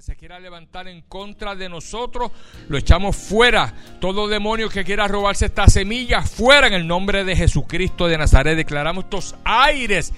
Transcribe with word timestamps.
se 0.00 0.16
quiera 0.16 0.40
levantar 0.40 0.88
en 0.88 1.02
contra 1.02 1.54
de 1.54 1.68
nosotros, 1.68 2.30
lo 2.68 2.78
echamos 2.78 3.16
fuera. 3.16 3.74
Todo 4.00 4.28
demonio 4.28 4.70
que 4.70 4.82
quiera 4.82 5.06
robarse 5.06 5.46
esta 5.46 5.66
semilla, 5.66 6.22
fuera 6.22 6.68
en 6.68 6.72
el 6.72 6.86
nombre 6.86 7.22
de 7.22 7.36
Jesucristo 7.36 8.08
de 8.08 8.16
Nazaret. 8.16 8.56
Declaramos 8.56 9.04
estos 9.04 9.34
aires 9.44 10.14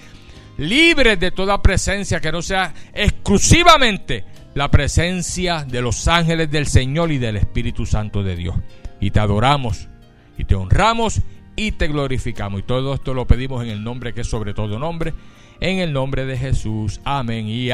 libres 0.57 1.19
de 1.19 1.31
toda 1.31 1.61
presencia 1.61 2.21
que 2.21 2.31
no 2.31 2.41
sea 2.41 2.73
exclusivamente 2.93 4.23
la 4.53 4.71
presencia 4.71 5.65
de 5.65 5.81
los 5.81 6.07
ángeles 6.07 6.49
del 6.49 6.67
Señor 6.67 7.11
y 7.11 7.17
del 7.17 7.35
Espíritu 7.35 7.85
Santo 7.85 8.23
de 8.23 8.37
Dios. 8.37 8.55
Y 9.01 9.11
te 9.11 9.19
adoramos 9.19 9.89
y 10.37 10.45
te 10.45 10.55
honramos 10.55 11.21
y 11.57 11.73
te 11.73 11.89
glorificamos. 11.89 12.61
Y 12.61 12.63
todo 12.63 12.93
esto 12.93 13.13
lo 13.13 13.27
pedimos 13.27 13.61
en 13.63 13.69
el 13.69 13.83
nombre 13.83 14.13
que 14.13 14.21
es 14.21 14.27
sobre 14.29 14.53
todo 14.53 14.79
nombre, 14.79 15.13
en 15.59 15.79
el 15.79 15.91
nombre 15.91 16.25
de 16.25 16.37
Jesús. 16.37 17.01
Amén. 17.03 17.49
Y 17.49 17.69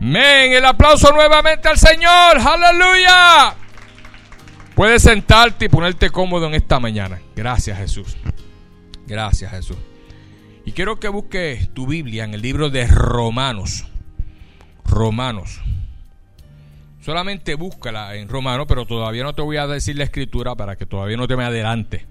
amén. 0.00 0.52
El 0.52 0.64
aplauso 0.64 1.12
nuevamente 1.12 1.68
al 1.68 1.78
Señor. 1.78 2.38
Aleluya. 2.38 3.54
Puedes 4.74 5.02
sentarte 5.02 5.66
y 5.66 5.68
ponerte 5.68 6.10
cómodo 6.10 6.46
en 6.46 6.54
esta 6.54 6.80
mañana. 6.80 7.20
Gracias 7.36 7.78
Jesús. 7.78 8.16
Gracias 9.06 9.50
Jesús. 9.50 9.76
Y 10.64 10.72
quiero 10.72 11.00
que 11.00 11.08
busques 11.08 11.72
tu 11.74 11.86
Biblia 11.86 12.24
en 12.24 12.34
el 12.34 12.42
libro 12.42 12.70
de 12.70 12.86
Romanos. 12.86 13.86
Romanos. 14.84 15.60
Solamente 17.00 17.54
búscala 17.54 18.14
en 18.16 18.28
Romanos, 18.28 18.66
pero 18.68 18.86
todavía 18.86 19.22
no 19.22 19.34
te 19.34 19.42
voy 19.42 19.56
a 19.56 19.66
decir 19.66 19.96
la 19.96 20.04
escritura 20.04 20.54
para 20.54 20.76
que 20.76 20.86
todavía 20.86 21.16
no 21.16 21.26
te 21.26 21.36
me 21.36 21.44
adelante. 21.44 22.06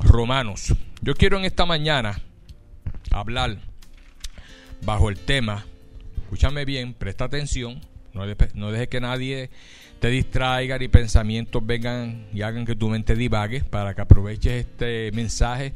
Romanos. 0.00 0.74
Yo 1.00 1.14
quiero 1.14 1.38
en 1.38 1.44
esta 1.44 1.66
mañana 1.66 2.20
hablar 3.10 3.58
bajo 4.84 5.08
el 5.08 5.18
tema, 5.18 5.64
escúchame 6.22 6.64
bien, 6.64 6.94
presta 6.94 7.24
atención, 7.24 7.80
no, 8.12 8.26
dejes 8.70 8.88
que 8.88 9.00
nadie 9.00 9.50
te 9.98 10.08
distraiga 10.08 10.78
ni 10.78 10.88
pensamientos 10.88 11.64
vengan 11.66 12.26
y 12.32 12.42
hagan 12.42 12.64
que 12.64 12.76
tu 12.76 12.88
mente 12.88 13.16
divague 13.16 13.64
para 13.64 13.94
que 13.94 14.02
aproveches 14.02 14.66
este 14.66 15.10
mensaje 15.12 15.74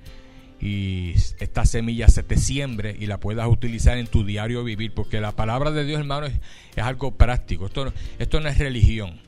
y 0.61 1.15
esta 1.41 1.65
semilla 1.65 2.09
se 2.09 2.23
te 2.23 2.37
siembre 2.37 2.97
y 2.99 3.07
la 3.07 3.19
puedas 3.19 3.49
utilizar 3.49 3.99
en 3.99 4.07
tu 4.07 4.25
diario 4.25 4.63
vivir, 4.63 4.93
porque 4.93 5.21
la 5.21 5.33
palabra 5.33 5.71
de 5.71 5.85
Dios, 5.85 6.01
hermano, 6.01 6.27
es, 6.27 6.35
es 6.75 6.83
algo 6.83 7.13
práctico. 7.13 7.67
Esto, 7.67 7.93
esto 8.19 8.41
no 8.41 8.49
es 8.49 8.59
religión. 8.59 9.21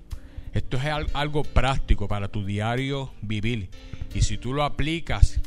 Esto 0.52 0.76
es 0.76 0.84
algo 1.14 1.44
práctico 1.44 2.08
para 2.08 2.28
tu 2.28 2.44
diario 2.44 3.12
vivir. 3.22 3.68
Y 4.12 4.22
si 4.22 4.38
tú 4.38 4.52
lo 4.52 4.64
aplicas 4.64 5.40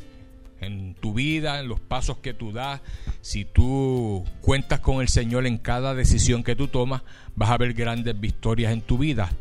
en 0.66 0.95
tu 0.95 1.14
vida, 1.14 1.59
en 1.59 1.67
los 1.67 1.80
pasos 1.80 2.17
que 2.17 2.33
tú 2.33 2.52
das, 2.52 2.81
si 3.22 3.45
tú 3.45 4.25
cuentas 4.42 4.80
con 4.80 5.02
el 5.02 5.09
Señor 5.09 5.45
en 5.45 5.58
cada 5.58 5.94
decisión 5.94 6.44
que 6.44 6.55
tú 6.55 6.67
tomas, 6.67 7.03
vas 7.36 7.50
a 7.50 7.58
ver 7.58 7.73
grandes 7.73 8.20
victorias 8.20 8.73
en 8.73 8.81
tu 8.81 8.97
vida. 8.97 9.31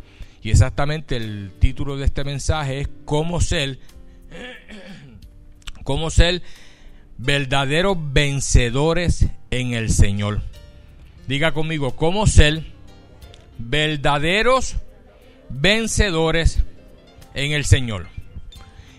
Y 0.42 0.50
exactamente 0.50 1.16
el 1.16 1.52
título 1.58 1.96
de 1.96 2.06
este 2.06 2.24
mensaje 2.24 2.80
es 2.80 2.88
cómo 3.04 3.40
ser, 3.40 3.78
cómo 5.84 6.10
ser 6.10 6.42
verdaderos 7.18 7.96
vencedores 8.12 9.26
en 9.50 9.74
el 9.74 9.90
Señor. 9.90 10.42
Diga 11.28 11.52
conmigo, 11.52 11.94
cómo 11.94 12.26
ser 12.26 12.64
verdaderos 13.58 14.76
vencedores 15.48 16.64
en 17.34 17.52
el 17.52 17.64
Señor. 17.64 18.08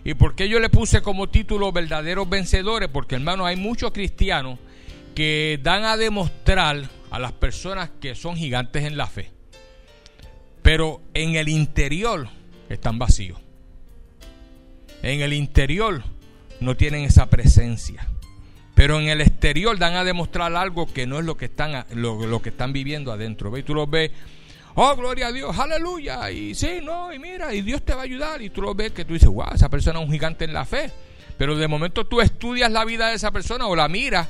¿Y 0.05 0.15
por 0.15 0.35
qué 0.35 0.49
yo 0.49 0.59
le 0.59 0.69
puse 0.69 1.01
como 1.01 1.29
título 1.29 1.71
verdaderos 1.71 2.29
vencedores? 2.29 2.89
Porque 2.89 3.15
hermano, 3.15 3.45
hay 3.45 3.55
muchos 3.55 3.91
cristianos 3.91 4.59
que 5.15 5.59
dan 5.63 5.85
a 5.85 5.95
demostrar 5.95 6.89
a 7.09 7.19
las 7.19 7.31
personas 7.33 7.91
que 8.01 8.15
son 8.15 8.35
gigantes 8.35 8.83
en 8.83 8.97
la 8.97 9.07
fe. 9.07 9.31
Pero 10.61 11.01
en 11.13 11.35
el 11.35 11.47
interior 11.49 12.27
están 12.69 12.99
vacíos. 12.99 13.39
En 15.03 15.21
el 15.21 15.33
interior 15.33 16.03
no 16.59 16.75
tienen 16.75 17.03
esa 17.03 17.29
presencia. 17.29 18.07
Pero 18.73 18.99
en 18.99 19.07
el 19.07 19.21
exterior 19.21 19.77
dan 19.77 19.95
a 19.95 20.03
demostrar 20.03 20.55
algo 20.55 20.91
que 20.91 21.05
no 21.05 21.19
es 21.19 21.25
lo 21.25 21.37
que 21.37 21.45
están, 21.45 21.85
lo, 21.93 22.41
que 22.41 22.49
están 22.49 22.73
viviendo 22.73 23.11
adentro. 23.11 23.51
¿Ve? 23.51 23.59
Y 23.59 23.63
tú 23.63 23.75
los 23.75 23.89
ves 23.89 24.11
oh, 24.75 24.95
gloria 24.95 25.27
a 25.27 25.31
Dios, 25.31 25.57
aleluya, 25.57 26.29
y 26.31 26.55
sí, 26.55 26.79
no, 26.83 27.13
y 27.13 27.19
mira, 27.19 27.53
y 27.53 27.61
Dios 27.61 27.83
te 27.83 27.93
va 27.93 28.01
a 28.01 28.03
ayudar, 28.03 28.41
y 28.41 28.49
tú 28.49 28.61
lo 28.61 28.73
ves 28.73 28.91
que 28.91 29.05
tú 29.05 29.13
dices, 29.13 29.29
wow, 29.29 29.53
esa 29.53 29.69
persona 29.69 29.99
es 29.99 30.05
un 30.05 30.11
gigante 30.11 30.45
en 30.45 30.53
la 30.53 30.65
fe, 30.65 30.91
pero 31.37 31.55
de 31.55 31.67
momento 31.67 32.05
tú 32.05 32.21
estudias 32.21 32.71
la 32.71 32.85
vida 32.85 33.09
de 33.09 33.15
esa 33.15 33.31
persona 33.31 33.67
o 33.67 33.75
la 33.75 33.87
miras 33.87 34.27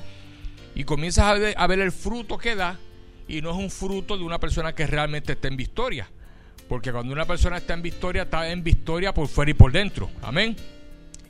y 0.75 0.83
comienzas 0.83 1.25
a 1.25 1.33
ver, 1.33 1.55
a 1.57 1.67
ver 1.67 1.79
el 1.79 1.91
fruto 1.91 2.37
que 2.37 2.55
da, 2.55 2.77
y 3.27 3.41
no 3.41 3.51
es 3.51 3.57
un 3.57 3.69
fruto 3.69 4.17
de 4.17 4.23
una 4.23 4.39
persona 4.39 4.73
que 4.73 4.85
realmente 4.85 5.33
está 5.33 5.47
en 5.47 5.57
victoria, 5.57 6.09
porque 6.67 6.91
cuando 6.91 7.13
una 7.13 7.25
persona 7.25 7.57
está 7.57 7.73
en 7.73 7.81
victoria, 7.81 8.23
está 8.23 8.49
en 8.49 8.63
victoria 8.63 9.13
por 9.13 9.27
fuera 9.27 9.51
y 9.51 9.53
por 9.53 9.71
dentro, 9.71 10.09
amén, 10.21 10.55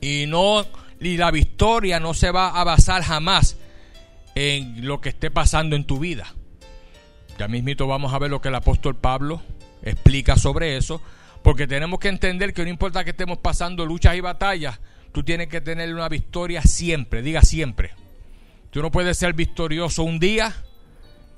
y 0.00 0.26
no, 0.26 0.66
y 1.00 1.16
la 1.16 1.30
victoria 1.30 2.00
no 2.00 2.14
se 2.14 2.30
va 2.30 2.48
a 2.48 2.64
basar 2.64 3.02
jamás 3.02 3.56
en 4.34 4.86
lo 4.86 5.00
que 5.00 5.10
esté 5.10 5.30
pasando 5.30 5.76
en 5.76 5.84
tu 5.84 5.98
vida. 5.98 6.34
Ya 7.38 7.48
mismito 7.48 7.86
vamos 7.86 8.12
a 8.12 8.18
ver 8.18 8.30
lo 8.30 8.40
que 8.40 8.48
el 8.48 8.54
apóstol 8.54 8.94
Pablo 8.94 9.42
explica 9.82 10.36
sobre 10.36 10.76
eso, 10.76 11.00
porque 11.42 11.66
tenemos 11.66 11.98
que 11.98 12.08
entender 12.08 12.54
que 12.54 12.62
no 12.62 12.70
importa 12.70 13.04
que 13.04 13.10
estemos 13.10 13.38
pasando 13.38 13.84
luchas 13.84 14.16
y 14.16 14.20
batallas, 14.20 14.80
tú 15.12 15.22
tienes 15.22 15.48
que 15.48 15.60
tener 15.60 15.92
una 15.92 16.08
victoria 16.08 16.62
siempre, 16.62 17.22
diga 17.22 17.42
siempre. 17.42 17.90
Tú 18.70 18.82
no 18.82 18.90
puedes 18.90 19.18
ser 19.18 19.34
victorioso 19.34 20.02
un 20.02 20.18
día 20.18 20.52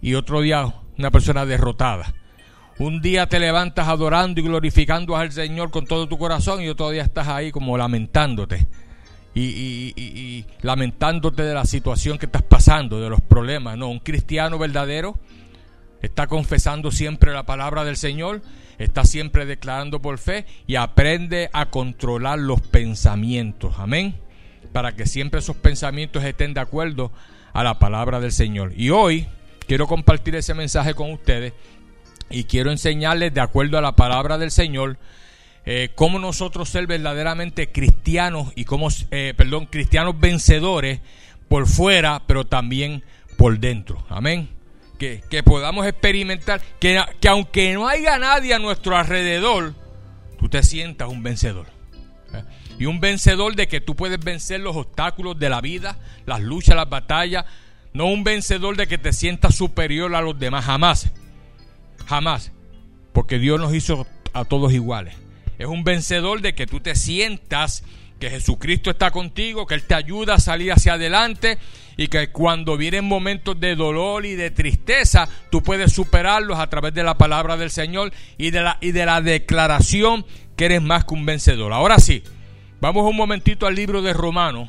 y 0.01 0.15
otro 0.15 0.41
día 0.41 0.73
una 0.97 1.11
persona 1.11 1.45
derrotada. 1.45 2.15
Un 2.79 3.01
día 3.01 3.27
te 3.27 3.41
levantas 3.41 3.89
adorando 3.89 4.41
y 4.41 4.45
glorificando 4.45 5.17
al 5.17 5.33
Señor 5.33 5.71
con 5.71 5.87
todo 5.87 6.09
tu 6.09 6.19
corazón 6.19 6.63
y 6.63 6.69
otro 6.69 6.91
día 6.91 7.03
estás 7.03 7.29
ahí 7.29 7.51
como 7.51 7.77
lamentándote. 7.77 8.67
Y, 9.35 9.93
y, 9.97 10.47
lamentándote 10.63 11.43
de 11.43 11.53
la 11.53 11.67
situación 11.67 12.17
que 12.17 12.25
estás 12.25 12.43
pasando, 12.43 13.01
de 13.01 13.11
los 13.11 13.21
problemas. 13.21 13.77
No, 13.77 13.89
un 13.89 13.99
cristiano 13.99 14.59
verdadero 14.59 15.19
está 16.03 16.27
confesando 16.27 16.91
siempre 16.91 17.33
la 17.33 17.47
palabra 17.47 17.85
del 17.85 17.97
Señor, 17.97 18.43
está 18.79 19.05
siempre 19.05 19.47
declarando 19.47 20.01
por 20.01 20.19
fe 20.19 20.47
y 20.67 20.77
aprende 20.77 21.51
a 21.53 21.71
controlar 21.71 22.39
los 22.39 22.61
pensamientos. 22.61 23.75
Amén. 23.79 24.17
Para 24.73 24.93
que 24.95 25.07
siempre 25.07 25.41
esos 25.41 25.57
pensamientos 25.57 26.25
estén 26.25 26.55
de 26.55 26.61
acuerdo 26.61 27.13
a 27.53 27.65
la 27.65 27.79
palabra 27.79 28.21
del 28.21 28.33
Señor. 28.33 28.73
Y 28.77 28.91
hoy 28.91 29.27
quiero 29.67 29.87
compartir 29.87 30.35
ese 30.37 30.55
mensaje 30.55 30.95
con 30.95 31.11
ustedes 31.13 31.55
y 32.29 32.45
quiero 32.45 32.71
enseñarles 32.71 33.33
de 33.33 33.41
acuerdo 33.41 33.79
a 33.79 33.83
la 33.83 33.97
palabra 33.97 34.37
del 34.39 34.51
Señor 34.51 34.99
eh, 35.65 35.91
cómo 35.95 36.19
nosotros 36.19 36.69
ser 36.69 36.87
verdaderamente 36.87 37.73
cristianos 37.73 38.53
y 38.55 38.65
cómo, 38.65 38.89
eh, 39.11 39.35
perdón, 39.37 39.67
cristianos 39.67 40.19
vencedores 40.21 41.01
por 41.49 41.67
fuera, 41.67 42.23
pero 42.27 42.47
también 42.47 43.03
por 43.37 43.59
dentro. 43.59 44.05
Amén 44.09 44.56
que, 44.99 45.43
podamos 45.45 45.87
experimentar, 45.87 46.61
que, 46.81 47.03
que, 47.21 47.29
aunque 47.29 47.73
no 47.75 47.89
haya 47.89 48.19
nadie 48.19 48.55
a 48.55 48.59
nuestro 48.59 48.97
alrededor, 48.97 49.75
tú 50.39 50.49
te 50.49 50.63
sientas 50.63 51.09
un 51.09 51.23
vencedor. 51.23 51.67
¿eh? 52.33 52.43
Y 52.79 52.87
un 52.87 53.01
vencedor 53.01 53.55
de 53.57 53.69
que 53.69 53.81
tú 53.81 53.95
puedes 53.95 54.19
vencer 54.19 54.61
los 54.61 54.77
obstáculos 54.77 55.39
de 55.39 55.49
la 55.49 55.61
vida, 55.61 55.99
las 56.25 56.41
luchas, 56.41 56.77
las 56.77 56.89
batallas. 56.89 57.45
No 57.93 58.07
un 58.07 58.25
vencedor 58.25 58.77
de 58.77 58.87
que 58.87 58.99
te 58.99 59.13
sientas 59.13 59.55
superior 59.55 60.15
a 60.15 60.21
los 60.21 60.39
demás, 60.39 60.65
jamás. 60.65 61.11
Jamás. 62.07 62.53
Porque 63.13 63.39
Dios 63.39 63.59
nos 63.59 63.75
hizo 63.75 64.07
a 64.35 64.45
todos 64.45 64.73
iguales. 64.73 65.15
Es 65.59 65.67
un 65.67 65.85
vencedor 65.85 66.43
de 66.43 66.55
que 66.55 66.67
tú 66.67 66.81
te 66.81 66.95
sientas 66.95 67.83
que 68.21 68.31
Jesucristo 68.31 68.91
está 68.91 69.11
contigo, 69.11 69.67
que 69.67 69.75
Él 69.75 69.83
te 69.85 69.95
ayuda 69.95 70.35
a 70.35 70.41
salir 70.41 70.73
hacia 70.73 70.95
adelante 70.95 71.59
y 71.97 72.09
que 72.09 72.29
cuando 72.31 72.77
vienen 72.77 73.05
momentos 73.05 73.59
de 73.59 73.75
dolor 73.75 74.27
y 74.27 74.35
de 74.35 74.51
tristeza, 74.51 75.29
tú 75.51 75.63
puedes 75.63 75.93
superarlos 75.93 76.59
a 76.59 76.69
través 76.69 76.93
de 76.95 77.03
la 77.03 77.17
palabra 77.17 77.57
del 77.57 77.71
Señor 77.71 78.13
y 78.37 78.51
de 78.51 78.61
la, 78.61 78.79
y 78.81 78.93
de 78.93 79.07
la 79.07 79.21
declaración 79.21 80.27
que 80.57 80.67
eres 80.67 80.83
más 80.83 81.05
que 81.05 81.15
un 81.15 81.27
vencedor. 81.27 81.73
Ahora 81.73 81.99
sí, 81.99 82.23
vamos 82.81 83.09
un 83.09 83.17
momentito 83.17 83.67
al 83.67 83.75
libro 83.75 84.03
de 84.03 84.13
Romanos 84.13 84.69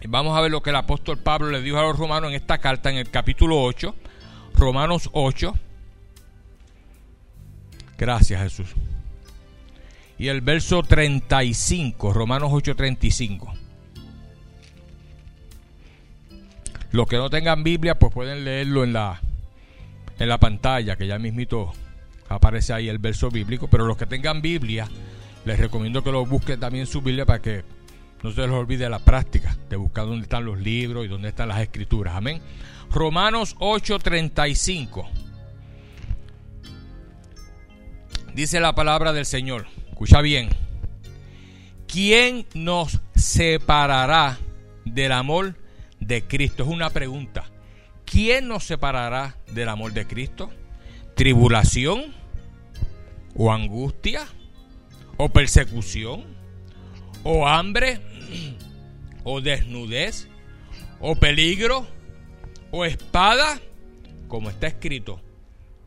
y 0.00 0.08
vamos 0.08 0.36
a 0.36 0.40
ver 0.40 0.50
lo 0.50 0.62
que 0.62 0.70
el 0.70 0.76
apóstol 0.76 1.18
Pablo 1.18 1.50
le 1.50 1.62
dijo 1.62 1.78
a 1.78 1.82
los 1.82 1.96
romanos 1.96 2.30
en 2.30 2.36
esta 2.36 2.58
carta 2.58 2.90
en 2.90 2.96
el 2.96 3.08
capítulo 3.10 3.62
8, 3.62 3.94
Romanos 4.54 5.08
8. 5.12 5.54
Gracias 7.96 8.42
Jesús 8.42 8.74
y 10.22 10.28
el 10.28 10.40
verso 10.40 10.84
35, 10.84 12.12
Romanos 12.12 12.52
8:35. 12.52 13.61
Los 16.92 17.06
que 17.06 17.16
no 17.16 17.30
tengan 17.30 17.64
Biblia, 17.64 17.98
pues 17.98 18.12
pueden 18.12 18.44
leerlo 18.44 18.84
en 18.84 18.92
la, 18.92 19.20
en 20.18 20.28
la 20.28 20.38
pantalla, 20.38 20.96
que 20.96 21.06
ya 21.06 21.18
mismito 21.18 21.72
aparece 22.28 22.74
ahí 22.74 22.88
el 22.88 22.98
verso 22.98 23.30
bíblico. 23.30 23.68
Pero 23.68 23.86
los 23.86 23.96
que 23.96 24.06
tengan 24.06 24.42
Biblia, 24.42 24.88
les 25.44 25.58
recomiendo 25.58 26.04
que 26.04 26.12
lo 26.12 26.24
busquen 26.26 26.60
también 26.60 26.86
su 26.86 27.00
Biblia 27.00 27.24
para 27.24 27.40
que 27.40 27.64
no 28.22 28.30
se 28.30 28.42
les 28.42 28.50
olvide 28.50 28.88
la 28.88 29.00
práctica 29.00 29.56
de 29.68 29.76
buscar 29.76 30.04
dónde 30.04 30.24
están 30.24 30.44
los 30.44 30.58
libros 30.60 31.04
y 31.04 31.08
dónde 31.08 31.30
están 31.30 31.48
las 31.48 31.60
escrituras. 31.60 32.14
Amén. 32.14 32.40
Romanos 32.90 33.56
8:35. 33.58 35.08
Dice 38.34 38.60
la 38.60 38.74
palabra 38.74 39.12
del 39.12 39.26
Señor. 39.26 39.66
Escucha 39.90 40.20
bien. 40.20 40.50
¿Quién 41.86 42.46
nos 42.54 43.00
separará 43.14 44.38
del 44.84 45.12
amor 45.12 45.54
de 46.06 46.24
Cristo? 46.24 46.64
Es 46.64 46.68
una 46.68 46.90
pregunta. 46.90 47.44
¿Quién 48.04 48.48
nos 48.48 48.64
separará 48.64 49.36
del 49.52 49.68
amor 49.68 49.92
de 49.92 50.06
Cristo? 50.06 50.50
¿Tribulación? 51.14 52.14
¿O 53.34 53.52
angustia? 53.52 54.26
¿O 55.16 55.28
persecución? 55.28 56.24
¿O 57.22 57.46
hambre? 57.46 58.00
¿O 59.24 59.40
desnudez? 59.40 60.28
¿O 61.00 61.14
peligro? 61.14 61.86
¿O 62.70 62.84
espada? 62.84 63.60
Como 64.28 64.50
está 64.50 64.66
escrito, 64.66 65.20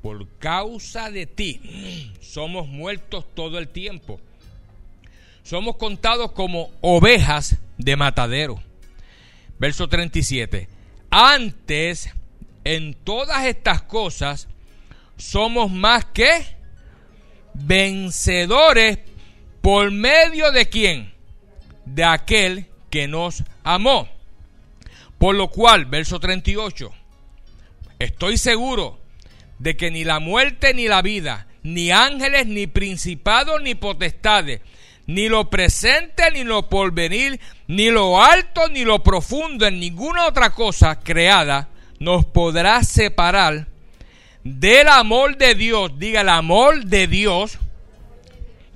por 0.01 0.27
causa 0.37 1.09
de 1.09 1.25
ti 1.25 2.11
somos 2.21 2.67
muertos 2.67 3.25
todo 3.33 3.57
el 3.57 3.67
tiempo. 3.67 4.19
Somos 5.43 5.77
contados 5.77 6.31
como 6.31 6.71
ovejas 6.81 7.57
de 7.77 7.95
matadero. 7.95 8.61
Verso 9.59 9.87
37. 9.87 10.67
Antes, 11.09 12.09
en 12.63 12.93
todas 12.93 13.45
estas 13.45 13.81
cosas, 13.83 14.47
somos 15.17 15.71
más 15.71 16.05
que 16.05 16.55
vencedores 17.53 18.99
por 19.61 19.91
medio 19.91 20.51
de 20.51 20.67
quién? 20.67 21.13
De 21.85 22.03
aquel 22.03 22.67
que 22.89 23.07
nos 23.07 23.43
amó. 23.63 24.09
Por 25.17 25.35
lo 25.35 25.49
cual, 25.49 25.85
verso 25.85 26.19
38, 26.19 26.91
estoy 27.99 28.37
seguro 28.37 28.99
de 29.59 29.77
que 29.77 29.91
ni 29.91 30.03
la 30.03 30.19
muerte 30.19 30.73
ni 30.73 30.87
la 30.87 31.01
vida, 31.01 31.47
ni 31.63 31.91
ángeles, 31.91 32.45
ni 32.47 32.67
principados, 32.67 33.61
ni 33.61 33.75
potestades, 33.75 34.61
ni 35.07 35.29
lo 35.29 35.49
presente, 35.49 36.29
ni 36.31 36.43
lo 36.43 36.69
porvenir, 36.69 37.39
ni 37.67 37.89
lo 37.89 38.21
alto, 38.21 38.69
ni 38.69 38.83
lo 38.83 39.03
profundo, 39.03 39.65
en 39.65 39.79
ninguna 39.79 40.27
otra 40.27 40.51
cosa 40.51 40.99
creada, 40.99 41.69
nos 41.99 42.25
podrá 42.25 42.83
separar 42.83 43.67
del 44.43 44.87
amor 44.87 45.37
de 45.37 45.55
Dios, 45.55 45.97
diga 45.97 46.21
el 46.21 46.29
amor 46.29 46.85
de 46.85 47.07
Dios, 47.07 47.57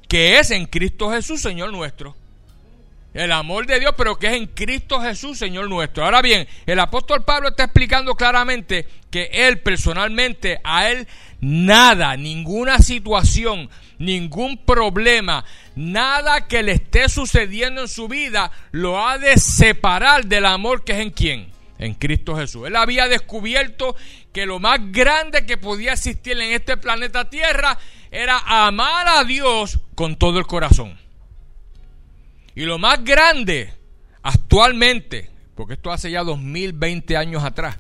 que 0.07 0.39
es 0.39 0.50
en 0.51 0.65
Cristo 0.65 1.12
Jesús, 1.12 1.41
Señor 1.41 1.71
nuestro. 1.71 2.15
El 3.13 3.31
amor 3.31 3.65
de 3.65 3.80
Dios, 3.80 3.94
pero 3.97 4.18
que 4.18 4.27
es 4.27 4.33
en 4.33 4.47
Cristo 4.47 5.01
Jesús, 5.01 5.38
Señor 5.38 5.68
nuestro. 5.69 6.06
Ahora 6.06 6.21
bien, 6.21 6.47
el 6.65 6.80
apóstol 6.80 7.24
Pablo 7.24 7.50
está 7.50 7.65
explicando 7.65 8.15
claramente 8.15 8.88
que 9.09 9.30
él 9.31 9.59
personalmente, 9.59 10.59
a 10.63 10.89
él 10.89 11.07
nada, 11.41 12.18
ninguna 12.18 12.80
situación, 12.80 13.69
ningún 14.00 14.57
problema, 14.57 15.46
nada 15.75 16.48
que 16.48 16.63
le 16.63 16.72
esté 16.72 17.10
sucediendo 17.10 17.81
en 17.81 17.88
su 17.88 18.07
vida 18.07 18.51
lo 18.72 19.06
ha 19.06 19.18
de 19.18 19.38
separar 19.38 20.25
del 20.25 20.46
amor 20.46 20.84
que 20.84 20.94
es 20.94 21.00
en 21.00 21.12
quién? 21.12 21.51
En 21.78 21.94
Cristo 21.94 22.36
Jesús. 22.36 22.68
Él 22.68 22.75
había 22.75 23.07
descubierto 23.07 23.96
que 24.34 24.46
lo 24.46 24.60
más 24.60 24.80
grande 24.92 25.46
que 25.46 25.57
podía 25.57 25.94
existir 25.94 26.40
en 26.40 26.54
este 26.54 26.78
planeta 26.78 27.30
Tierra 27.30 27.78
era 28.12 28.40
amar 28.66 29.07
a 29.07 29.24
Dios 29.24 29.80
con 29.96 30.16
todo 30.16 30.40
el 30.40 30.48
corazón. 30.48 30.98
Y 32.56 32.63
lo 32.63 32.78
más 32.80 33.04
grande 33.04 33.74
actualmente, 34.24 35.30
porque 35.56 35.75
esto 35.75 35.92
hace 35.92 36.12
ya 36.12 36.24
2020 36.24 37.16
años 37.16 37.44
atrás, 37.44 37.78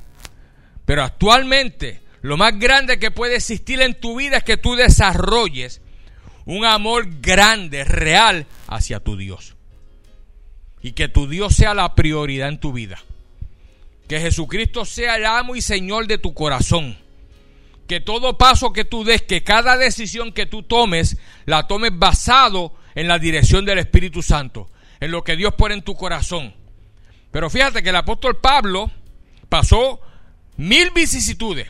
pero 0.85 1.03
actualmente 1.03 2.01
lo 2.21 2.37
más 2.37 2.57
grande 2.57 2.99
que 2.99 3.11
puede 3.11 3.35
existir 3.35 3.81
en 3.81 3.99
tu 3.99 4.17
vida 4.17 4.37
es 4.37 4.43
que 4.43 4.57
tú 4.57 4.75
desarrolles 4.75 5.81
un 6.49 6.65
amor 6.65 7.21
grande, 7.21 7.83
real 7.83 8.47
hacia 8.67 8.99
tu 8.99 9.15
Dios. 9.15 9.55
Y 10.81 10.93
que 10.93 11.07
tu 11.07 11.27
Dios 11.27 11.55
sea 11.55 11.75
la 11.75 11.93
prioridad 11.93 12.49
en 12.49 12.59
tu 12.59 12.73
vida. 12.73 12.99
Que 14.07 14.19
Jesucristo 14.19 14.83
sea 14.83 15.17
el 15.17 15.27
amo 15.27 15.55
y 15.55 15.61
Señor 15.61 16.07
de 16.07 16.17
tu 16.17 16.33
corazón. 16.33 16.97
Que 17.87 17.99
todo 17.99 18.39
paso 18.39 18.73
que 18.73 18.83
tú 18.83 19.03
des, 19.03 19.21
que 19.21 19.43
cada 19.43 19.77
decisión 19.77 20.31
que 20.31 20.47
tú 20.47 20.63
tomes, 20.63 21.17
la 21.45 21.67
tomes 21.67 21.91
basado 21.93 22.73
en 22.95 23.07
la 23.07 23.19
dirección 23.19 23.63
del 23.63 23.77
Espíritu 23.77 24.23
Santo, 24.23 24.71
en 24.99 25.11
lo 25.11 25.23
que 25.23 25.35
Dios 25.35 25.53
pone 25.53 25.75
en 25.75 25.83
tu 25.83 25.93
corazón. 25.93 26.55
Pero 27.29 27.51
fíjate 27.51 27.83
que 27.83 27.89
el 27.89 27.95
apóstol 27.95 28.37
Pablo 28.37 28.89
pasó 29.49 30.01
mil 30.57 30.89
vicisitudes. 30.95 31.67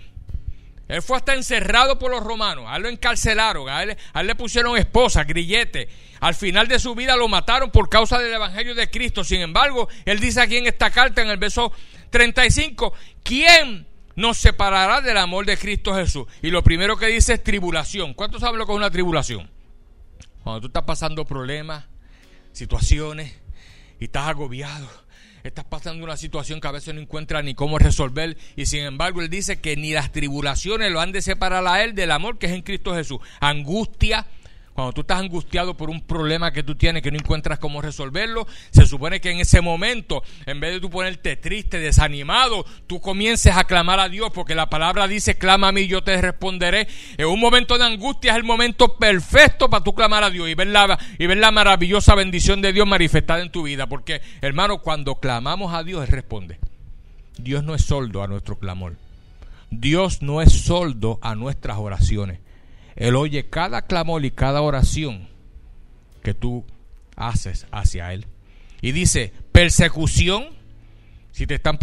Él 0.89 1.03
fue 1.03 1.17
hasta 1.17 1.35
encerrado 1.35 1.99
por 1.99 2.09
los 2.09 2.23
romanos, 2.23 2.65
a 2.67 2.77
él 2.77 2.81
lo 2.81 2.89
encarcelaron, 2.89 3.69
a 3.69 3.83
él, 3.83 3.95
le 4.23 4.35
pusieron 4.35 4.75
esposa, 4.75 5.23
grillete. 5.23 5.87
Al 6.19 6.33
final 6.33 6.67
de 6.67 6.79
su 6.79 6.95
vida 6.95 7.15
lo 7.15 7.27
mataron 7.27 7.69
por 7.69 7.89
causa 7.89 8.17
del 8.17 8.33
Evangelio 8.33 8.73
de 8.73 8.89
Cristo. 8.89 9.23
Sin 9.23 9.39
embargo, 9.41 9.87
él 10.03 10.19
dice 10.19 10.41
aquí 10.41 10.57
en 10.57 10.65
esta 10.65 10.89
carta, 10.89 11.21
en 11.21 11.29
el 11.29 11.37
verso 11.37 11.71
35, 12.09 12.91
¿quién 13.21 13.85
nos 14.15 14.39
separará 14.39 14.99
del 15.01 15.17
amor 15.17 15.45
de 15.45 15.57
Cristo 15.57 15.93
Jesús? 15.93 16.25
Y 16.41 16.49
lo 16.49 16.63
primero 16.63 16.97
que 16.97 17.05
dice 17.05 17.33
es 17.33 17.43
tribulación. 17.43 18.15
¿Cuántos 18.15 18.41
saben 18.41 18.57
lo 18.57 18.65
que 18.65 18.71
es 18.71 18.77
una 18.77 18.89
tribulación? 18.89 19.47
Cuando 20.43 20.61
tú 20.61 20.67
estás 20.67 20.83
pasando 20.83 21.23
problemas, 21.23 21.85
situaciones 22.51 23.39
y 23.99 24.05
estás 24.05 24.27
agobiado. 24.27 24.89
Estás 25.49 25.65
pasando 25.65 26.03
una 26.03 26.15
situación 26.15 26.61
que 26.61 26.67
a 26.67 26.71
veces 26.71 26.93
no 26.93 27.01
encuentras 27.01 27.43
ni 27.43 27.55
cómo 27.55 27.79
resolver 27.79 28.37
y 28.55 28.67
sin 28.67 28.81
embargo 28.81 29.19
él 29.19 29.31
dice 29.31 29.59
que 29.59 29.75
ni 29.75 29.93
las 29.93 30.11
tribulaciones 30.11 30.91
lo 30.91 31.01
han 31.01 31.11
de 31.11 31.23
separar 31.23 31.65
a 31.65 31.83
él 31.83 31.95
del 31.95 32.11
amor 32.11 32.37
que 32.37 32.45
es 32.45 32.51
en 32.51 32.61
Cristo 32.61 32.93
Jesús. 32.93 33.19
Angustia, 33.39 34.27
cuando 34.79 34.93
tú 34.93 35.01
estás 35.01 35.19
angustiado 35.19 35.75
por 35.75 35.89
un 35.89 35.99
problema 35.99 36.53
que 36.53 36.63
tú 36.63 36.73
tienes 36.73 37.03
que 37.03 37.11
no 37.11 37.17
encuentras 37.17 37.59
cómo 37.59 37.81
resolverlo, 37.81 38.47
se 38.71 38.85
supone 38.85 39.19
que 39.19 39.29
en 39.29 39.39
ese 39.39 39.59
momento, 39.59 40.23
en 40.45 40.61
vez 40.61 40.71
de 40.71 40.79
tú 40.79 40.89
ponerte 40.89 41.35
triste, 41.35 41.79
desanimado, 41.79 42.65
tú 42.87 43.01
comiences 43.01 43.57
a 43.57 43.65
clamar 43.65 43.99
a 43.99 44.07
Dios, 44.07 44.31
porque 44.33 44.55
la 44.55 44.69
palabra 44.69 45.05
dice, 45.09 45.37
clama 45.37 45.67
a 45.67 45.71
mí, 45.73 45.87
yo 45.87 46.01
te 46.01 46.21
responderé. 46.21 46.87
En 47.17 47.27
un 47.27 47.41
momento 47.41 47.77
de 47.77 47.83
angustia 47.83 48.31
es 48.31 48.37
el 48.37 48.45
momento 48.45 48.95
perfecto 48.95 49.69
para 49.69 49.83
tú 49.83 49.93
clamar 49.93 50.23
a 50.23 50.29
Dios 50.29 50.47
y 50.47 50.53
ver 50.53 50.67
la, 50.67 50.97
y 51.17 51.27
ver 51.27 51.39
la 51.39 51.51
maravillosa 51.51 52.15
bendición 52.15 52.61
de 52.61 52.71
Dios 52.71 52.87
manifestada 52.87 53.41
en 53.41 53.51
tu 53.51 53.63
vida, 53.63 53.85
porque 53.87 54.21
hermano, 54.39 54.81
cuando 54.81 55.15
clamamos 55.15 55.73
a 55.73 55.83
Dios, 55.83 56.05
Él 56.05 56.13
responde. 56.13 56.57
Dios 57.37 57.65
no 57.65 57.75
es 57.75 57.83
soldo 57.83 58.23
a 58.23 58.27
nuestro 58.27 58.57
clamor. 58.57 58.95
Dios 59.71 60.21
no 60.21 60.41
es 60.41 60.53
soldo 60.53 61.19
a 61.21 61.35
nuestras 61.35 61.77
oraciones. 61.79 62.39
Él 62.99 63.15
oye 63.15 63.49
cada 63.49 63.83
clamor 63.83 64.23
y 64.25 64.31
cada 64.31 64.61
oración 64.61 65.29
que 66.21 66.33
tú 66.33 66.65
haces 67.15 67.65
hacia 67.71 68.13
Él. 68.13 68.27
Y 68.81 68.91
dice, 68.91 69.33
persecución, 69.51 70.49
si 71.31 71.47
te 71.47 71.55
están 71.55 71.79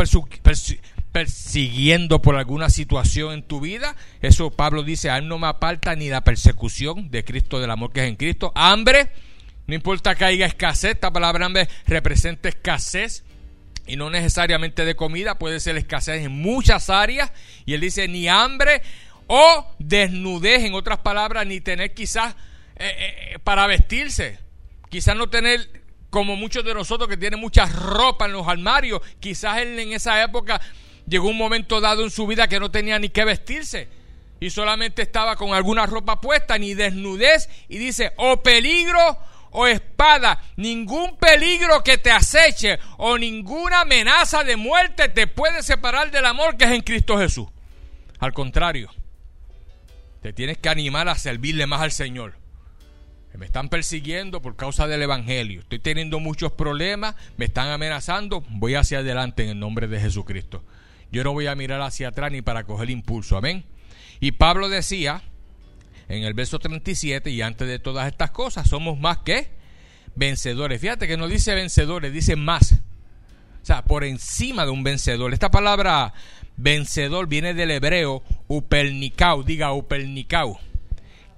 persiguiendo 1.13 2.21
por 2.21 2.37
alguna 2.37 2.69
situación 2.69 3.33
en 3.33 3.43
tu 3.43 3.61
vida, 3.61 3.97
eso 4.21 4.51
Pablo 4.51 4.83
dice, 4.83 5.11
a 5.11 5.17
Él 5.17 5.27
no 5.27 5.39
me 5.39 5.47
aparta 5.47 5.97
ni 5.97 6.11
la 6.11 6.23
persecución 6.23 7.11
de 7.11 7.25
Cristo, 7.25 7.61
del 7.61 7.71
amor 7.71 7.93
que 7.93 8.01
es 8.01 8.09
en 8.09 8.17
Cristo. 8.17 8.53
Hambre, 8.55 9.11
no 9.67 9.75
importa 9.75 10.15
que 10.15 10.27
haya 10.27 10.47
escasez, 10.47 10.93
esta 10.93 11.13
palabra 11.13 11.47
hambre 11.47 11.69
representa 11.87 12.51
escasez 12.51 13.25
y 13.87 13.97
no 13.97 14.11
necesariamente 14.11 14.85
de 14.85 14.97
comida, 14.97 15.39
puede 15.39 15.61
ser 15.61 15.77
escasez 15.77 16.25
en 16.25 16.33
muchas 16.33 16.91
áreas. 16.91 17.33
Y 17.65 17.75
él 17.75 17.81
dice, 17.81 18.09
ni 18.09 18.29
hambre, 18.29 18.83
o 19.27 19.75
desnudez, 19.79 20.65
en 20.65 20.75
otras 20.75 20.99
palabras, 20.99 21.47
ni 21.47 21.61
tener 21.61 21.95
quizás 21.95 22.35
eh, 22.77 23.33
eh, 23.33 23.39
para 23.43 23.67
vestirse, 23.67 24.39
quizás 24.89 25.17
no 25.17 25.29
tener 25.29 25.83
como 26.11 26.37
muchos 26.37 26.65
de 26.65 26.75
nosotros 26.75 27.09
que 27.09 27.17
tienen 27.17 27.41
mucha 27.41 27.67
ropa 27.67 28.27
en 28.27 28.33
los 28.33 28.47
armarios, 28.47 29.01
quizás 29.21 29.59
él 29.59 29.79
en 29.79 29.93
esa 29.93 30.23
época 30.23 30.61
llegó 31.07 31.29
un 31.29 31.37
momento 31.37 31.81
dado 31.81 32.03
en 32.03 32.11
su 32.11 32.27
vida 32.27 32.49
que 32.49 32.61
no 32.61 32.71
tenía 32.71 32.99
ni 32.99 33.09
que 33.09 33.25
vestirse 33.25 33.89
y 34.41 34.51
solamente 34.51 35.03
estaba 35.03 35.37
con 35.37 35.55
alguna 35.55 35.87
ropa 35.87 36.21
puesta, 36.21 36.59
ni 36.59 36.75
desnudez, 36.75 37.49
y 37.69 37.79
dice, 37.79 38.13
o 38.17 38.43
peligro 38.43 39.19
o 39.53 39.67
espada, 39.67 40.43
ningún 40.57 41.17
peligro 41.17 41.83
que 41.83 41.97
te 41.97 42.11
aceche 42.11 42.79
o 42.99 43.17
ninguna 43.17 43.81
amenaza 43.81 44.45
de 44.45 44.57
muerte 44.57 45.09
te 45.09 45.27
puede 45.27 45.63
separar 45.63 46.11
del 46.11 46.27
amor 46.27 46.59
que 46.59 46.65
es 46.65 46.73
en 46.73 46.83
Cristo 46.83 47.17
Jesús. 47.17 47.49
Al 48.19 48.35
contrario, 48.35 48.91
te 50.27 50.33
tienes 50.33 50.59
que 50.59 50.69
animar 50.69 51.09
a 51.09 51.15
servirle 51.15 51.69
más 51.69 51.83
al 51.83 51.93
Señor. 51.93 52.35
Me 53.39 53.47
están 53.47 53.69
persiguiendo 53.69 54.43
por 54.43 54.57
causa 54.57 54.89
del 54.89 55.03
Evangelio. 55.03 55.61
Estoy 55.61 55.79
teniendo 55.79 56.19
muchos 56.19 56.51
problemas, 56.51 57.15
me 57.37 57.45
están 57.45 57.69
amenazando. 57.69 58.41
Voy 58.51 58.75
hacia 58.75 58.99
adelante 58.99 59.45
en 59.45 59.51
el 59.51 59.61
nombre 59.61 59.87
de 59.87 60.01
Jesucristo. 60.01 60.65
Yo 61.13 61.23
no 61.23 61.33
voy 61.33 61.47
a 61.47 61.55
mirar 61.55 61.81
hacia 61.81 62.09
atrás 62.09 62.33
ni 62.33 62.43
para 62.43 62.65
coger 62.65 62.91
impulso. 62.91 63.37
Amén. 63.37 63.67
Y 64.19 64.33
Pablo 64.33 64.69
decía 64.69 65.23
en 66.09 66.25
el 66.25 66.35
verso 66.35 66.59
37, 66.59 67.31
y 67.31 67.43
antes 67.43 67.69
de 67.69 67.79
todas 67.79 68.09
estas 68.09 68.33
cosas, 68.33 68.69
somos 68.69 68.99
más 68.99 69.19
que 69.19 69.51
vencedores. 70.17 70.81
Fíjate 70.81 71.07
que 71.07 71.17
no 71.17 71.29
dice 71.29 71.55
vencedores, 71.55 72.13
dice 72.13 72.35
más. 72.35 72.73
O 73.63 73.65
sea, 73.65 73.85
por 73.85 74.03
encima 74.03 74.65
de 74.65 74.73
un 74.73 74.83
vencedor. 74.83 75.33
Esta 75.33 75.53
palabra 75.53 76.15
Vencedor 76.57 77.29
viene 77.29 77.53
del 77.55 77.71
hebreo 77.71 78.23
upernicau, 78.49 79.43
diga 79.43 79.73
upernicau, 79.73 80.59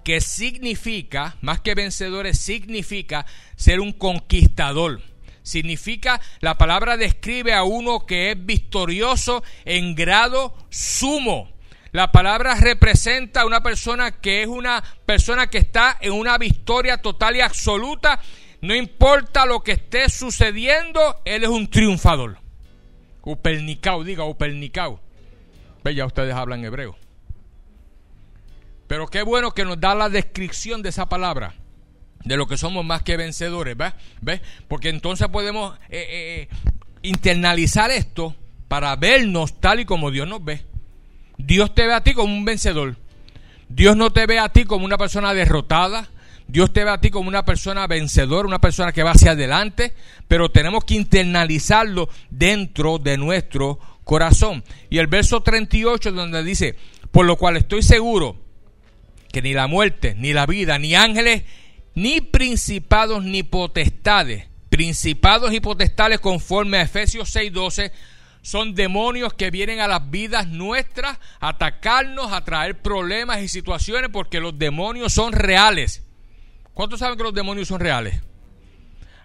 que 0.05 0.21
significa, 0.21 1.37
más 1.41 1.61
que 1.61 1.75
vencedores, 1.75 2.39
significa 2.39 3.27
ser 3.57 3.81
un 3.81 3.93
conquistador. 3.93 5.03
Significa, 5.43 6.21
la 6.41 6.59
palabra 6.59 6.97
describe 6.97 7.55
a 7.55 7.65
uno 7.65 8.07
que 8.07 8.31
es 8.31 8.47
victorioso 8.47 9.43
en 9.65 9.95
grado 9.95 10.55
sumo. 10.69 11.51
La 11.91 12.13
palabra 12.13 12.55
representa 12.55 13.41
a 13.41 13.47
una 13.47 13.63
persona 13.63 14.21
que 14.21 14.43
es 14.43 14.49
una 14.49 14.85
persona 15.07 15.49
que 15.49 15.59
está 15.59 15.97
en 16.01 16.13
una 16.13 16.37
victoria 16.37 16.99
total 16.99 17.37
y 17.37 17.41
absoluta. 17.41 18.21
No 18.61 18.75
importa 18.75 19.47
lo 19.47 19.61
que 19.61 19.73
esté 19.73 20.11
sucediendo, 20.11 21.23
él 21.25 21.45
es 21.45 21.49
un 21.49 21.69
triunfador. 21.71 22.39
Upernicao, 23.23 24.05
diga 24.05 24.25
Upernicao. 24.25 25.08
Ya 25.95 26.07
ustedes 26.07 26.35
hablan 26.35 26.65
hebreo. 26.65 26.97
Pero 28.87 29.07
qué 29.07 29.23
bueno 29.23 29.53
que 29.53 29.65
nos 29.65 29.79
da 29.79 29.95
la 29.95 30.09
descripción 30.09 30.83
de 30.83 30.89
esa 30.89 31.09
palabra, 31.09 31.55
de 32.25 32.37
lo 32.37 32.47
que 32.47 32.57
somos 32.57 32.85
más 32.85 33.03
que 33.03 33.17
vencedores, 33.17 33.77
¿ves? 33.77 33.93
¿Ves? 34.23 34.41
Porque 34.67 34.89
entonces 34.89 35.29
podemos 35.29 35.77
eh, 35.91 35.99
eh, 35.99 36.09
eh, 36.11 36.49
internalizar 37.03 37.91
esto 37.91 38.35
para 38.67 38.97
vernos 38.97 39.61
tal 39.61 39.81
y 39.81 39.85
como 39.85 40.11
Dios 40.11 40.27
nos 40.27 40.43
ve. 40.43 40.65
Dios 41.37 41.75
te 41.75 41.87
ve 41.87 41.95
a 41.95 42.03
ti 42.03 42.15
como 42.15 42.35
un 42.35 42.45
vencedor. 42.47 42.97
Dios 43.69 43.95
no 43.97 44.11
te 44.11 44.27
ve 44.27 44.39
a 44.39 44.49
ti 44.49 44.65
como 44.65 44.87
una 44.87 44.97
persona 44.97 45.35
derrotada. 45.35 46.09
Dios 46.49 46.73
te 46.73 46.83
ve 46.83 46.91
a 46.91 47.01
ti 47.01 47.11
como 47.11 47.29
una 47.29 47.45
persona 47.45 47.87
vencedora, 47.87 48.49
una 48.49 48.59
persona 48.59 48.93
que 48.93 49.03
va 49.03 49.11
hacia 49.11 49.33
adelante, 49.33 49.93
pero 50.27 50.51
tenemos 50.51 50.85
que 50.85 50.95
internalizarlo 50.95 52.09
dentro 52.31 52.99
de 52.99 53.19
nuestro 53.19 53.79
corazón. 54.09 54.65
Y 54.89 54.97
el 54.99 55.07
verso 55.07 55.43
38 55.43 56.13
donde 56.13 56.43
dice, 56.43 56.77
por 57.11 57.27
lo 57.27 57.37
cual 57.37 57.59
estoy 57.59 57.83
seguro 57.83 58.41
que 59.31 59.43
ni 59.43 59.53
la 59.53 59.67
muerte, 59.67 60.15
ni 60.17 60.33
la 60.33 60.47
vida, 60.47 60.79
ni 60.79 60.95
ángeles, 60.95 61.43
ni 61.95 62.23
principados, 62.23 63.23
ni 63.23 63.43
potestades, 63.43 64.49
principados 64.71 65.53
y 65.53 65.61
potestades 65.61 66.21
conforme 66.21 66.79
a 66.79 66.83
Efesios 66.83 67.37
6:12, 67.37 67.93
son 68.41 68.75
demonios 68.75 69.35
que 69.35 69.51
vienen 69.51 69.81
a 69.81 69.89
las 69.89 70.11
vidas 70.11 70.49
nuestras 70.49 71.19
a 71.39 71.49
atacarnos, 71.51 72.33
a 72.33 72.45
traer 72.47 72.81
problemas 72.81 73.43
y 73.43 73.49
situaciones, 73.49 74.09
porque 74.11 74.41
los 74.41 74.59
demonios 74.59 75.13
son 75.13 75.35
reales. 75.35 76.03
¿Cuántos 76.73 77.01
saben 77.01 77.19
que 77.19 77.25
los 77.25 77.35
demonios 77.35 77.69
son 77.69 77.81
reales? 77.81 78.23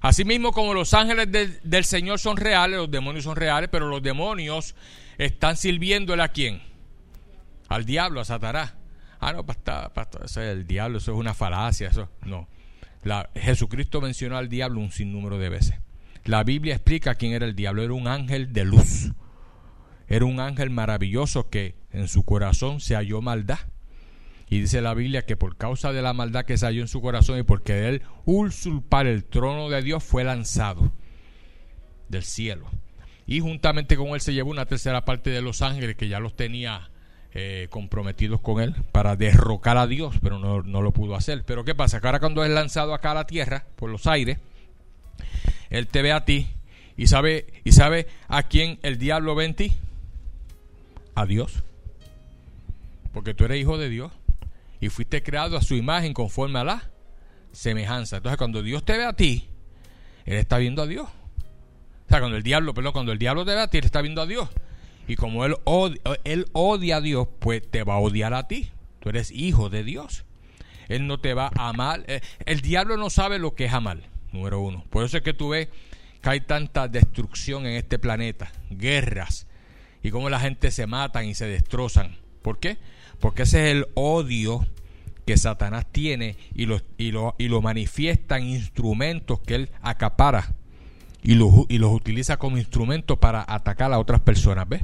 Asimismo 0.04 0.52
como 0.52 0.74
los 0.74 0.94
ángeles 0.94 1.32
del 1.64 1.86
Señor 1.86 2.20
son 2.20 2.36
reales, 2.36 2.78
los 2.78 2.92
demonios 2.92 3.24
son 3.24 3.38
reales, 3.38 3.70
pero 3.72 3.88
los 3.88 4.04
demonios 4.04 4.76
están 5.18 5.56
sirviéndole 5.56 6.22
a 6.22 6.28
quién? 6.28 6.62
Al 7.70 7.86
diablo, 7.86 8.20
a 8.20 8.26
Satanás. 8.26 8.74
Ah, 9.22 9.32
no, 9.32 9.46
pastor, 9.46 9.94
pastor, 9.94 10.26
eso 10.26 10.42
es 10.42 10.50
el 10.50 10.68
diablo, 10.68 10.98
eso 10.98 11.14
es 11.14 11.18
una 11.18 11.34
falacia, 11.34 11.88
eso 11.88 12.10
no. 12.26 12.50
Jesucristo 13.34 14.02
mencionó 14.02 14.36
al 14.38 14.50
diablo 14.50 14.82
un 14.82 14.92
sinnúmero 14.92 15.38
de 15.38 15.48
veces. 15.48 15.76
La 16.26 16.44
Biblia 16.44 16.76
explica 16.76 17.16
quién 17.16 17.32
era 17.32 17.46
el 17.46 17.56
diablo, 17.56 17.82
era 17.82 17.94
un 17.94 18.10
ángel 18.10 18.52
de 18.52 18.66
luz. 18.66 19.14
Era 20.10 20.26
un 20.26 20.42
ángel 20.42 20.70
maravilloso 20.70 21.50
que 21.50 21.76
en 21.92 22.10
su 22.10 22.26
corazón 22.26 22.82
se 22.82 22.96
halló 22.96 23.22
maldad. 23.22 23.60
Y 24.54 24.62
dice 24.62 24.82
la 24.82 24.94
Biblia 24.94 25.26
que 25.26 25.36
por 25.36 25.58
causa 25.58 25.92
de 25.94 26.04
la 26.04 26.14
maldad 26.14 26.46
que 26.46 26.60
se 26.60 26.68
halló 26.68 26.84
en 26.84 26.88
su 26.88 27.02
corazón 27.02 27.40
y 27.40 27.42
porque 27.42 27.88
él 27.88 28.04
usurpar 28.26 29.08
el 29.08 29.26
trono 29.26 29.68
de 29.68 29.82
Dios 29.82 30.04
fue 30.04 30.24
lanzado 30.24 30.92
del 32.08 32.22
cielo. 32.22 32.68
Y 33.26 33.40
juntamente 33.40 33.98
con 33.98 34.10
él 34.10 34.22
se 34.22 34.32
llevó 34.32 34.52
una 34.52 34.68
tercera 34.68 35.06
parte 35.06 35.32
de 35.32 35.42
los 35.42 35.64
ángeles 35.64 35.96
que 35.96 36.08
ya 36.08 36.20
los 36.20 36.36
tenía 36.36 36.92
eh, 37.34 37.66
comprometidos 37.72 38.42
con 38.42 38.62
él 38.62 38.76
para 38.92 39.16
derrocar 39.16 39.78
a 39.78 39.88
Dios, 39.88 40.18
pero 40.22 40.38
no, 40.38 40.62
lo 40.62 40.92
pudo 40.92 41.16
hacer. 41.16 41.44
Pero 41.48 41.66
¿qué 41.66 41.74
pasa? 41.74 42.00
Que 42.00 42.06
ahora 42.06 42.20
cuando 42.20 42.46
es 42.46 42.52
lanzado 42.52 42.94
acá 42.94 43.10
a 43.10 43.16
la 43.16 43.26
tierra, 43.26 43.66
por 43.76 43.90
los 43.90 44.06
aires, 44.06 44.38
él 45.72 45.88
te 45.88 46.04
ve 46.04 46.12
a 46.12 46.26
ti 46.26 46.48
y 46.96 47.08
sabe, 47.08 47.48
y 47.64 47.72
sabe 47.72 48.06
a 48.28 48.44
quién 48.44 48.78
el 48.84 49.00
diablo 49.00 49.34
ve 49.34 49.46
en 49.46 49.56
ti. 49.56 49.74
A 51.16 51.26
Dios. 51.26 51.64
Porque 53.14 53.34
tú 53.34 53.46
eres 53.46 53.60
hijo 53.60 53.80
de 53.80 53.90
Dios 53.90 54.12
y 54.84 54.90
fuiste 54.90 55.24
creado 55.24 55.56
a 55.56 55.62
su 55.62 55.76
imagen 55.76 56.14
conforme 56.14 56.60
a 56.60 56.66
la 56.66 56.92
semejanza. 57.54 58.18
Entonces 58.18 58.38
cuando 58.38 58.62
Dios 58.62 58.84
te 58.84 58.98
ve 58.98 59.06
a 59.06 59.14
ti, 59.14 59.48
Él 60.26 60.36
está 60.36 60.58
viendo 60.58 60.82
a 60.82 60.88
Dios. 60.88 61.08
O 61.08 62.10
sea, 62.10 62.20
cuando 62.20 62.36
el 62.36 62.44
diablo, 62.44 62.74
perdón, 62.74 62.92
cuando 62.92 63.14
el 63.14 63.18
diablo 63.18 63.46
te 63.46 63.56
ve 63.56 63.62
a 63.62 63.70
ti, 63.70 63.78
Él 63.78 63.86
está 63.86 64.02
viendo 64.02 64.22
a 64.22 64.26
Dios. 64.26 64.50
Y 65.08 65.16
como 65.16 65.46
él 65.46 65.56
odia, 65.64 66.02
él 66.26 66.48
odia 66.52 66.98
a 66.98 67.02
Dios, 67.02 67.30
pues 67.40 67.62
te 67.70 67.84
va 67.84 67.96
a 67.96 68.00
odiar 68.00 68.34
a 68.34 68.48
ti. 68.50 68.72
Tú 69.00 69.08
eres 69.08 69.32
hijo 69.32 69.70
de 69.70 69.86
Dios. 69.86 70.26
Él 70.90 71.08
no 71.08 71.18
te 71.18 71.34
va 71.34 71.50
a 71.56 71.70
amar. 71.70 72.04
Eh, 72.08 72.20
el 72.46 72.60
diablo 72.60 72.98
no 72.98 73.10
sabe 73.10 73.40
lo 73.40 73.56
que 73.56 73.66
es 73.66 73.74
amar, 73.74 74.02
número 74.34 74.60
uno. 74.60 74.84
Por 74.90 75.06
eso 75.06 75.16
es 75.16 75.24
que 75.24 75.34
tú 75.34 75.50
ves 75.50 75.70
que 76.22 76.30
hay 76.30 76.42
tanta 76.42 76.90
destrucción 76.90 77.66
en 77.66 77.74
este 77.74 78.00
planeta, 78.00 78.52
guerras, 78.70 79.48
y 80.02 80.10
cómo 80.10 80.30
la 80.30 80.42
gente 80.42 80.72
se 80.72 80.88
matan 80.88 81.26
y 81.26 81.36
se 81.36 81.48
destrozan. 81.48 82.18
¿Por 82.42 82.60
qué? 82.60 82.78
Porque 83.24 83.44
ese 83.44 83.70
es 83.70 83.78
el 83.78 83.88
odio 83.94 84.68
que 85.26 85.38
Satanás 85.38 85.86
tiene 85.90 86.36
y 86.54 86.66
lo, 86.66 86.82
y 86.98 87.12
lo, 87.12 87.36
y 87.38 87.48
lo 87.48 87.62
manifiesta 87.62 88.38
en 88.38 88.50
instrumentos 88.50 89.40
que 89.40 89.56
él 89.56 89.72
acapara 89.82 90.54
y 91.22 91.36
los, 91.36 91.54
y 91.70 91.78
los 91.78 91.94
utiliza 91.94 92.36
como 92.36 92.58
instrumentos 92.58 93.18
para 93.20 93.46
atacar 93.48 93.94
a 93.94 94.00
otras 94.00 94.20
personas. 94.20 94.68
¿Ves? 94.68 94.82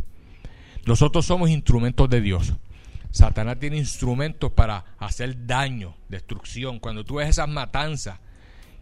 Nosotros 0.86 1.26
somos 1.26 1.50
instrumentos 1.50 2.10
de 2.10 2.22
Dios. 2.22 2.54
Satanás 3.12 3.60
tiene 3.60 3.76
instrumentos 3.76 4.54
para 4.54 4.86
hacer 5.00 5.46
daño, 5.46 5.96
destrucción. 6.08 6.80
Cuando 6.80 7.04
tú 7.04 7.16
ves 7.16 7.28
esas 7.28 7.50
matanzas 7.50 8.22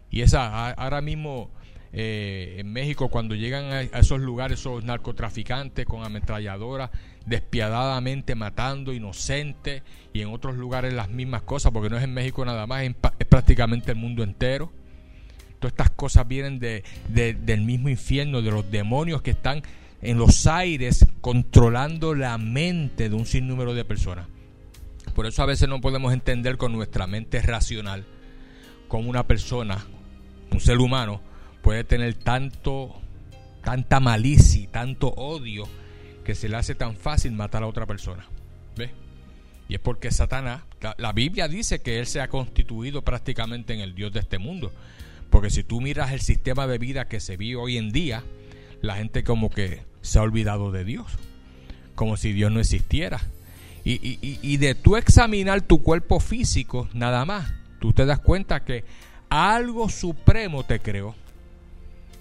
y 0.08 0.20
esa 0.20 0.70
ahora 0.70 1.00
mismo 1.00 1.50
eh, 1.92 2.56
en 2.58 2.72
México 2.72 3.08
cuando 3.08 3.34
llegan 3.34 3.64
a, 3.72 3.80
esos 3.80 4.20
lugares 4.20 4.60
esos 4.60 4.84
narcotraficantes 4.84 5.84
con 5.84 6.04
ametralladoras 6.04 6.90
despiadadamente 7.28 8.34
matando 8.34 8.92
inocentes 8.92 9.82
y 10.12 10.22
en 10.22 10.28
otros 10.28 10.56
lugares 10.56 10.92
las 10.92 11.08
mismas 11.10 11.42
cosas 11.42 11.72
porque 11.72 11.90
no 11.90 11.96
es 11.96 12.04
en 12.04 12.14
México 12.14 12.44
nada 12.44 12.66
más 12.66 12.82
es 12.82 13.26
prácticamente 13.28 13.92
el 13.92 13.98
mundo 13.98 14.22
entero 14.22 14.72
Todas 15.58 15.72
estas 15.72 15.90
cosas 15.90 16.28
vienen 16.28 16.60
de, 16.60 16.84
del 17.08 17.62
mismo 17.62 17.88
infierno, 17.88 18.42
de 18.42 18.50
los 18.50 18.70
demonios 18.70 19.22
que 19.22 19.32
están 19.32 19.62
en 20.00 20.18
los 20.18 20.46
aires 20.46 21.04
controlando 21.20 22.14
la 22.14 22.38
mente 22.38 23.08
de 23.08 23.16
un 23.16 23.26
sinnúmero 23.26 23.74
de 23.74 23.84
personas. 23.84 24.28
Por 25.14 25.26
eso 25.26 25.42
a 25.42 25.46
veces 25.46 25.68
no 25.68 25.80
podemos 25.80 26.12
entender 26.12 26.58
con 26.58 26.72
nuestra 26.72 27.08
mente 27.08 27.42
racional 27.42 28.04
cómo 28.86 29.10
una 29.10 29.26
persona, 29.26 29.84
un 30.52 30.60
ser 30.60 30.78
humano, 30.78 31.20
puede 31.60 31.82
tener 31.82 32.14
tanto, 32.14 33.00
tanta 33.64 33.98
malicia 33.98 34.70
tanto 34.70 35.08
odio 35.08 35.64
que 36.28 36.34
se 36.34 36.50
le 36.50 36.58
hace 36.58 36.74
tan 36.74 36.94
fácil 36.94 37.32
matar 37.32 37.62
a 37.62 37.66
otra 37.66 37.86
persona. 37.86 38.26
¿Ve? 38.76 38.90
Y 39.66 39.76
es 39.76 39.80
porque 39.80 40.10
Satanás, 40.10 40.60
la 40.98 41.14
Biblia 41.14 41.48
dice 41.48 41.80
que 41.80 42.00
él 42.00 42.06
se 42.06 42.20
ha 42.20 42.28
constituido 42.28 43.00
prácticamente 43.00 43.72
en 43.72 43.80
el 43.80 43.94
Dios 43.94 44.12
de 44.12 44.20
este 44.20 44.36
mundo. 44.36 44.70
Porque 45.30 45.48
si 45.48 45.64
tú 45.64 45.80
miras 45.80 46.12
el 46.12 46.20
sistema 46.20 46.66
de 46.66 46.76
vida 46.76 47.08
que 47.08 47.20
se 47.20 47.38
vive 47.38 47.56
hoy 47.56 47.78
en 47.78 47.92
día, 47.92 48.24
la 48.82 48.96
gente 48.96 49.24
como 49.24 49.48
que 49.48 49.80
se 50.02 50.18
ha 50.18 50.22
olvidado 50.22 50.70
de 50.70 50.84
Dios, 50.84 51.06
como 51.94 52.18
si 52.18 52.34
Dios 52.34 52.52
no 52.52 52.60
existiera. 52.60 53.22
Y, 53.82 54.58
de 54.58 54.74
tú 54.74 54.98
examinar 54.98 55.62
tu 55.62 55.82
cuerpo 55.82 56.20
físico, 56.20 56.90
nada 56.92 57.24
más, 57.24 57.54
tú 57.80 57.94
te 57.94 58.04
das 58.04 58.18
cuenta 58.18 58.66
que 58.66 58.84
algo 59.30 59.88
supremo 59.88 60.62
te 60.62 60.80
creó. 60.80 61.14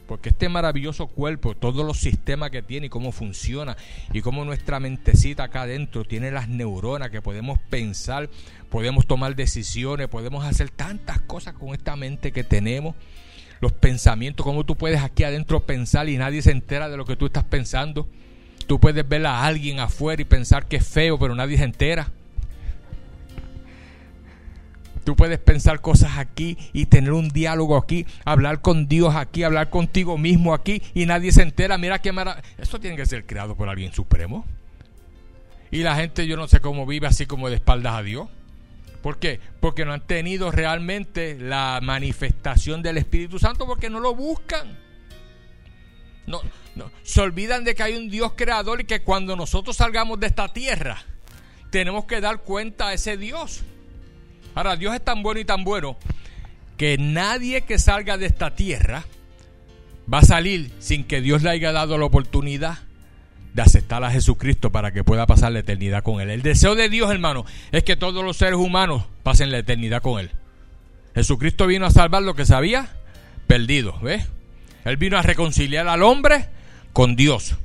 Porque 0.08 0.30
este 0.30 0.50
maravilloso 0.50 1.08
cuerpo, 1.08 1.56
todos 1.56 1.86
los 1.86 1.98
sistemas 2.00 2.50
que 2.50 2.62
tiene 2.62 2.88
y 2.88 2.90
cómo 2.90 3.12
funciona, 3.12 3.76
y 4.14 4.22
cómo 4.22 4.46
nuestra 4.46 4.80
mentecita 4.80 5.44
acá 5.44 5.64
adentro 5.64 6.06
tiene 6.06 6.32
las 6.32 6.48
neuronas 6.48 7.10
que 7.10 7.22
podemos 7.22 7.60
pensar, 7.70 8.30
podemos 8.70 9.06
tomar 9.06 9.36
decisiones, 9.36 10.08
podemos 10.08 10.46
hacer 10.46 10.70
tantas 10.70 11.20
cosas 11.22 11.54
con 11.54 11.74
esta 11.74 11.96
mente 11.96 12.32
que 12.32 12.44
tenemos. 12.44 12.96
Los 13.60 13.74
pensamientos, 13.74 14.46
cómo 14.46 14.64
tú 14.64 14.76
puedes 14.76 15.02
aquí 15.02 15.24
adentro 15.24 15.66
pensar 15.66 16.08
y 16.10 16.18
nadie 16.18 16.42
se 16.42 16.52
entera 16.52 16.90
de 16.90 16.98
lo 16.98 17.06
que 17.06 17.16
tú 17.16 17.26
estás 17.26 17.44
pensando. 17.44 18.08
Tú 18.68 18.80
puedes 18.80 19.08
ver 19.08 19.26
a 19.26 19.46
alguien 19.46 19.80
afuera 19.80 20.22
y 20.22 20.26
pensar 20.26 20.68
que 20.68 20.78
es 20.78 20.88
feo, 20.88 21.18
pero 21.18 21.36
nadie 21.36 21.58
se 21.58 21.64
entera. 21.64 22.12
Tú 25.08 25.16
puedes 25.16 25.40
pensar 25.40 25.80
cosas 25.80 26.18
aquí 26.18 26.58
y 26.74 26.88
tener 26.88 27.14
un 27.14 27.30
diálogo 27.30 27.78
aquí, 27.78 28.06
hablar 28.26 28.60
con 28.60 28.90
Dios 28.90 29.16
aquí, 29.16 29.44
hablar 29.44 29.70
contigo 29.70 30.18
mismo 30.18 30.54
aquí 30.54 30.82
y 30.94 31.06
nadie 31.06 31.32
se 31.32 31.44
entera. 31.44 31.78
Mira 31.78 32.02
qué 32.02 32.12
maravilla. 32.12 32.46
Esto 32.58 32.78
tiene 32.78 32.98
que 32.98 33.06
ser 33.06 33.26
creado 33.26 33.56
por 33.56 33.70
alguien 33.70 33.94
supremo. 33.94 34.46
Y 35.72 35.78
la 35.78 35.96
gente, 35.96 36.28
yo 36.28 36.36
no 36.36 36.50
sé 36.50 36.60
cómo 36.60 36.86
vive 36.86 37.08
así 37.08 37.26
como 37.26 37.50
de 37.50 37.56
espaldas 37.56 37.94
a 37.94 38.04
Dios. 38.04 38.28
¿Por 39.02 39.18
qué? 39.18 39.40
Porque 39.62 39.86
no 39.86 39.94
han 39.94 40.06
tenido 40.06 40.52
realmente 40.52 41.38
la 41.40 41.80
manifestación 41.82 42.82
del 42.84 42.98
Espíritu 42.98 43.40
Santo 43.40 43.66
porque 43.66 43.90
no 43.90 44.02
lo 44.02 44.14
buscan. 44.14 44.78
No, 46.26 46.42
no, 46.76 46.92
se 47.04 47.22
olvidan 47.22 47.64
de 47.64 47.76
que 47.76 47.84
hay 47.84 47.96
un 47.96 48.10
Dios 48.10 48.34
creador 48.36 48.82
y 48.82 48.84
que 48.84 49.04
cuando 49.04 49.38
nosotros 49.38 49.78
salgamos 49.78 50.20
de 50.20 50.28
esta 50.28 50.52
tierra 50.52 51.02
tenemos 51.70 52.04
que 52.04 52.20
dar 52.20 52.42
cuenta 52.42 52.90
a 52.90 52.94
ese 52.94 53.16
Dios 53.16 53.64
Ahora, 54.58 54.76
Dios 54.76 54.96
es 54.96 55.06
tan 55.06 55.22
bueno 55.22 55.40
y 55.40 55.46
tan 55.46 55.64
bueno 55.64 55.98
que 56.78 56.98
nadie 56.98 57.62
que 57.62 57.78
salga 57.78 58.18
de 58.18 58.26
esta 58.26 58.56
tierra 58.56 59.06
va 60.12 60.18
a 60.18 60.24
salir 60.24 60.72
sin 60.80 61.04
que 61.04 61.22
Dios 61.22 61.44
le 61.44 61.52
haya 61.52 61.72
dado 61.72 62.00
la 62.00 62.06
oportunidad 62.06 62.80
de 63.54 63.62
aceptar 63.62 64.04
a 64.04 64.10
Jesucristo 64.10 64.72
para 64.72 64.92
que 64.92 65.04
pueda 65.04 65.28
pasar 65.28 65.52
la 65.52 65.60
eternidad 65.60 66.02
con 66.02 66.22
Él. 66.22 66.32
El 66.32 66.42
deseo 66.42 66.74
de 66.74 66.90
Dios, 66.90 67.12
hermano, 67.12 67.46
es 67.72 67.84
que 67.84 67.96
todos 67.96 68.26
los 68.26 68.38
seres 68.38 68.58
humanos 68.58 69.04
pasen 69.22 69.52
la 69.52 69.60
eternidad 69.60 70.02
con 70.02 70.20
Él. 70.20 70.32
Jesucristo 71.14 71.68
vino 71.68 71.86
a 71.86 71.92
salvar 71.92 72.24
lo 72.24 72.34
que 72.34 72.48
se 72.48 72.56
había 72.56 72.90
perdido, 73.46 74.00
¿ves? 74.02 74.26
Él 74.86 74.98
vino 74.98 75.20
a 75.20 75.22
reconciliar 75.22 75.88
al 75.88 76.02
hombre 76.02 76.48
con 76.94 77.16
Dios. 77.16 77.58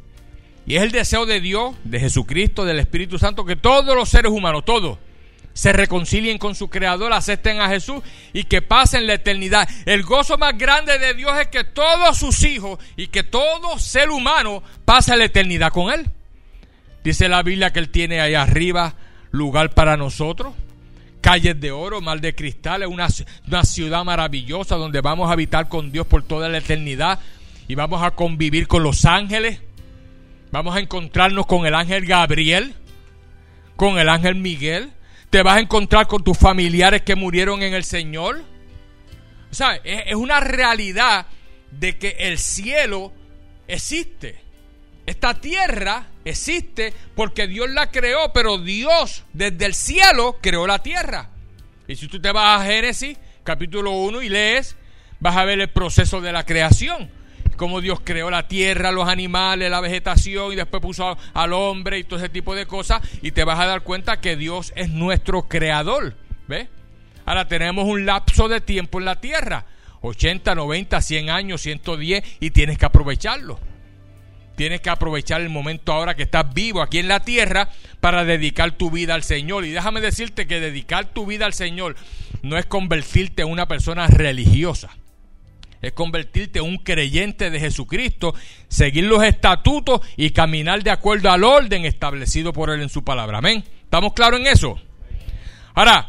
Y 0.66 0.74
es 0.74 0.82
el 0.82 0.90
deseo 0.90 1.24
de 1.24 1.40
Dios, 1.40 1.74
de 1.84 2.00
Jesucristo, 2.00 2.66
del 2.66 2.80
Espíritu 2.80 3.18
Santo, 3.18 3.46
que 3.46 3.56
todos 3.56 3.96
los 3.96 4.10
seres 4.10 4.30
humanos, 4.30 4.66
todos, 4.66 4.98
se 5.54 5.72
reconcilien 5.72 6.38
con 6.38 6.54
su 6.54 6.68
Creador, 6.68 7.12
acepten 7.12 7.60
a 7.60 7.68
Jesús 7.68 8.02
y 8.32 8.44
que 8.44 8.62
pasen 8.62 9.06
la 9.06 9.14
eternidad. 9.14 9.68
El 9.86 10.02
gozo 10.02 10.38
más 10.38 10.56
grande 10.56 10.98
de 10.98 11.14
Dios 11.14 11.32
es 11.38 11.48
que 11.48 11.64
todos 11.64 12.18
sus 12.18 12.42
hijos 12.44 12.78
y 12.96 13.08
que 13.08 13.22
todo 13.22 13.78
ser 13.78 14.10
humano 14.10 14.62
pase 14.84 15.16
la 15.16 15.24
eternidad 15.24 15.72
con 15.72 15.92
Él. 15.92 16.08
Dice 17.04 17.28
la 17.28 17.42
Biblia 17.42 17.72
que 17.72 17.80
Él 17.80 17.90
tiene 17.90 18.20
ahí 18.20 18.34
arriba 18.34 18.94
lugar 19.30 19.70
para 19.74 19.96
nosotros. 19.96 20.54
Calles 21.20 21.60
de 21.60 21.70
oro, 21.70 22.00
mar 22.00 22.20
de 22.20 22.34
cristal, 22.34 22.84
una, 22.86 23.06
una 23.46 23.64
ciudad 23.64 24.04
maravillosa 24.04 24.76
donde 24.76 25.00
vamos 25.00 25.28
a 25.28 25.34
habitar 25.34 25.68
con 25.68 25.92
Dios 25.92 26.06
por 26.06 26.24
toda 26.24 26.48
la 26.48 26.58
eternidad 26.58 27.20
y 27.68 27.74
vamos 27.76 28.02
a 28.02 28.10
convivir 28.12 28.66
con 28.66 28.82
los 28.82 29.04
ángeles. 29.04 29.60
Vamos 30.50 30.76
a 30.76 30.80
encontrarnos 30.80 31.46
con 31.46 31.64
el 31.64 31.74
ángel 31.74 32.06
Gabriel, 32.06 32.74
con 33.76 33.98
el 33.98 34.08
ángel 34.08 34.34
Miguel, 34.34 34.90
te 35.32 35.42
vas 35.42 35.56
a 35.56 35.60
encontrar 35.60 36.06
con 36.08 36.22
tus 36.22 36.36
familiares 36.36 37.00
que 37.00 37.16
murieron 37.16 37.62
en 37.62 37.72
el 37.72 37.84
Señor. 37.84 38.42
O 39.50 39.54
sea, 39.54 39.76
es, 39.76 40.14
una 40.14 40.40
realidad 40.40 41.24
de 41.70 41.96
que 41.96 42.16
el 42.18 42.36
cielo 42.38 43.14
existe. 43.66 44.38
Esta 45.06 45.40
tierra 45.40 46.08
existe 46.26 46.92
porque 47.16 47.46
Dios 47.46 47.70
la 47.70 47.90
creó, 47.90 48.30
pero 48.34 48.58
Dios 48.58 49.24
desde 49.32 49.64
el 49.64 49.72
cielo 49.72 50.36
creó 50.42 50.66
la 50.66 50.80
tierra. 50.80 51.30
Y 51.88 51.96
si 51.96 52.08
tú 52.08 52.20
te 52.20 52.30
vas 52.30 52.60
a 52.60 52.66
Génesis, 52.66 53.16
capítulo 53.42 53.92
1, 53.92 54.20
y 54.20 54.28
lees, 54.28 54.76
vas 55.18 55.34
a 55.38 55.46
ver 55.46 55.60
el 55.60 55.70
proceso 55.70 56.20
de 56.20 56.32
la 56.32 56.44
creación 56.44 57.10
cómo 57.56 57.80
Dios 57.80 58.00
creó 58.02 58.30
la 58.30 58.48
tierra, 58.48 58.92
los 58.92 59.08
animales, 59.08 59.70
la 59.70 59.80
vegetación 59.80 60.52
y 60.52 60.56
después 60.56 60.82
puso 60.82 61.16
al 61.34 61.52
hombre 61.52 61.98
y 61.98 62.04
todo 62.04 62.18
ese 62.18 62.28
tipo 62.28 62.54
de 62.54 62.66
cosas 62.66 63.00
y 63.22 63.32
te 63.32 63.44
vas 63.44 63.58
a 63.58 63.66
dar 63.66 63.82
cuenta 63.82 64.20
que 64.20 64.36
Dios 64.36 64.72
es 64.76 64.90
nuestro 64.90 65.48
creador, 65.48 66.14
¿ves? 66.48 66.68
Ahora 67.24 67.46
tenemos 67.46 67.84
un 67.86 68.06
lapso 68.06 68.48
de 68.48 68.60
tiempo 68.60 68.98
en 68.98 69.04
la 69.04 69.20
tierra, 69.20 69.66
80, 70.00 70.54
90, 70.54 71.00
100 71.00 71.30
años, 71.30 71.60
110 71.62 72.24
y 72.40 72.50
tienes 72.50 72.78
que 72.78 72.86
aprovecharlo. 72.86 73.60
Tienes 74.56 74.80
que 74.80 74.90
aprovechar 74.90 75.40
el 75.40 75.48
momento 75.48 75.92
ahora 75.92 76.14
que 76.14 76.24
estás 76.24 76.52
vivo 76.52 76.82
aquí 76.82 76.98
en 76.98 77.08
la 77.08 77.20
tierra 77.20 77.70
para 78.00 78.24
dedicar 78.24 78.72
tu 78.72 78.90
vida 78.90 79.14
al 79.14 79.22
Señor. 79.22 79.64
Y 79.64 79.70
déjame 79.70 80.00
decirte 80.00 80.46
que 80.46 80.60
dedicar 80.60 81.06
tu 81.06 81.24
vida 81.24 81.46
al 81.46 81.54
Señor 81.54 81.96
no 82.42 82.58
es 82.58 82.66
convertirte 82.66 83.42
en 83.42 83.48
una 83.48 83.66
persona 83.66 84.06
religiosa 84.08 84.90
es 85.82 85.92
convertirte 85.92 86.60
en 86.60 86.64
un 86.64 86.78
creyente 86.78 87.50
de 87.50 87.58
Jesucristo, 87.58 88.34
seguir 88.68 89.04
los 89.04 89.22
estatutos 89.24 90.00
y 90.16 90.30
caminar 90.30 90.82
de 90.84 90.92
acuerdo 90.92 91.30
al 91.30 91.42
orden 91.42 91.84
establecido 91.84 92.52
por 92.52 92.70
Él 92.70 92.80
en 92.80 92.88
su 92.88 93.02
palabra. 93.02 93.38
Amén. 93.38 93.64
¿Estamos 93.82 94.12
claros 94.12 94.40
en 94.40 94.46
eso? 94.46 94.80
Ahora, 95.74 96.08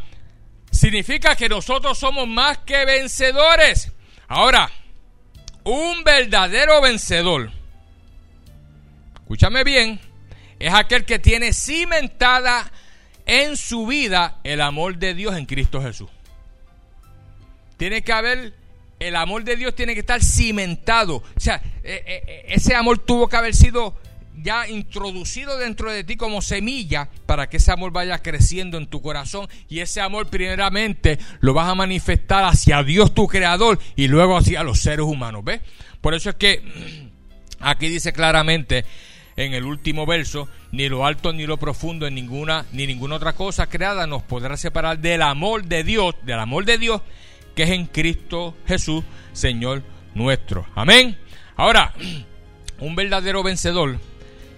significa 0.70 1.36
que 1.36 1.50
nosotros 1.50 1.98
somos 1.98 2.28
más 2.28 2.60
que 2.60 2.86
vencedores. 2.86 3.92
Ahora, 4.28 4.70
un 5.64 6.04
verdadero 6.04 6.80
vencedor, 6.80 7.52
escúchame 9.16 9.64
bien, 9.64 10.00
es 10.60 10.74
aquel 10.74 11.04
que 11.04 11.18
tiene 11.18 11.52
cimentada 11.52 12.72
en 13.26 13.58
su 13.58 13.88
vida 13.88 14.40
el 14.44 14.62
amor 14.62 14.98
de 14.98 15.16
Dios 15.16 15.36
en 15.36 15.46
Cristo 15.46 15.82
Jesús. 15.82 16.10
Tiene 17.78 18.04
que 18.04 18.14
haber 18.14 18.63
el 19.08 19.16
amor 19.16 19.44
de 19.44 19.56
Dios 19.56 19.76
tiene 19.76 19.94
que 19.94 20.00
estar 20.00 20.24
cimentado. 20.24 21.18
O 21.18 21.40
sea, 21.40 21.62
eh, 21.84 22.04
eh, 22.06 22.24
eh, 22.26 22.46
ese 22.48 22.74
amor 22.76 23.00
tuvo 23.00 23.28
que 23.28 23.36
haber 23.36 23.54
sido 23.54 23.96
ya 24.42 24.68
introducido 24.68 25.58
dentro 25.58 25.92
de 25.92 26.04
ti 26.04 26.16
como 26.16 26.42
semilla 26.42 27.10
para 27.26 27.50
que 27.50 27.58
ese 27.58 27.72
amor 27.72 27.92
vaya 27.92 28.20
creciendo 28.20 28.78
en 28.78 28.88
tu 28.88 29.02
corazón 29.02 29.48
y 29.70 29.80
ese 29.80 30.02
amor 30.02 30.28
primeramente 30.28 31.20
lo 31.40 31.54
vas 31.54 31.70
a 31.70 31.76
manifestar 31.76 32.44
hacia 32.46 32.82
Dios 32.84 33.14
tu 33.14 33.28
creador 33.28 33.80
y 33.96 34.08
luego 34.08 34.38
hacia 34.38 34.64
los 34.64 34.80
seres 34.80 35.06
humanos, 35.06 35.44
¿ves? 35.44 35.62
Por 36.02 36.14
eso 36.14 36.30
es 36.30 36.36
que 36.36 36.64
aquí 37.60 37.90
dice 37.90 38.12
claramente 38.12 38.86
en 39.36 39.54
el 39.54 39.66
último 39.66 40.06
verso, 40.06 40.48
ni 40.72 40.90
lo 40.90 41.06
alto 41.06 41.34
ni 41.34 41.46
lo 41.46 41.58
profundo 41.58 42.08
en 42.08 42.16
ninguna 42.16 42.66
ni 42.72 42.88
ninguna 42.88 43.16
otra 43.16 43.34
cosa 43.34 43.68
creada 43.68 44.08
nos 44.08 44.24
podrá 44.24 44.58
separar 44.58 45.00
del 45.00 45.22
amor 45.22 45.66
de 45.66 45.84
Dios, 45.84 46.16
del 46.24 46.40
amor 46.40 46.66
de 46.66 46.78
Dios 46.78 47.02
que 47.56 47.64
es 47.64 47.70
en 47.70 47.86
Cristo 47.86 48.56
Jesús, 48.68 49.04
Señor 49.34 49.84
nuestro. 50.14 50.66
Amén. 50.76 51.18
Ahora, 51.56 51.94
un 52.80 52.96
verdadero 52.96 53.44
vencedor 53.44 54.00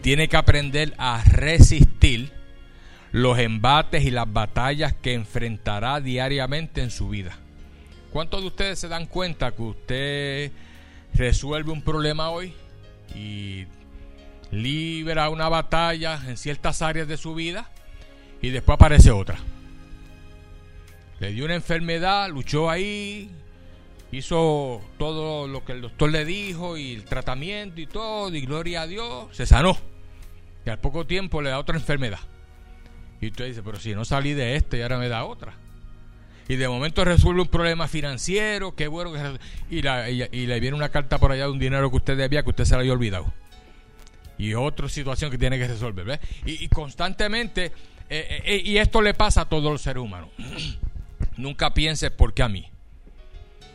tiene 0.01 0.27
que 0.27 0.37
aprender 0.37 0.93
a 0.97 1.23
resistir 1.23 2.31
los 3.11 3.39
embates 3.39 4.03
y 4.03 4.11
las 4.11 4.31
batallas 4.31 4.93
que 4.93 5.13
enfrentará 5.13 5.99
diariamente 6.01 6.81
en 6.81 6.91
su 6.91 7.09
vida. 7.09 7.37
¿Cuántos 8.11 8.41
de 8.41 8.47
ustedes 8.47 8.79
se 8.79 8.87
dan 8.87 9.07
cuenta 9.07 9.51
que 9.51 9.61
usted 9.61 10.51
resuelve 11.13 11.71
un 11.71 11.81
problema 11.81 12.29
hoy 12.29 12.53
y 13.15 13.65
libra 14.51 15.29
una 15.29 15.49
batalla 15.49 16.21
en 16.27 16.37
ciertas 16.37 16.81
áreas 16.81 17.07
de 17.07 17.17
su 17.17 17.35
vida 17.35 17.69
y 18.41 18.49
después 18.49 18.75
aparece 18.75 19.11
otra? 19.11 19.37
Le 21.25 21.31
dio 21.31 21.45
una 21.45 21.55
enfermedad, 21.55 22.29
luchó 22.29 22.69
ahí, 22.69 23.31
hizo 24.11 24.79
todo 24.99 25.47
lo 25.47 25.65
que 25.65 25.71
el 25.71 25.81
doctor 25.81 26.11
le 26.11 26.23
dijo 26.23 26.77
y 26.77 26.93
el 26.93 27.03
tratamiento 27.03 27.81
y 27.81 27.87
todo, 27.87 28.35
y 28.35 28.41
gloria 28.41 28.83
a 28.83 28.87
Dios, 28.87 29.35
se 29.35 29.47
sanó. 29.47 29.75
Y 30.67 30.69
al 30.69 30.77
poco 30.77 31.07
tiempo 31.07 31.41
le 31.41 31.49
da 31.49 31.57
otra 31.57 31.77
enfermedad. 31.77 32.19
Y 33.21 33.29
usted 33.29 33.47
dice, 33.47 33.63
pero 33.63 33.79
si 33.79 33.95
no 33.95 34.05
salí 34.05 34.33
de 34.33 34.55
este 34.55 34.77
y 34.77 34.81
ahora 34.83 34.99
me 34.99 35.09
da 35.09 35.25
otra. 35.25 35.55
Y 36.47 36.57
de 36.57 36.67
momento 36.67 37.03
resuelve 37.03 37.41
un 37.41 37.47
problema 37.47 37.87
financiero, 37.87 38.75
qué 38.75 38.87
bueno 38.87 39.11
que 39.11 39.39
y, 39.71 39.79
y, 39.79 40.45
le 40.45 40.59
viene 40.59 40.77
una 40.77 40.89
carta 40.89 41.17
por 41.17 41.31
allá 41.31 41.45
de 41.45 41.53
un 41.53 41.57
dinero 41.57 41.89
que 41.89 41.97
usted 41.97 42.15
debía 42.15 42.43
que 42.43 42.51
usted 42.51 42.65
se 42.65 42.75
lo 42.75 42.81
había 42.81 42.93
olvidado. 42.93 43.33
Y 44.37 44.53
otra 44.53 44.87
situación 44.89 45.31
que 45.31 45.39
tiene 45.39 45.57
que 45.57 45.67
resolver. 45.67 46.05
¿ves? 46.05 46.19
Y, 46.45 46.67
constantemente, 46.67 47.65
eh, 47.65 47.71
eh, 48.09 48.41
eh, 48.45 48.61
y 48.63 48.77
esto 48.77 49.01
le 49.01 49.15
pasa 49.15 49.41
a 49.41 49.49
todos 49.49 49.71
los 49.71 49.81
seres 49.81 50.03
humanos. 50.03 50.29
Nunca 51.37 51.73
pienses 51.73 52.11
por 52.11 52.33
qué 52.33 52.43
a 52.43 52.49
mí. 52.49 52.69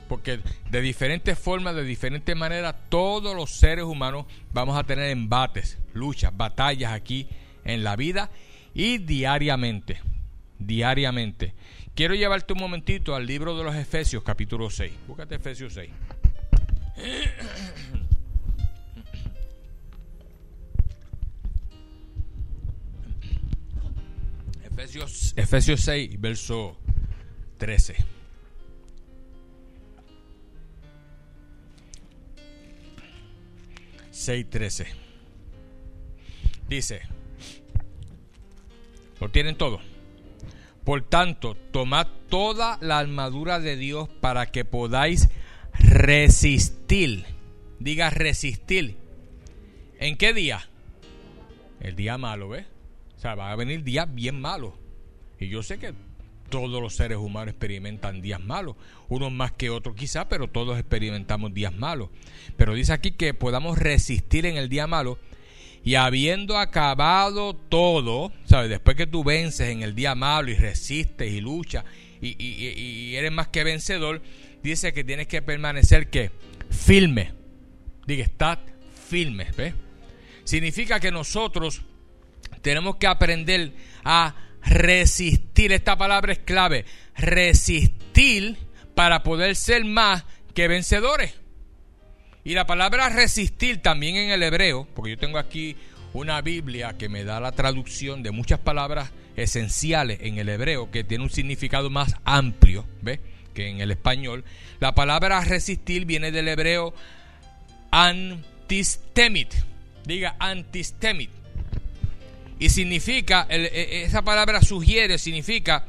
Porque 0.08 0.40
de 0.70 0.80
diferentes 0.80 1.38
formas, 1.38 1.74
de 1.76 1.84
diferentes 1.84 2.36
maneras, 2.36 2.74
todos 2.88 3.36
los 3.36 3.50
seres 3.50 3.84
humanos 3.84 4.26
vamos 4.52 4.76
a 4.76 4.84
tener 4.84 5.10
embates, 5.10 5.78
luchas, 5.94 6.36
batallas 6.36 6.92
aquí 6.92 7.28
en 7.64 7.84
la 7.84 7.96
vida 7.96 8.30
y 8.74 8.98
diariamente. 8.98 10.00
Diariamente. 10.58 11.54
Quiero 11.94 12.14
llevarte 12.14 12.52
un 12.52 12.60
momentito 12.60 13.14
al 13.14 13.26
libro 13.26 13.56
de 13.56 13.64
los 13.64 13.74
Efesios, 13.76 14.22
capítulo 14.22 14.68
6. 14.70 14.92
Búscate 15.06 15.36
Efesios 15.36 15.74
6. 15.74 15.90
Efesios, 24.64 25.34
Efesios 25.36 25.80
6, 25.82 26.18
verso 26.20 26.79
13. 27.60 27.94
Seis 34.10 34.46
trece. 34.48 34.86
Dice, 36.68 37.02
lo 39.20 39.28
tienen 39.28 39.56
todo. 39.56 39.80
Por 40.84 41.02
tanto, 41.02 41.54
tomad 41.54 42.06
toda 42.30 42.78
la 42.80 42.98
armadura 42.98 43.60
de 43.60 43.76
Dios 43.76 44.08
para 44.08 44.46
que 44.46 44.64
podáis 44.64 45.28
resistir. 45.74 47.26
Diga 47.78 48.08
resistir. 48.08 48.96
¿En 49.98 50.16
qué 50.16 50.32
día? 50.32 50.66
El 51.80 51.94
día 51.94 52.16
malo, 52.16 52.48
¿ves? 52.48 52.66
O 53.18 53.20
sea, 53.20 53.34
va 53.34 53.52
a 53.52 53.56
venir 53.56 53.84
días 53.84 54.12
bien 54.12 54.40
malos. 54.40 54.72
Y 55.38 55.48
yo 55.48 55.62
sé 55.62 55.78
que 55.78 55.92
todos 56.50 56.82
los 56.82 56.94
seres 56.94 57.18
humanos 57.18 57.52
experimentan 57.52 58.20
días 58.20 58.40
malos, 58.40 58.76
unos 59.08 59.32
más 59.32 59.52
que 59.52 59.70
otros 59.70 59.96
quizá, 59.96 60.28
pero 60.28 60.48
todos 60.48 60.78
experimentamos 60.78 61.54
días 61.54 61.72
malos. 61.72 62.10
Pero 62.56 62.74
dice 62.74 62.92
aquí 62.92 63.12
que 63.12 63.32
podamos 63.32 63.78
resistir 63.78 64.44
en 64.46 64.56
el 64.56 64.68
día 64.68 64.86
malo 64.86 65.18
y 65.82 65.94
habiendo 65.94 66.58
acabado 66.58 67.54
todo, 67.54 68.32
¿sabes? 68.44 68.68
Después 68.68 68.96
que 68.96 69.06
tú 69.06 69.24
vences 69.24 69.68
en 69.68 69.82
el 69.82 69.94
día 69.94 70.14
malo 70.14 70.50
y 70.50 70.54
resistes 70.54 71.32
y 71.32 71.40
luchas 71.40 71.84
y, 72.20 73.14
eres 73.14 73.32
más 73.32 73.48
que 73.48 73.64
vencedor, 73.64 74.20
dice 74.62 74.92
que 74.92 75.04
tienes 75.04 75.26
que 75.26 75.40
permanecer 75.40 76.10
que 76.10 76.30
firme. 76.68 77.32
Diga, 78.06 78.24
está 78.24 78.60
firme, 79.08 79.46
¿ves? 79.56 79.74
Significa 80.44 81.00
que 81.00 81.10
nosotros 81.10 81.82
tenemos 82.60 82.96
que 82.96 83.06
aprender 83.06 83.72
a 84.04 84.34
resistir. 84.62 85.72
Esta 85.72 85.96
palabra 85.96 86.32
es 86.32 86.38
clave. 86.38 86.84
Resistir 87.16 88.56
para 88.94 89.22
poder 89.22 89.56
ser 89.56 89.84
más 89.84 90.24
que 90.54 90.68
vencedores. 90.68 91.34
Y 92.44 92.54
la 92.54 92.66
palabra 92.66 93.08
resistir 93.08 93.82
también 93.82 94.16
en 94.16 94.30
el 94.30 94.42
hebreo, 94.42 94.88
porque 94.94 95.10
yo 95.10 95.18
tengo 95.18 95.38
aquí 95.38 95.76
una 96.12 96.40
Biblia 96.40 96.96
que 96.98 97.08
me 97.08 97.24
da 97.24 97.38
la 97.40 97.52
traducción 97.52 98.22
de 98.22 98.30
muchas 98.30 98.58
palabras 98.58 99.12
esenciales 99.36 100.18
en 100.22 100.38
el 100.38 100.48
hebreo 100.48 100.90
que 100.90 101.04
tiene 101.04 101.24
un 101.24 101.30
significado 101.30 101.90
más 101.90 102.16
amplio, 102.24 102.86
¿ves? 103.02 103.20
Que 103.54 103.68
en 103.68 103.80
el 103.80 103.90
español. 103.90 104.44
La 104.80 104.94
palabra 104.94 105.40
resistir 105.44 106.06
viene 106.06 106.30
del 106.30 106.48
hebreo 106.48 106.94
antistemit. 107.90 109.54
Diga 110.04 110.36
antistemit. 110.38 111.30
Y 112.60 112.68
significa, 112.68 113.46
e, 113.48 113.56
e, 113.56 114.02
esa 114.04 114.22
palabra 114.22 114.60
sugiere, 114.60 115.18
significa 115.18 115.86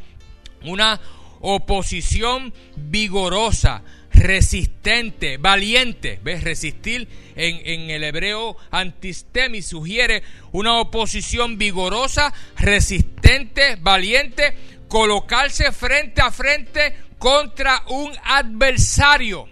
una 0.64 1.00
oposición 1.42 2.54
vigorosa, 2.78 3.84
resistente, 4.14 5.38
valiente. 5.38 6.20
¿Ves? 6.24 6.44
Resistir 6.44 7.08
en, 7.36 7.90
el 7.90 8.04
hebreo 8.06 8.56
antistemi 8.72 9.62
sugiere 9.62 10.24
una 10.54 10.80
oposición 10.80 11.58
vigorosa, 11.58 12.34
resistente, 12.58 13.76
valiente, 13.76 14.56
colocarse 14.88 15.74
frente 15.74 16.22
a 16.22 16.32
frente 16.32 16.96
contra 17.18 17.84
un 17.90 18.14
adversario. 18.24 19.50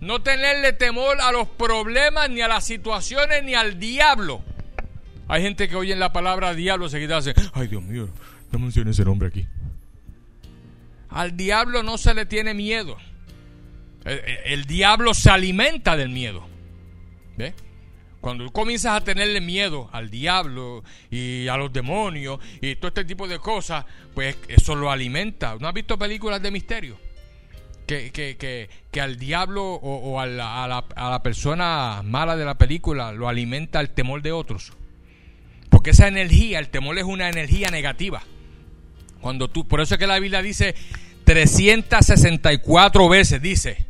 No 0.00 0.22
tenerle 0.22 0.72
temor 0.72 1.20
a 1.20 1.30
los 1.30 1.48
problemas, 1.48 2.30
ni 2.30 2.40
a 2.40 2.48
las 2.48 2.64
situaciones, 2.64 3.42
ni 3.44 3.54
al 3.54 3.78
diablo. 3.78 4.42
Hay 5.28 5.42
gente 5.42 5.68
que 5.68 5.76
oye 5.76 5.96
la 5.96 6.12
palabra 6.12 6.54
diablo 6.54 6.88
seguida 6.88 7.16
hace, 7.16 7.34
ay 7.54 7.68
Dios 7.68 7.82
mío, 7.82 8.08
no 8.52 8.58
mencione 8.58 8.90
ese 8.90 9.04
nombre 9.04 9.28
aquí. 9.28 9.46
Al 11.08 11.36
diablo 11.36 11.82
no 11.82 11.98
se 11.98 12.14
le 12.14 12.26
tiene 12.26 12.54
miedo. 12.54 12.96
El, 14.04 14.66
diablo 14.66 15.14
se 15.14 15.30
alimenta 15.30 15.96
del 15.96 16.10
miedo. 16.10 16.46
¿Ve? 17.36 17.54
Cuando 18.20 18.44
tú 18.44 18.52
comienzas 18.52 18.96
a 18.96 19.04
tenerle 19.04 19.40
miedo 19.40 19.88
al 19.92 20.10
diablo 20.10 20.84
y 21.10 21.48
a 21.48 21.56
los 21.56 21.72
demonios 21.72 22.38
y 22.60 22.76
todo 22.76 22.88
este 22.88 23.04
tipo 23.04 23.26
de 23.26 23.38
cosas, 23.38 23.84
pues 24.14 24.36
eso 24.48 24.74
lo 24.74 24.90
alimenta. 24.90 25.56
¿No 25.58 25.68
has 25.68 25.74
visto 25.74 25.98
películas 25.98 26.40
de 26.40 26.50
misterio? 26.50 26.98
Que, 27.86 28.10
que, 28.12 28.36
que, 28.36 28.68
que 28.90 29.00
al 29.00 29.16
diablo 29.16 29.64
o, 29.74 30.20
a, 30.20 30.26
la, 30.26 30.64
a, 30.64 30.68
la, 30.68 30.84
a, 30.96 31.10
la, 31.10 31.22
persona 31.22 32.02
mala 32.04 32.36
de 32.36 32.44
la 32.44 32.58
película 32.58 33.12
lo 33.12 33.28
alimenta 33.28 33.80
el 33.80 33.90
temor 33.90 34.22
de 34.22 34.32
otros. 34.32 34.72
Porque 35.86 35.94
esa 35.94 36.08
energía, 36.08 36.58
el 36.58 36.68
temor 36.68 36.98
es 36.98 37.04
una 37.04 37.28
energía 37.28 37.68
negativa. 37.68 38.20
Cuando 39.20 39.46
tú, 39.46 39.68
por 39.68 39.80
eso 39.80 39.94
es 39.94 40.00
que 40.00 40.08
la 40.08 40.18
Biblia 40.18 40.42
dice 40.42 40.74
364 41.22 43.08
veces, 43.08 43.40
dice, 43.40 43.86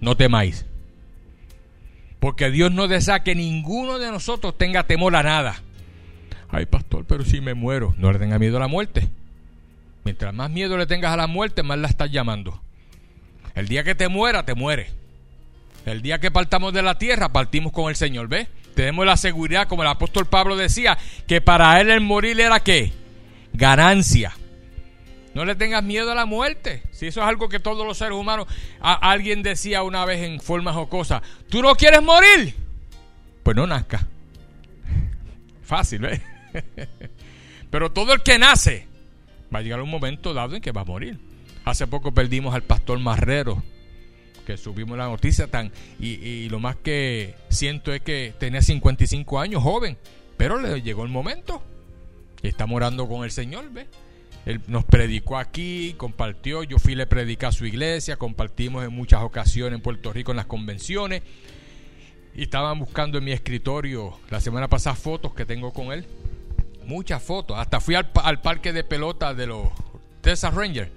no 0.00 0.16
temáis. 0.16 0.66
Porque 2.18 2.50
Dios 2.50 2.72
no 2.72 2.88
desea 2.88 3.22
que 3.22 3.36
ninguno 3.36 4.00
de 4.00 4.10
nosotros 4.10 4.58
tenga 4.58 4.88
temor 4.88 5.14
a 5.14 5.22
nada. 5.22 5.62
Ay, 6.48 6.66
pastor, 6.66 7.04
pero 7.04 7.24
si 7.24 7.40
me 7.40 7.54
muero, 7.54 7.94
no 7.98 8.12
le 8.12 8.18
tenga 8.18 8.40
miedo 8.40 8.56
a 8.56 8.60
la 8.60 8.66
muerte. 8.66 9.08
Mientras 10.02 10.34
más 10.34 10.50
miedo 10.50 10.76
le 10.76 10.86
tengas 10.86 11.12
a 11.12 11.16
la 11.16 11.28
muerte, 11.28 11.62
más 11.62 11.78
la 11.78 11.86
estás 11.86 12.10
llamando. 12.10 12.60
El 13.54 13.68
día 13.68 13.84
que 13.84 13.94
te 13.94 14.08
muera, 14.08 14.44
te 14.44 14.56
muere. 14.56 14.88
El 15.86 16.02
día 16.02 16.18
que 16.18 16.32
partamos 16.32 16.72
de 16.72 16.82
la 16.82 16.98
tierra, 16.98 17.32
partimos 17.32 17.70
con 17.70 17.90
el 17.90 17.94
Señor, 17.94 18.26
¿ves? 18.26 18.48
Tenemos 18.74 19.04
la 19.06 19.16
seguridad, 19.16 19.68
como 19.68 19.82
el 19.82 19.88
apóstol 19.88 20.26
Pablo 20.26 20.56
decía, 20.56 20.98
que 21.26 21.40
para 21.40 21.80
él 21.80 21.90
el 21.90 22.00
morir 22.00 22.40
era 22.40 22.60
qué? 22.60 22.92
Ganancia. 23.52 24.32
No 25.34 25.44
le 25.44 25.54
tengas 25.54 25.82
miedo 25.82 26.12
a 26.12 26.14
la 26.14 26.26
muerte. 26.26 26.82
Si 26.90 27.06
eso 27.06 27.20
es 27.20 27.26
algo 27.26 27.48
que 27.48 27.58
todos 27.58 27.86
los 27.86 27.96
seres 27.96 28.18
humanos. 28.18 28.46
alguien 28.80 29.42
decía 29.42 29.82
una 29.82 30.04
vez 30.04 30.22
en 30.22 30.40
forma 30.40 30.72
jocosa: 30.72 31.22
¿Tú 31.48 31.62
no 31.62 31.74
quieres 31.74 32.02
morir? 32.02 32.54
Pues 33.42 33.56
no 33.56 33.66
nazca. 33.66 34.06
Fácil, 35.62 36.04
¿eh? 36.04 36.22
Pero 37.70 37.90
todo 37.90 38.12
el 38.12 38.22
que 38.22 38.38
nace 38.38 38.86
va 39.54 39.60
a 39.60 39.62
llegar 39.62 39.80
un 39.80 39.90
momento 39.90 40.34
dado 40.34 40.54
en 40.54 40.62
que 40.62 40.72
va 40.72 40.82
a 40.82 40.86
morir. 40.86 41.18
Hace 41.64 41.86
poco 41.86 42.12
perdimos 42.12 42.54
al 42.54 42.62
pastor 42.62 42.98
Marrero, 42.98 43.62
que 44.46 44.56
subimos 44.56 44.96
la 44.98 45.06
noticia 45.06 45.46
tan. 45.46 45.72
Y, 45.98 46.48
lo 46.48 46.58
más 46.58 46.76
que 46.76 47.34
siento 47.48 47.92
es 47.92 48.00
que 48.02 48.34
tenía 48.38 48.62
55 48.62 49.40
años, 49.40 49.62
joven. 49.62 49.96
Pero 50.36 50.60
le 50.60 50.82
llegó 50.82 51.04
el 51.04 51.10
momento. 51.10 51.62
Y 52.42 52.48
está 52.48 52.66
morando 52.66 53.08
con 53.08 53.24
el 53.24 53.30
Señor, 53.30 53.70
¿ves? 53.70 53.86
Él 54.44 54.60
nos 54.66 54.84
predicó 54.84 55.38
aquí, 55.38 55.94
compartió, 55.96 56.64
yo 56.64 56.78
fui 56.78 56.96
le 56.96 57.06
predicar 57.06 57.50
a 57.50 57.52
su 57.52 57.64
iglesia, 57.64 58.16
compartimos 58.16 58.84
en 58.84 58.92
muchas 58.92 59.22
ocasiones 59.22 59.76
en 59.76 59.82
Puerto 59.82 60.12
Rico 60.12 60.32
en 60.32 60.36
las 60.36 60.46
convenciones. 60.46 61.22
Y 62.34 62.42
estaban 62.42 62.78
buscando 62.78 63.18
en 63.18 63.24
mi 63.24 63.32
escritorio 63.32 64.18
la 64.30 64.40
semana 64.40 64.68
pasada 64.68 64.96
fotos 64.96 65.34
que 65.34 65.46
tengo 65.46 65.72
con 65.72 65.92
él. 65.92 66.06
Muchas 66.86 67.22
fotos. 67.22 67.58
Hasta 67.58 67.80
fui 67.80 67.94
al, 67.94 68.10
parque 68.40 68.72
de 68.72 68.82
pelota 68.82 69.34
de 69.34 69.46
los 69.46 69.68
Texas 70.22 70.52
Rangers. 70.54 70.90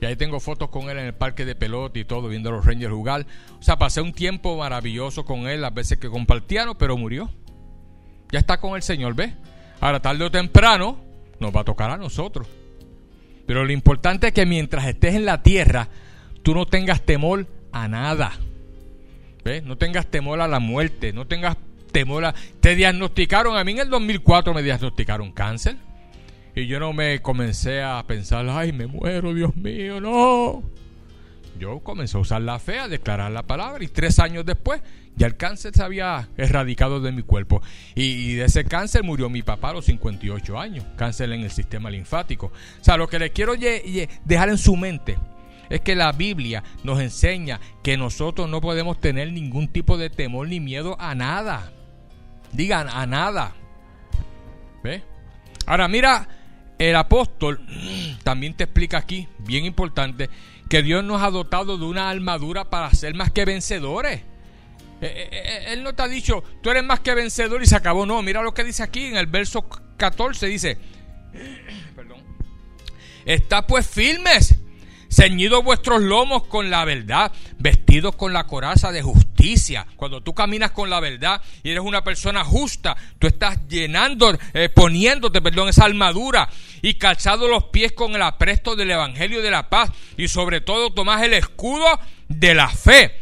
Y 0.00 0.06
ahí 0.06 0.16
tengo 0.16 0.40
fotos 0.40 0.70
con 0.70 0.88
él 0.88 0.98
en 0.98 1.06
el 1.06 1.14
parque 1.14 1.44
de 1.44 1.54
pelota 1.54 1.98
y 1.98 2.04
todo, 2.04 2.28
viendo 2.28 2.48
a 2.48 2.52
los 2.52 2.64
Rangers 2.64 2.92
jugar. 2.92 3.26
O 3.58 3.62
sea, 3.62 3.76
pasé 3.76 4.00
un 4.00 4.12
tiempo 4.12 4.56
maravilloso 4.56 5.24
con 5.24 5.46
él, 5.46 5.60
las 5.60 5.74
veces 5.74 5.98
que 5.98 6.08
compartíamos, 6.08 6.76
pero 6.78 6.96
murió. 6.96 7.30
Ya 8.32 8.38
está 8.38 8.58
con 8.58 8.76
el 8.76 8.82
Señor, 8.82 9.14
¿ves? 9.14 9.34
Ahora, 9.80 10.00
tarde 10.00 10.24
o 10.24 10.30
temprano, 10.30 10.98
nos 11.38 11.54
va 11.54 11.60
a 11.60 11.64
tocar 11.64 11.90
a 11.90 11.98
nosotros. 11.98 12.48
Pero 13.46 13.64
lo 13.64 13.72
importante 13.72 14.28
es 14.28 14.32
que 14.32 14.46
mientras 14.46 14.86
estés 14.86 15.14
en 15.16 15.26
la 15.26 15.42
tierra, 15.42 15.88
tú 16.42 16.54
no 16.54 16.66
tengas 16.66 17.02
temor 17.02 17.46
a 17.72 17.88
nada. 17.88 18.32
¿Ves? 19.44 19.64
No 19.64 19.76
tengas 19.76 20.06
temor 20.06 20.40
a 20.40 20.48
la 20.48 20.60
muerte, 20.60 21.12
no 21.12 21.26
tengas 21.26 21.56
temor 21.92 22.24
a... 22.24 22.34
Te 22.60 22.74
diagnosticaron, 22.74 23.56
a 23.56 23.64
mí 23.64 23.72
en 23.72 23.80
el 23.80 23.90
2004 23.90 24.54
me 24.54 24.62
diagnosticaron 24.62 25.32
cáncer. 25.32 25.76
Y 26.60 26.66
yo 26.66 26.80
no 26.80 26.92
me 26.92 27.20
comencé 27.20 27.82
a 27.82 28.02
pensar, 28.06 28.46
ay, 28.48 28.72
me 28.72 28.86
muero, 28.86 29.34
Dios 29.34 29.56
mío, 29.56 30.00
no. 30.00 30.62
Yo 31.58 31.80
comencé 31.80 32.16
a 32.16 32.20
usar 32.20 32.42
la 32.42 32.58
fe, 32.58 32.78
a 32.78 32.88
declarar 32.88 33.30
la 33.32 33.42
palabra 33.42 33.84
y 33.84 33.88
tres 33.88 34.18
años 34.18 34.46
después 34.46 34.80
ya 35.16 35.26
el 35.26 35.36
cáncer 35.36 35.74
se 35.74 35.82
había 35.82 36.28
erradicado 36.38 37.00
de 37.00 37.12
mi 37.12 37.22
cuerpo. 37.22 37.60
Y, 37.94 38.34
de 38.34 38.46
ese 38.46 38.64
cáncer 38.64 39.02
murió 39.02 39.28
mi 39.28 39.42
papá 39.42 39.68
a 39.68 39.74
los 39.74 39.84
58 39.84 40.58
años. 40.58 40.86
Cáncer 40.96 41.30
en 41.32 41.42
el 41.42 41.50
sistema 41.50 41.90
linfático. 41.90 42.46
O 42.46 42.84
sea, 42.84 42.96
lo 42.96 43.06
que 43.06 43.18
les 43.18 43.30
quiero 43.32 43.54
dejar 44.24 44.48
en 44.48 44.56
su 44.56 44.76
mente 44.76 45.18
es 45.68 45.82
que 45.82 45.94
la 45.94 46.12
Biblia 46.12 46.64
nos 46.84 47.00
enseña 47.00 47.60
que 47.82 47.98
nosotros 47.98 48.48
no 48.48 48.62
podemos 48.62 48.98
tener 48.98 49.30
ningún 49.30 49.68
tipo 49.68 49.98
de 49.98 50.08
temor 50.08 50.48
ni 50.48 50.58
miedo 50.58 50.96
a 50.98 51.14
nada. 51.14 51.70
Digan, 52.52 52.88
a 52.88 53.06
nada. 53.06 53.52
¿Ve? 54.82 55.02
Ahora 55.66 55.86
mira, 55.86 56.28
el 56.80 56.96
apóstol 56.96 57.60
también 58.24 58.54
te 58.54 58.64
explica 58.64 58.96
aquí, 58.96 59.28
bien 59.38 59.66
importante, 59.66 60.30
que 60.70 60.82
Dios 60.82 61.04
nos 61.04 61.22
ha 61.22 61.30
dotado 61.30 61.76
de 61.76 61.84
una 61.84 62.08
armadura 62.08 62.70
para 62.70 62.90
ser 62.94 63.14
más 63.14 63.30
que 63.30 63.44
vencedores. 63.44 64.22
Eh, 65.02 65.06
eh, 65.06 65.28
eh, 65.30 65.64
él 65.68 65.82
no 65.82 65.94
te 65.94 66.02
ha 66.02 66.08
dicho, 66.08 66.42
tú 66.62 66.70
eres 66.70 66.82
más 66.82 67.00
que 67.00 67.12
vencedor 67.14 67.62
y 67.62 67.66
se 67.66 67.76
acabó. 67.76 68.06
No, 68.06 68.22
mira 68.22 68.40
lo 68.40 68.54
que 68.54 68.64
dice 68.64 68.82
aquí 68.82 69.04
en 69.04 69.18
el 69.18 69.26
verso 69.26 69.68
14. 69.98 70.46
Dice, 70.46 70.78
perdón, 71.94 72.22
está 73.26 73.66
pues 73.66 73.86
firmes, 73.86 74.56
ceñidos 75.10 75.64
vuestros 75.64 76.00
lomos 76.00 76.44
con 76.44 76.70
la 76.70 76.84
verdad, 76.84 77.32
vestidos 77.58 78.16
con 78.16 78.32
la 78.32 78.46
coraza 78.46 78.92
de 78.92 79.02
justicia. 79.02 79.86
Cuando 79.96 80.22
tú 80.22 80.34
caminas 80.34 80.70
con 80.70 80.88
la 80.88 81.00
verdad 81.00 81.42
y 81.62 81.70
eres 81.70 81.82
una 81.82 82.02
persona 82.04 82.44
justa, 82.44 82.96
tú 83.18 83.26
estás 83.26 83.58
llenando, 83.68 84.38
poniéndote, 84.74 85.42
perdón, 85.42 85.68
esa 85.68 85.84
armadura 85.84 86.48
y 86.82 86.94
calzado 86.94 87.48
los 87.48 87.64
pies 87.64 87.92
con 87.92 88.14
el 88.14 88.22
apresto 88.22 88.76
del 88.76 88.90
Evangelio 88.92 89.42
de 89.42 89.50
la 89.50 89.68
paz 89.68 89.90
y 90.16 90.28
sobre 90.28 90.60
todo 90.60 90.92
tomás 90.92 91.22
el 91.22 91.34
escudo 91.34 91.86
de 92.28 92.54
la 92.54 92.68
fe 92.68 93.19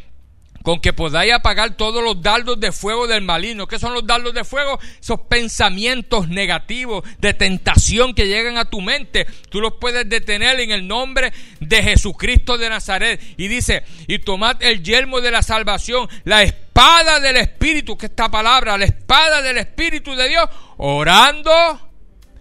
con 0.68 0.80
que 0.80 0.92
podáis 0.92 1.32
apagar 1.32 1.78
todos 1.78 2.04
los 2.04 2.20
dardos 2.20 2.60
de 2.60 2.72
fuego 2.72 3.06
del 3.06 3.22
maligno. 3.22 3.66
¿Qué 3.66 3.78
son 3.78 3.94
los 3.94 4.06
dardos 4.06 4.34
de 4.34 4.44
fuego? 4.44 4.78
Esos 5.00 5.18
pensamientos 5.20 6.28
negativos 6.28 7.04
de 7.18 7.32
tentación 7.32 8.12
que 8.12 8.26
llegan 8.26 8.58
a 8.58 8.66
tu 8.66 8.82
mente. 8.82 9.26
Tú 9.48 9.62
los 9.62 9.72
puedes 9.80 10.06
detener 10.06 10.60
en 10.60 10.70
el 10.70 10.86
nombre 10.86 11.32
de 11.60 11.82
Jesucristo 11.82 12.58
de 12.58 12.68
Nazaret. 12.68 13.18
Y 13.38 13.48
dice, 13.48 13.82
y 14.08 14.18
tomad 14.18 14.62
el 14.62 14.82
yelmo 14.82 15.22
de 15.22 15.30
la 15.30 15.42
salvación, 15.42 16.06
la 16.24 16.42
espada 16.42 17.18
del 17.18 17.38
Espíritu, 17.38 17.96
que 17.96 18.04
esta 18.04 18.30
palabra, 18.30 18.76
la 18.76 18.84
espada 18.84 19.40
del 19.40 19.56
Espíritu 19.56 20.14
de 20.16 20.28
Dios, 20.28 20.50
orando 20.76 21.50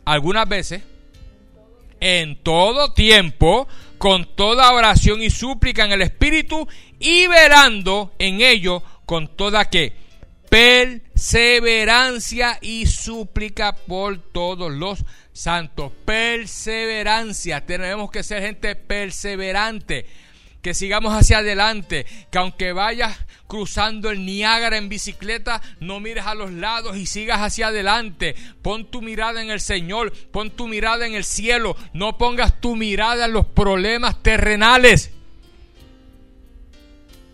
algunas 0.04 0.50
veces, 0.50 0.84
en 2.02 2.44
todo 2.44 2.94
tiempo, 2.94 3.70
con 3.98 4.36
toda 4.36 4.72
oración 4.74 5.22
y 5.22 5.30
súplica 5.30 5.86
en 5.86 5.92
el 5.92 6.02
Espíritu 6.02 6.68
y 7.00 7.28
velando 7.28 8.14
en 8.20 8.42
ello 8.42 8.84
con 9.06 9.36
toda 9.36 9.70
que 9.70 10.08
perseverancia 10.50 12.58
y 12.62 12.86
súplica 12.86 13.76
por 13.76 14.18
todos 14.32 14.72
los 14.72 15.04
santos. 15.34 15.92
Perseverancia. 16.06 17.66
Tenemos 17.66 18.12
que 18.12 18.24
ser 18.24 18.42
gente 18.42 18.76
perseverante. 18.76 20.06
Que 20.62 20.74
sigamos 20.74 21.14
hacia 21.14 21.40
adelante. 21.40 22.06
Que 22.32 22.38
aunque 22.38 22.74
vayas 22.74 23.18
cruzando 23.48 24.10
el 24.10 24.26
Niágara 24.26 24.78
en 24.78 24.90
bicicleta, 24.90 25.62
no 25.80 26.00
mires 26.00 26.26
a 26.26 26.36
los 26.36 26.52
lados 26.52 26.98
y 26.98 27.06
sigas 27.06 27.40
hacia 27.40 27.68
adelante. 27.68 28.36
Pon 28.62 28.90
tu 28.90 29.02
mirada 29.02 29.42
en 29.42 29.50
el 29.50 29.60
Señor. 29.60 30.12
Pon 30.32 30.52
tu 30.52 30.68
mirada 30.68 31.06
en 31.06 31.14
el 31.14 31.24
cielo. 31.24 31.76
No 31.94 32.18
pongas 32.18 32.60
tu 32.60 32.76
mirada 32.76 33.26
en 33.26 33.34
los 33.34 33.48
problemas 33.48 34.22
terrenales 34.24 35.12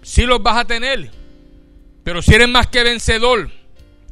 sí 0.03 0.25
los 0.25 0.41
vas 0.43 0.57
a 0.57 0.65
tener. 0.65 1.11
Pero 2.03 2.21
si 2.21 2.33
eres 2.33 2.49
más 2.49 2.67
que 2.67 2.83
vencedor, 2.83 3.49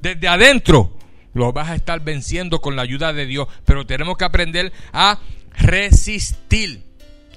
desde 0.02 0.28
adentro, 0.28 0.98
los 1.34 1.54
vas 1.54 1.70
a 1.70 1.76
estar 1.76 2.00
venciendo 2.02 2.62
con 2.62 2.76
la 2.76 2.82
ayuda 2.82 3.14
de 3.14 3.26
Dios. 3.26 3.48
Pero 3.66 3.86
tenemos 3.86 4.18
que 4.18 4.26
aprender 4.26 4.72
a 4.94 5.20
resistir 5.58 6.84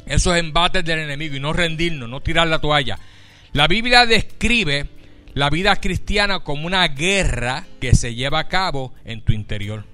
esos 0.06 0.36
embates 0.36 0.84
del 0.84 1.00
enemigo 1.00 1.36
y 1.36 1.40
no 1.40 1.52
rendirnos, 1.52 2.08
no 2.08 2.20
tirar 2.20 2.48
la 2.48 2.60
toalla. 2.60 2.98
La 3.52 3.68
Biblia 3.68 4.06
describe 4.06 4.88
la 5.34 5.50
vida 5.50 5.76
cristiana 5.76 6.40
como 6.40 6.66
una 6.66 6.86
guerra 6.88 7.66
que 7.80 7.94
se 7.94 8.14
lleva 8.14 8.38
a 8.38 8.48
cabo 8.48 8.94
en 9.04 9.22
tu 9.22 9.32
interior. 9.32 9.84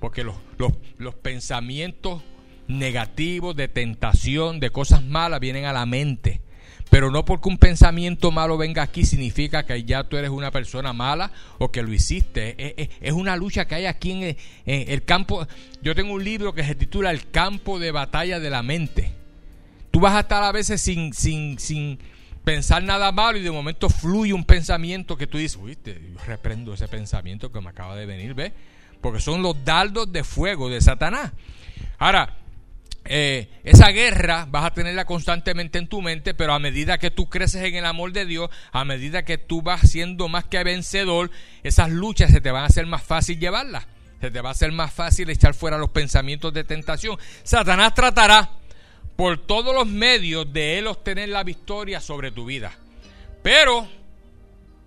Porque 0.00 0.24
los, 0.24 0.36
los, 0.58 0.72
los 0.96 1.14
pensamientos 1.14 2.22
negativos, 2.66 3.56
de 3.56 3.68
tentación, 3.68 4.60
de 4.60 4.70
cosas 4.70 5.02
malas, 5.02 5.40
vienen 5.40 5.64
a 5.64 5.72
la 5.72 5.86
mente. 5.86 6.40
Pero 6.90 7.10
no 7.10 7.24
porque 7.24 7.48
un 7.48 7.58
pensamiento 7.58 8.30
malo 8.30 8.56
venga 8.56 8.82
aquí 8.82 9.04
significa 9.04 9.66
que 9.66 9.84
ya 9.84 10.04
tú 10.04 10.16
eres 10.16 10.30
una 10.30 10.50
persona 10.50 10.92
mala 10.92 11.30
o 11.58 11.70
que 11.70 11.82
lo 11.82 11.92
hiciste. 11.92 12.88
Es, 13.00 13.12
una 13.12 13.36
lucha 13.36 13.66
que 13.66 13.74
hay 13.74 13.86
aquí 13.86 14.12
en 14.12 14.36
el, 14.64 15.04
campo. 15.04 15.46
Yo 15.82 15.94
tengo 15.94 16.14
un 16.14 16.24
libro 16.24 16.54
que 16.54 16.64
se 16.64 16.74
titula 16.74 17.10
El 17.10 17.30
campo 17.30 17.78
de 17.78 17.90
batalla 17.90 18.40
de 18.40 18.50
la 18.50 18.62
mente. 18.62 19.12
Tú 19.90 20.00
vas 20.00 20.14
a 20.14 20.20
estar 20.20 20.42
a 20.42 20.52
veces 20.52 20.80
sin, 20.80 21.12
sin, 21.12 21.58
sin 21.58 21.98
pensar 22.44 22.82
nada 22.82 23.12
malo 23.12 23.38
y 23.38 23.42
de 23.42 23.50
momento 23.50 23.90
fluye 23.90 24.32
un 24.32 24.44
pensamiento 24.44 25.16
que 25.16 25.26
tú 25.26 25.36
dices, 25.36 25.58
uy, 25.60 25.76
yo 25.84 25.92
reprendo 26.26 26.72
ese 26.72 26.88
pensamiento 26.88 27.52
que 27.52 27.60
me 27.60 27.68
acaba 27.68 27.96
de 27.96 28.06
venir, 28.06 28.34
¿ves? 28.34 28.52
Porque 29.02 29.20
son 29.20 29.42
los 29.42 29.64
dardos 29.64 30.10
de 30.10 30.24
fuego 30.24 30.70
de 30.70 30.80
Satanás. 30.80 31.32
Ahora, 31.98 32.36
eh, 33.10 33.48
esa 33.64 33.88
guerra 33.88 34.46
vas 34.50 34.66
a 34.66 34.74
tenerla 34.74 35.06
constantemente 35.06 35.78
en 35.78 35.88
tu 35.88 36.02
mente, 36.02 36.34
pero 36.34 36.52
a 36.52 36.58
medida 36.58 36.98
que 36.98 37.10
tú 37.10 37.30
creces 37.30 37.64
en 37.64 37.74
el 37.74 37.86
amor 37.86 38.12
de 38.12 38.26
Dios, 38.26 38.50
a 38.70 38.84
medida 38.84 39.24
que 39.24 39.38
tú 39.38 39.62
vas 39.62 39.80
siendo 39.90 40.28
más 40.28 40.44
que 40.44 40.62
vencedor, 40.62 41.30
esas 41.62 41.90
luchas 41.90 42.30
se 42.30 42.42
te 42.42 42.50
van 42.50 42.64
a 42.64 42.66
hacer 42.66 42.84
más 42.84 43.02
fácil 43.02 43.40
llevarlas. 43.40 43.86
Se 44.20 44.30
te 44.30 44.42
va 44.42 44.50
a 44.50 44.52
hacer 44.52 44.72
más 44.72 44.92
fácil 44.92 45.30
echar 45.30 45.54
fuera 45.54 45.78
los 45.78 45.90
pensamientos 45.90 46.52
de 46.52 46.64
tentación. 46.64 47.16
Satanás 47.44 47.94
tratará 47.94 48.50
por 49.16 49.38
todos 49.38 49.74
los 49.74 49.86
medios 49.86 50.52
de 50.52 50.78
él 50.78 50.86
obtener 50.86 51.30
la 51.30 51.44
victoria 51.44 52.00
sobre 52.00 52.30
tu 52.30 52.44
vida. 52.44 52.76
Pero 53.42 53.88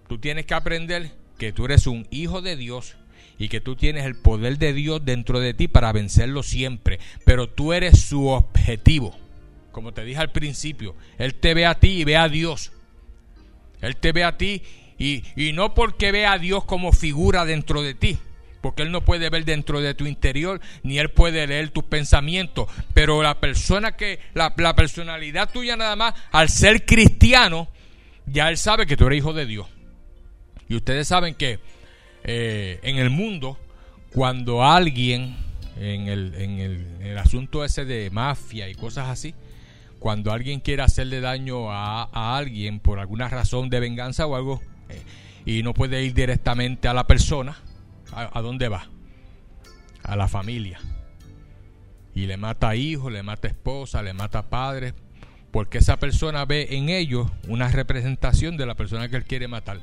tú 0.08 0.20
tienes 0.20 0.46
que 0.46 0.54
aprender 0.54 1.12
que 1.40 1.54
tú 1.54 1.66
eres 1.66 1.88
un 1.88 2.08
hijo 2.12 2.44
de 2.44 2.56
Dios 2.56 2.98
y 3.42 3.50
que 3.50 3.60
tú 3.60 3.76
tienes 3.76 4.06
el 4.06 4.16
poder 4.16 4.60
de 4.60 4.72
Dios 4.72 5.04
dentro 5.04 5.40
de 5.40 5.56
ti 5.56 5.68
para 5.68 5.92
vencerlo 5.92 6.44
siempre, 6.44 7.00
pero 7.26 7.50
tú 7.50 7.74
eres 7.74 8.00
su 8.00 8.28
objetivo. 8.28 9.18
Como 9.72 9.94
te 9.94 10.06
dije 10.06 10.20
al 10.20 10.32
principio, 10.32 10.96
Él 11.18 11.34
te 11.34 11.56
ve 11.56 11.66
a 11.66 11.80
ti 11.80 11.88
y 12.02 12.04
ve 12.04 12.18
a 12.18 12.30
Dios. 12.30 12.72
Él 13.82 13.96
te 13.96 14.12
ve 14.12 14.24
a 14.24 14.38
ti 14.38 14.62
y, 15.00 15.24
y 15.36 15.54
no 15.54 15.74
porque 15.74 16.12
ve 16.12 16.28
a 16.28 16.38
Dios 16.38 16.66
como 16.66 16.92
figura 16.92 17.44
dentro 17.44 17.82
de 17.82 17.96
ti, 17.96 18.20
porque 18.62 18.84
Él 18.84 18.92
no 18.92 19.02
puede 19.02 19.32
ver 19.32 19.44
dentro 19.44 19.82
de 19.82 19.96
tu 19.96 20.06
interior, 20.06 20.62
ni 20.84 21.00
Él 21.00 21.10
puede 21.10 21.48
leer 21.48 21.72
tus 21.72 21.86
pensamientos, 21.86 22.70
pero 22.94 23.24
la 23.24 23.40
persona 23.40 23.94
que, 23.94 24.20
la, 24.36 24.54
la 24.56 24.76
personalidad 24.76 25.50
tuya 25.52 25.76
nada 25.76 25.96
más, 25.96 26.14
al 26.32 26.50
ser 26.50 26.86
cristiano, 26.86 27.70
ya 28.28 28.50
Él 28.50 28.58
sabe 28.60 28.86
que 28.86 28.96
tú 28.96 29.08
eres 29.08 29.18
hijo 29.18 29.34
de 29.34 29.48
Dios. 29.48 29.66
Y 30.70 30.76
ustedes 30.76 31.08
saben 31.08 31.34
que 31.34 31.60
eh, 32.24 32.80
en 32.84 32.98
el 32.98 33.10
mundo, 33.10 33.58
cuando 34.14 34.64
alguien, 34.64 35.36
en 35.80 36.08
el, 36.08 36.36
en, 36.36 36.60
el, 37.02 37.18
asunto 37.18 37.66
ese 37.66 37.86
de 37.86 38.10
mafia 38.12 38.70
y 38.70 38.76
cosas 38.76 39.10
así, 39.10 39.34
cuando 40.00 40.32
alguien 40.32 40.60
quiere 40.60 40.84
hacerle 40.84 41.22
daño 41.22 41.72
a, 41.72 42.38
alguien 42.38 42.80
por 42.80 43.00
alguna 43.00 43.30
razón 43.30 43.70
de 43.70 43.80
venganza 43.80 44.26
o 44.28 44.36
algo, 44.36 44.62
eh, 44.90 45.02
y 45.46 45.64
no 45.64 45.74
puede 45.74 46.04
ir 46.04 46.14
directamente 46.14 46.88
a 46.88 46.94
la 46.94 47.08
persona, 47.08 47.58
¿a, 48.12 48.38
¿a 48.38 48.42
dónde 48.42 48.68
va? 48.68 48.88
A 50.04 50.16
la 50.16 50.28
familia. 50.28 50.80
Y 52.14 52.26
le 52.26 52.38
mata 52.38 52.76
hijos, 52.76 53.12
le 53.12 53.24
mata 53.24 53.48
esposa, 53.48 54.04
le 54.04 54.14
mata 54.14 54.50
padres, 54.50 54.94
porque 55.52 55.80
esa 55.80 55.98
persona 55.98 56.46
ve 56.46 56.68
en 56.72 56.90
ellos 56.90 57.28
una 57.48 57.70
representación 57.70 58.58
de 58.58 58.66
la 58.66 58.76
persona 58.76 59.10
que 59.10 59.18
él 59.18 59.24
quiere 59.24 59.48
matar 59.48 59.80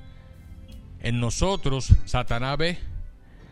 en 1.00 1.20
nosotros, 1.20 1.92
Satanás 2.04 2.58
ve, 2.58 2.78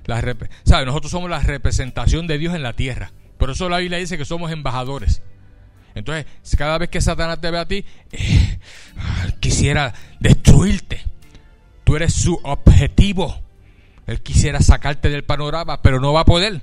la, 0.06 0.20
¿sabe? 0.64 0.86
Nosotros 0.86 1.10
somos 1.10 1.30
la 1.30 1.40
representación 1.40 2.26
de 2.26 2.38
Dios 2.38 2.54
en 2.54 2.62
la 2.62 2.74
tierra. 2.74 3.12
Por 3.38 3.50
eso 3.50 3.68
la 3.68 3.78
Biblia 3.78 3.98
dice 3.98 4.18
que 4.18 4.24
somos 4.24 4.50
embajadores. 4.50 5.22
Entonces, 5.94 6.26
cada 6.56 6.78
vez 6.78 6.90
que 6.90 7.00
Satanás 7.00 7.40
te 7.40 7.50
ve 7.50 7.58
a 7.58 7.66
ti, 7.66 7.84
eh, 8.12 8.58
quisiera 9.40 9.94
destruirte. 10.20 11.02
Tú 11.84 11.96
eres 11.96 12.12
su 12.12 12.38
objetivo. 12.42 13.40
Él 14.06 14.20
quisiera 14.20 14.60
sacarte 14.60 15.08
del 15.08 15.24
panorama, 15.24 15.82
pero 15.82 16.00
no 16.00 16.12
va 16.12 16.20
a 16.20 16.24
poder. 16.24 16.62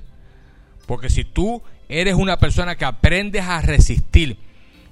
Porque 0.86 1.10
si 1.10 1.24
tú 1.24 1.62
eres 1.88 2.14
una 2.14 2.38
persona 2.38 2.76
que 2.76 2.84
aprendes 2.84 3.42
a 3.44 3.60
resistir 3.60 4.38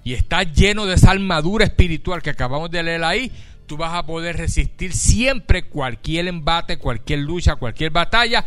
y 0.05 0.15
estás 0.15 0.53
lleno 0.53 0.87
de 0.87 0.95
esa 0.95 1.11
armadura 1.13 1.65
espiritual 1.65 2.23
que 2.23 2.31
acabamos 2.31 2.71
de 2.71 2.83
leer 2.83 3.05
ahí, 3.05 3.33
tú 3.73 3.79
vas 3.79 3.95
a 3.95 4.05
poder 4.05 4.37
resistir 4.37 4.93
siempre 4.93 5.63
cualquier 5.63 6.29
embate, 6.29 6.77
cualquier 6.77 7.21
lucha, 7.21 7.57
cualquier 7.57 7.91
batalla 7.91 8.45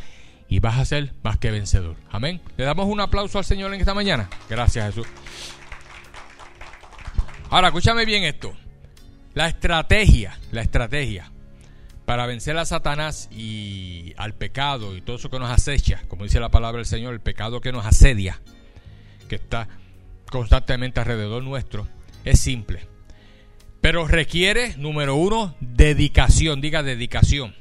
y 0.48 0.60
vas 0.60 0.78
a 0.78 0.86
ser 0.86 1.16
más 1.24 1.40
que 1.40 1.50
vencedor. 1.50 1.96
Amén. 2.12 2.44
Le 2.58 2.64
damos 2.64 2.86
un 2.86 3.02
aplauso 3.02 3.40
al 3.40 3.44
Señor 3.44 3.74
en 3.74 3.80
esta 3.80 3.96
mañana. 3.96 4.30
Gracias 4.48 4.86
Jesús. 4.86 5.08
Ahora, 7.50 7.70
escúchame 7.70 8.06
bien 8.06 8.24
esto. 8.24 8.54
La 9.34 9.48
estrategia, 9.48 10.38
la 10.52 10.62
estrategia 10.62 11.32
para 12.06 12.28
vencer 12.28 12.56
a 12.60 12.66
Satanás 12.66 13.28
y 13.32 14.14
al 14.18 14.36
pecado 14.36 14.96
y 14.96 15.02
todo 15.02 15.16
eso 15.16 15.32
que 15.32 15.40
nos 15.40 15.50
acecha, 15.50 16.04
como 16.08 16.26
dice 16.26 16.40
la 16.40 16.50
palabra 16.50 16.78
del 16.78 16.86
Señor, 16.86 17.16
el 17.16 17.22
pecado 17.22 17.62
que 17.62 17.72
nos 17.72 17.84
asedia, 17.84 18.40
que 19.28 19.38
está 19.38 19.70
constantemente 20.30 21.00
alrededor 21.00 21.42
nuestro, 21.42 21.88
es 22.26 22.40
simple. 22.40 22.94
Pero 23.86 24.08
requiere, 24.08 24.74
número 24.78 25.16
uno, 25.16 25.54
dedicación, 25.60 26.60
diga 26.60 26.82
dedicación. 26.82 27.54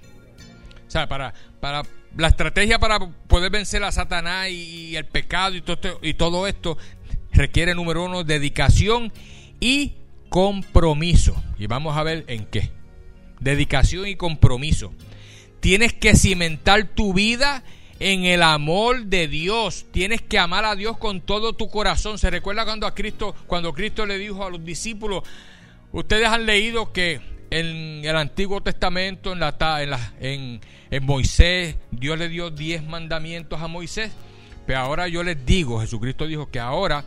O 0.88 0.90
sea, 0.90 1.06
para, 1.06 1.34
para 1.60 1.82
la 2.16 2.28
estrategia 2.28 2.78
para 2.78 2.98
poder 2.98 3.50
vencer 3.50 3.84
a 3.84 3.92
Satanás 3.92 4.48
y, 4.48 4.96
el 4.96 5.04
pecado 5.04 5.54
y 5.54 5.60
todo, 5.60 5.98
y 6.00 6.14
todo 6.14 6.46
esto 6.46 6.78
requiere, 7.30 7.74
número 7.74 8.06
uno, 8.06 8.24
dedicación 8.24 9.12
y 9.60 9.96
compromiso. 10.30 11.36
Y 11.58 11.66
vamos 11.66 11.94
a 11.94 12.02
ver 12.02 12.24
en 12.28 12.46
qué. 12.46 12.70
Dedicación 13.40 14.08
y 14.08 14.16
compromiso. 14.16 14.94
Tienes 15.60 15.92
que 15.92 16.16
cimentar 16.16 16.84
tu 16.94 17.12
vida 17.12 17.64
en 18.00 18.24
el 18.24 18.42
amor 18.42 19.04
de 19.04 19.28
Dios. 19.28 19.84
Tienes 19.90 20.22
que 20.22 20.38
amar 20.38 20.64
a 20.64 20.74
Dios 20.74 20.96
con 20.96 21.20
todo 21.20 21.52
tu 21.52 21.68
corazón. 21.68 22.16
Se 22.16 22.30
recuerda 22.30 22.64
cuando 22.64 22.86
a 22.86 22.94
Cristo, 22.94 23.34
cuando 23.46 23.74
Cristo 23.74 24.06
le 24.06 24.16
dijo 24.16 24.42
a 24.42 24.48
los 24.48 24.64
discípulos, 24.64 25.22
Ustedes 25.94 26.28
han 26.28 26.44
leído 26.44 26.92
que 26.92 27.20
en 27.48 28.04
el 28.04 28.16
Antiguo 28.16 28.60
Testamento, 28.60 29.32
en, 29.32 29.40
la, 29.40 29.56
en, 30.20 30.60
en, 30.90 31.06
Moisés, 31.06 31.76
Dios 31.90 32.18
le 32.18 32.28
dio 32.28 32.50
diez 32.50 32.84
mandamientos 32.84 33.62
a 33.62 33.68
Moisés. 33.68 34.12
Pero 34.66 34.80
ahora 34.80 35.08
yo 35.08 35.22
les 35.22 35.46
digo, 35.46 35.80
Jesucristo 35.80 36.26
dijo 36.26 36.50
que 36.50 36.60
ahora 36.60 37.04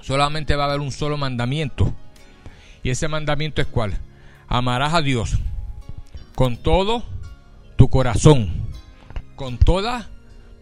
solamente 0.00 0.56
va 0.56 0.64
a 0.64 0.68
haber 0.68 0.80
un 0.80 0.92
solo 0.92 1.18
mandamiento. 1.18 1.94
Y 2.82 2.88
ese 2.88 3.08
mandamiento 3.08 3.60
es 3.60 3.66
cuál? 3.66 3.98
amarás 4.52 4.92
a 4.92 5.00
Dios 5.00 5.38
con 6.34 6.58
todo 6.58 7.02
tu 7.76 7.88
corazón, 7.88 8.52
con 9.34 9.56
toda 9.56 10.10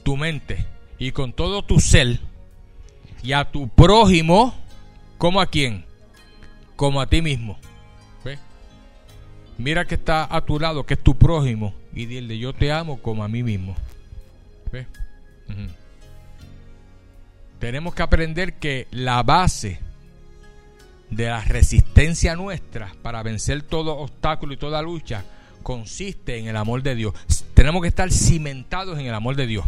tu 0.05 0.17
mente 0.17 0.65
y 0.97 1.11
con 1.11 1.33
todo 1.33 1.63
tu 1.63 1.81
ser 1.81 2.21
y 3.25 3.33
a 3.33 3.51
tu 3.51 3.69
prójimo 3.69 4.55
como 5.19 5.41
a 5.41 5.47
quién, 5.47 5.85
como 6.81 7.03
a 7.03 7.07
ti 7.07 7.21
mismo. 7.21 7.59
Mira 9.59 9.85
que 9.85 9.97
está 9.97 10.27
a 10.35 10.41
tu 10.41 10.59
lado, 10.59 10.87
que 10.87 10.95
es 10.95 11.03
tu 11.03 11.15
prójimo, 11.15 11.75
y 11.93 12.07
dile 12.07 12.39
yo 12.39 12.55
te 12.55 12.73
amo 12.73 13.03
como 13.03 13.23
a 13.23 13.29
mí 13.29 13.43
mismo. 13.43 13.77
Tenemos 17.59 17.95
que 17.95 18.03
aprender 18.03 18.55
que 18.55 18.89
la 18.93 19.23
base 19.23 19.79
de 21.11 21.27
la 21.27 21.43
resistencia 21.43 22.35
nuestra 22.35 22.95
para 23.03 23.23
vencer 23.23 23.61
todo 23.61 23.99
obstáculo 23.99 24.55
y 24.55 24.57
toda 24.57 24.81
lucha 24.81 25.27
consiste 25.63 26.39
en 26.39 26.47
el 26.47 26.57
amor 26.57 26.83
de 26.83 26.95
Dios. 26.95 27.13
Tenemos 27.53 27.83
que 27.83 27.89
estar 27.89 28.11
cimentados 28.11 28.99
en 28.99 29.05
el 29.05 29.13
amor 29.13 29.37
de 29.37 29.47
Dios. 29.47 29.67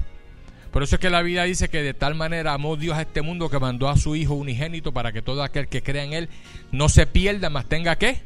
Por 0.72 0.82
eso 0.82 0.96
es 0.96 1.00
que 1.00 1.10
la 1.10 1.20
Biblia 1.20 1.44
dice 1.44 1.68
que 1.68 1.82
de 1.82 1.92
tal 1.92 2.14
manera 2.14 2.54
amó 2.54 2.76
Dios 2.76 2.96
a 2.96 3.02
este 3.02 3.20
mundo 3.20 3.50
que 3.50 3.58
mandó 3.58 3.88
a 3.90 3.96
su 3.96 4.16
Hijo 4.16 4.34
unigénito 4.34 4.92
para 4.92 5.12
que 5.12 5.20
todo 5.20 5.42
aquel 5.42 5.68
que 5.68 5.82
crea 5.82 6.02
en 6.02 6.14
Él 6.14 6.28
no 6.70 6.88
se 6.88 7.06
pierda, 7.06 7.50
mas 7.50 7.68
tenga 7.68 7.96
que 7.96 8.22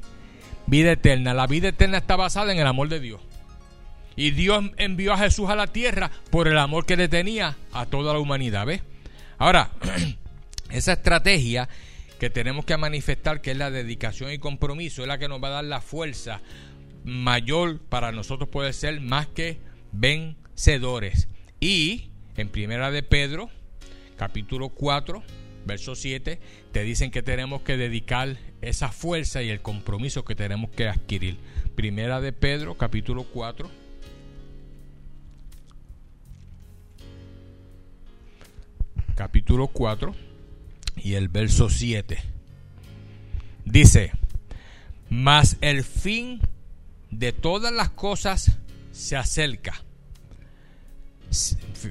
vida 0.66 0.92
eterna. 0.92 1.34
La 1.34 1.48
vida 1.48 1.68
eterna 1.68 1.98
está 1.98 2.14
basada 2.14 2.52
en 2.52 2.58
el 2.58 2.66
amor 2.66 2.88
de 2.88 3.00
Dios. 3.00 3.20
Y 4.14 4.30
Dios 4.30 4.64
envió 4.76 5.12
a 5.12 5.18
Jesús 5.18 5.50
a 5.50 5.56
la 5.56 5.66
tierra 5.66 6.10
por 6.30 6.46
el 6.46 6.56
amor 6.56 6.86
que 6.86 6.96
le 6.96 7.08
tenía 7.08 7.56
a 7.72 7.86
toda 7.86 8.12
la 8.12 8.20
humanidad. 8.20 8.64
¿Ves? 8.64 8.80
Ahora, 9.38 9.72
esa 10.70 10.92
estrategia 10.92 11.68
que 12.20 12.30
tenemos 12.30 12.64
que 12.64 12.76
manifestar, 12.76 13.40
que 13.40 13.50
es 13.50 13.56
la 13.56 13.72
dedicación 13.72 14.32
y 14.32 14.38
compromiso, 14.38 15.02
es 15.02 15.08
la 15.08 15.18
que 15.18 15.28
nos 15.28 15.42
va 15.42 15.48
a 15.48 15.52
dar 15.52 15.64
la 15.64 15.80
fuerza 15.80 16.40
mayor 17.04 17.80
para 17.80 18.12
nosotros 18.12 18.48
poder 18.48 18.72
ser 18.72 19.00
más 19.00 19.26
que 19.26 19.58
vencedores. 19.92 21.28
Y 21.60 22.10
en 22.36 22.48
Primera 22.48 22.90
de 22.90 23.02
Pedro, 23.02 23.50
capítulo 24.16 24.68
4, 24.70 25.22
verso 25.64 25.94
7, 25.94 26.38
te 26.72 26.82
dicen 26.82 27.10
que 27.10 27.22
tenemos 27.22 27.62
que 27.62 27.76
dedicar 27.76 28.36
esa 28.60 28.90
fuerza 28.90 29.42
y 29.42 29.50
el 29.50 29.60
compromiso 29.60 30.24
que 30.24 30.34
tenemos 30.34 30.70
que 30.70 30.88
adquirir. 30.88 31.38
Primera 31.74 32.20
de 32.20 32.32
Pedro, 32.32 32.76
capítulo 32.76 33.24
4. 33.24 33.70
Capítulo 39.14 39.68
4 39.68 40.14
y 40.96 41.14
el 41.14 41.28
verso 41.28 41.70
7. 41.70 42.18
Dice, 43.64 44.12
mas 45.08 45.56
el 45.60 45.84
fin 45.84 46.40
de 47.10 47.32
todas 47.32 47.72
las 47.72 47.90
cosas 47.90 48.58
se 48.92 49.16
acerca. 49.16 49.85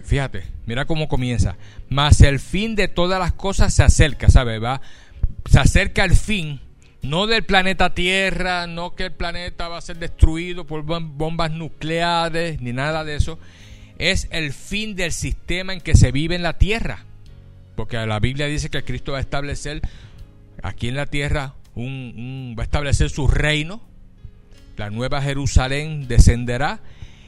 Fíjate, 0.04 0.43
mira 0.65 0.86
cómo 0.86 1.08
comienza. 1.08 1.58
Mas 1.89 2.21
el 2.21 2.39
fin 2.39 2.76
de 2.76 2.88
todas 2.88 3.19
las 3.19 3.34
cosas 3.34 3.74
se 3.74 3.84
acerca, 3.84 4.30
¿sabes? 4.30 4.62
Va, 4.62 4.82
se 5.50 5.60
acerca 5.60 6.04
el 6.04 6.15
fin, 6.15 6.62
no 7.02 7.28
del 7.28 7.43
planeta 7.43 7.93
Tierra, 7.93 8.67
no 8.67 8.95
que 8.95 9.06
el 9.06 9.12
planeta 9.12 9.67
va 9.67 9.78
a 9.78 9.82
ser 9.82 9.98
destruido 9.98 10.65
por 10.65 10.84
bombas 10.84 11.52
nucleares, 11.52 12.62
ni 12.62 12.74
nada 12.74 13.04
de 13.04 13.15
eso. 13.15 13.39
Es 13.98 14.28
el 14.32 14.52
fin 14.52 14.95
del 14.95 15.12
sistema 15.12 15.74
en 15.74 15.82
que 15.82 15.95
se 15.95 16.12
vive 16.12 16.36
en 16.36 16.43
la 16.43 16.58
Tierra. 16.58 17.06
Porque 17.76 17.98
la 18.06 18.19
Biblia 18.19 18.48
dice 18.48 18.69
que 18.69 18.84
Cristo 18.84 19.12
va 19.12 19.19
a 19.19 19.21
establecer 19.21 19.82
aquí 20.63 20.88
en 20.88 20.95
la 20.95 21.06
Tierra, 21.06 21.54
un, 21.76 22.56
va 22.58 22.63
a 22.63 22.65
establecer 22.65 23.10
su 23.10 23.28
reino 23.28 23.82
la 24.78 24.89
nueva 24.89 25.21
Jerusalén 25.21 26.08
descenderá 26.08 26.82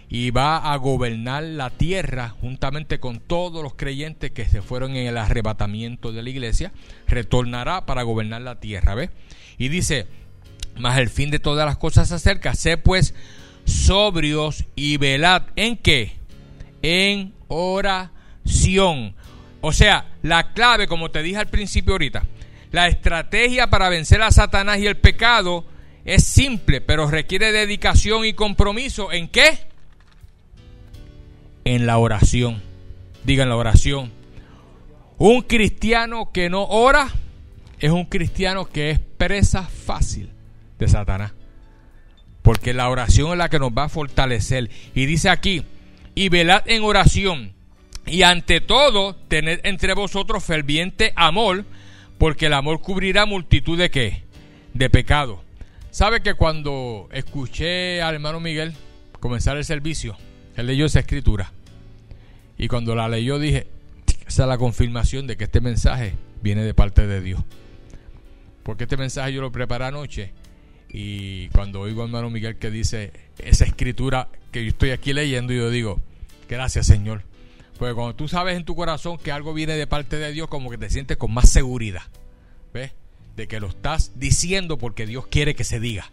y 0.10 0.32
va 0.32 0.72
a 0.72 0.76
gobernar 0.78 1.44
la 1.44 1.70
tierra 1.70 2.30
juntamente 2.30 3.00
con 3.00 3.20
todos 3.20 3.62
los 3.62 3.76
creyentes 3.76 4.32
que 4.32 4.46
se 4.46 4.62
fueron 4.62 4.96
en 4.96 5.08
el 5.08 5.18
arrebatamiento 5.18 6.12
de 6.12 6.24
la 6.24 6.30
iglesia, 6.30 6.72
retornará 7.08 7.86
para 7.86 8.04
gobernar 8.04 8.42
la 8.42 8.60
tierra, 8.60 8.96
¿ves? 8.96 9.10
Y 9.58 9.68
dice, 9.68 10.08
mas 10.78 10.98
el 10.98 11.10
fin 11.10 11.30
de 11.30 11.40
todas 11.40 11.66
las 11.66 11.78
cosas 11.78 12.08
se 12.08 12.16
acerca, 12.16 12.56
sé 12.56 12.78
pues 12.78 13.14
sobrios 13.66 14.64
y 14.76 14.98
velad 14.98 15.44
en 15.56 15.76
qué? 15.76 16.14
En 16.82 17.34
oración. 17.50 19.14
O 19.60 19.74
sea, 19.74 20.06
la 20.22 20.54
clave, 20.54 20.88
como 20.88 21.12
te 21.12 21.22
dije 21.22 21.38
al 21.38 21.48
principio 21.48 21.94
ahorita, 21.94 22.24
la 22.72 22.88
estrategia 22.88 23.70
para 23.70 23.90
vencer 23.90 24.22
a 24.22 24.32
Satanás 24.32 24.80
y 24.80 24.88
el 24.88 24.98
pecado 24.98 25.66
es 26.06 26.24
simple, 26.24 26.80
pero 26.80 27.10
requiere 27.10 27.52
dedicación 27.52 28.24
y 28.24 28.34
compromiso. 28.34 29.12
¿En 29.12 29.28
qué? 29.28 29.67
En 31.68 31.86
la 31.86 31.98
oración. 31.98 32.62
Digan 33.26 33.50
la 33.50 33.58
oración. 33.58 34.14
Un 35.18 35.42
cristiano 35.42 36.32
que 36.32 36.50
no 36.50 36.64
ora 36.64 37.10
es 37.82 37.92
un 37.92 38.06
cristiano 38.06 38.68
que 38.68 38.92
es 38.92 39.00
presa 39.00 39.64
fácil 39.64 40.30
de 40.80 40.88
Satanás. 40.88 41.34
Porque 42.42 42.74
la 42.74 42.88
oración 42.88 43.34
es 43.34 43.38
la 43.38 43.50
que 43.50 43.60
nos 43.60 43.72
va 43.72 43.84
a 43.84 43.90
fortalecer. 43.90 44.70
Y 44.96 45.08
dice 45.08 45.30
aquí, 45.30 45.66
y 46.16 46.30
velad 46.30 46.64
en 46.68 46.84
oración. 46.84 47.52
Y 48.06 48.22
ante 48.22 48.62
todo, 48.62 49.18
tened 49.28 49.60
entre 49.64 49.94
vosotros 49.94 50.46
ferviente 50.46 51.12
amor, 51.18 51.66
porque 52.18 52.46
el 52.46 52.54
amor 52.54 52.80
cubrirá 52.80 53.26
multitud 53.26 53.78
de 53.78 53.92
qué? 53.92 54.24
De 54.74 54.90
pecados. 54.90 55.40
¿Sabe 55.92 56.22
que 56.22 56.36
cuando 56.36 57.10
escuché 57.12 58.02
al 58.02 58.16
hermano 58.16 58.40
Miguel 58.40 58.74
comenzar 59.20 59.58
el 59.58 59.66
servicio, 59.66 60.16
él 60.56 60.68
leyó 60.68 60.86
esa 60.86 61.02
escritura? 61.02 61.52
Y 62.58 62.68
cuando 62.68 62.96
la 62.96 63.08
leyó 63.08 63.40
dije, 63.40 63.68
esa 64.28 64.44
es 64.44 64.50
la 64.50 64.58
confirmación 64.58 65.28
de 65.28 65.38
que 65.38 65.46
este 65.46 65.62
mensaje 65.62 66.14
viene 66.42 66.64
de 66.64 66.74
parte 66.74 67.08
de 67.08 67.22
Dios. 67.22 67.44
Porque 68.64 68.84
este 68.84 68.98
mensaje 68.98 69.34
yo 69.34 69.42
lo 69.42 69.52
preparé 69.52 69.86
anoche 69.86 70.34
y 70.90 71.50
cuando 71.50 71.82
oigo 71.82 72.02
al 72.02 72.10
hermano 72.10 72.30
Miguel 72.30 72.58
que 72.58 72.72
dice 72.72 73.12
esa 73.40 73.66
escritura 73.66 74.30
que 74.52 74.64
yo 74.64 74.70
estoy 74.70 74.92
aquí 74.92 75.14
leyendo, 75.14 75.54
yo 75.54 75.70
digo, 75.70 76.02
gracias 76.50 76.88
Señor. 76.88 77.24
Porque 77.78 77.94
cuando 77.94 78.16
tú 78.16 78.28
sabes 78.28 78.58
en 78.58 78.66
tu 78.66 78.76
corazón 78.76 79.18
que 79.18 79.32
algo 79.32 79.54
viene 79.54 79.74
de 79.74 79.86
parte 79.86 80.18
de 80.18 80.32
Dios, 80.32 80.48
como 80.48 80.70
que 80.70 80.78
te 80.78 80.90
sientes 80.90 81.18
con 81.18 81.34
más 81.34 81.50
seguridad. 81.50 82.04
¿Ves? 82.74 82.92
de 83.38 83.48
que 83.48 83.60
lo 83.60 83.68
estás 83.68 84.12
diciendo 84.16 84.78
porque 84.78 85.06
Dios 85.06 85.28
quiere 85.28 85.56
que 85.56 85.64
se 85.64 85.80
diga. 85.80 86.12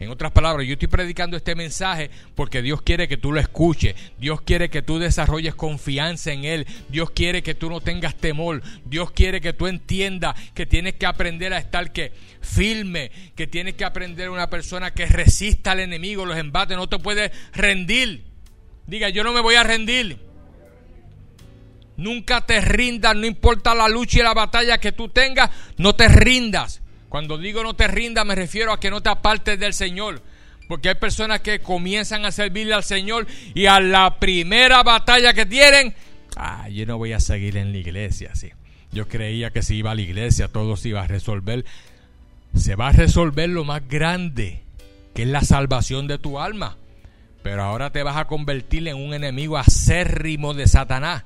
En 0.00 0.10
otras 0.10 0.30
palabras, 0.30 0.64
yo 0.64 0.74
estoy 0.74 0.86
predicando 0.86 1.36
este 1.36 1.56
mensaje 1.56 2.10
porque 2.36 2.62
Dios 2.62 2.82
quiere 2.82 3.08
que 3.08 3.16
tú 3.16 3.32
lo 3.32 3.40
escuches. 3.40 3.96
Dios 4.18 4.40
quiere 4.42 4.70
que 4.70 4.80
tú 4.80 5.00
desarrolles 5.00 5.56
confianza 5.56 6.30
en 6.30 6.44
Él. 6.44 6.66
Dios 6.88 7.10
quiere 7.10 7.42
que 7.42 7.56
tú 7.56 7.68
no 7.68 7.80
tengas 7.80 8.14
temor. 8.14 8.62
Dios 8.84 9.10
quiere 9.10 9.40
que 9.40 9.52
tú 9.52 9.66
entiendas 9.66 10.36
que 10.54 10.66
tienes 10.66 10.94
que 10.94 11.06
aprender 11.06 11.52
a 11.52 11.58
estar 11.58 11.92
que 11.92 12.12
firme, 12.40 13.10
que 13.34 13.48
tienes 13.48 13.74
que 13.74 13.84
aprender 13.84 14.30
una 14.30 14.48
persona 14.48 14.92
que 14.92 15.06
resista 15.06 15.72
al 15.72 15.80
enemigo, 15.80 16.24
los 16.24 16.36
embates. 16.36 16.76
No 16.76 16.88
te 16.88 17.00
puedes 17.00 17.32
rendir. 17.52 18.24
Diga, 18.86 19.08
yo 19.08 19.24
no 19.24 19.32
me 19.32 19.40
voy 19.40 19.56
a 19.56 19.64
rendir. 19.64 20.16
Nunca 21.96 22.46
te 22.46 22.60
rindas, 22.60 23.16
no 23.16 23.26
importa 23.26 23.74
la 23.74 23.88
lucha 23.88 24.20
y 24.20 24.22
la 24.22 24.32
batalla 24.32 24.78
que 24.78 24.92
tú 24.92 25.08
tengas, 25.08 25.50
no 25.76 25.96
te 25.96 26.06
rindas. 26.06 26.80
Cuando 27.08 27.38
digo 27.38 27.62
no 27.62 27.74
te 27.74 27.88
rindas 27.88 28.26
me 28.26 28.34
refiero 28.34 28.72
a 28.72 28.80
que 28.80 28.90
no 28.90 29.00
te 29.00 29.08
apartes 29.08 29.58
del 29.58 29.74
Señor. 29.74 30.22
Porque 30.68 30.90
hay 30.90 30.96
personas 30.96 31.40
que 31.40 31.60
comienzan 31.60 32.26
a 32.26 32.32
servirle 32.32 32.74
al 32.74 32.84
Señor 32.84 33.26
y 33.54 33.66
a 33.66 33.80
la 33.80 34.18
primera 34.18 34.82
batalla 34.82 35.32
que 35.32 35.46
tienen, 35.46 35.94
ah, 36.36 36.68
yo 36.68 36.84
no 36.84 36.98
voy 36.98 37.12
a 37.14 37.20
seguir 37.20 37.56
en 37.56 37.72
la 37.72 37.78
iglesia. 37.78 38.34
Sí. 38.34 38.50
Yo 38.92 39.08
creía 39.08 39.50
que 39.50 39.62
si 39.62 39.76
iba 39.76 39.92
a 39.92 39.94
la 39.94 40.02
iglesia 40.02 40.48
todo 40.48 40.76
se 40.76 40.90
iba 40.90 41.02
a 41.02 41.06
resolver. 41.06 41.64
Se 42.54 42.76
va 42.76 42.88
a 42.88 42.92
resolver 42.92 43.48
lo 43.48 43.64
más 43.64 43.86
grande, 43.88 44.62
que 45.14 45.22
es 45.22 45.28
la 45.28 45.42
salvación 45.42 46.06
de 46.06 46.18
tu 46.18 46.38
alma. 46.38 46.76
Pero 47.42 47.62
ahora 47.62 47.90
te 47.90 48.02
vas 48.02 48.16
a 48.16 48.26
convertir 48.26 48.86
en 48.88 48.96
un 48.96 49.14
enemigo 49.14 49.56
acérrimo 49.56 50.54
de 50.54 50.66
Satanás 50.66 51.24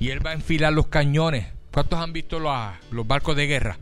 y 0.00 0.10
él 0.10 0.24
va 0.24 0.30
a 0.30 0.34
enfilar 0.34 0.72
los 0.72 0.86
cañones. 0.86 1.46
¿Cuántos 1.72 1.98
han 1.98 2.12
visto 2.12 2.38
los, 2.38 2.56
los 2.90 3.06
barcos 3.06 3.36
de 3.36 3.46
guerra? 3.46 3.78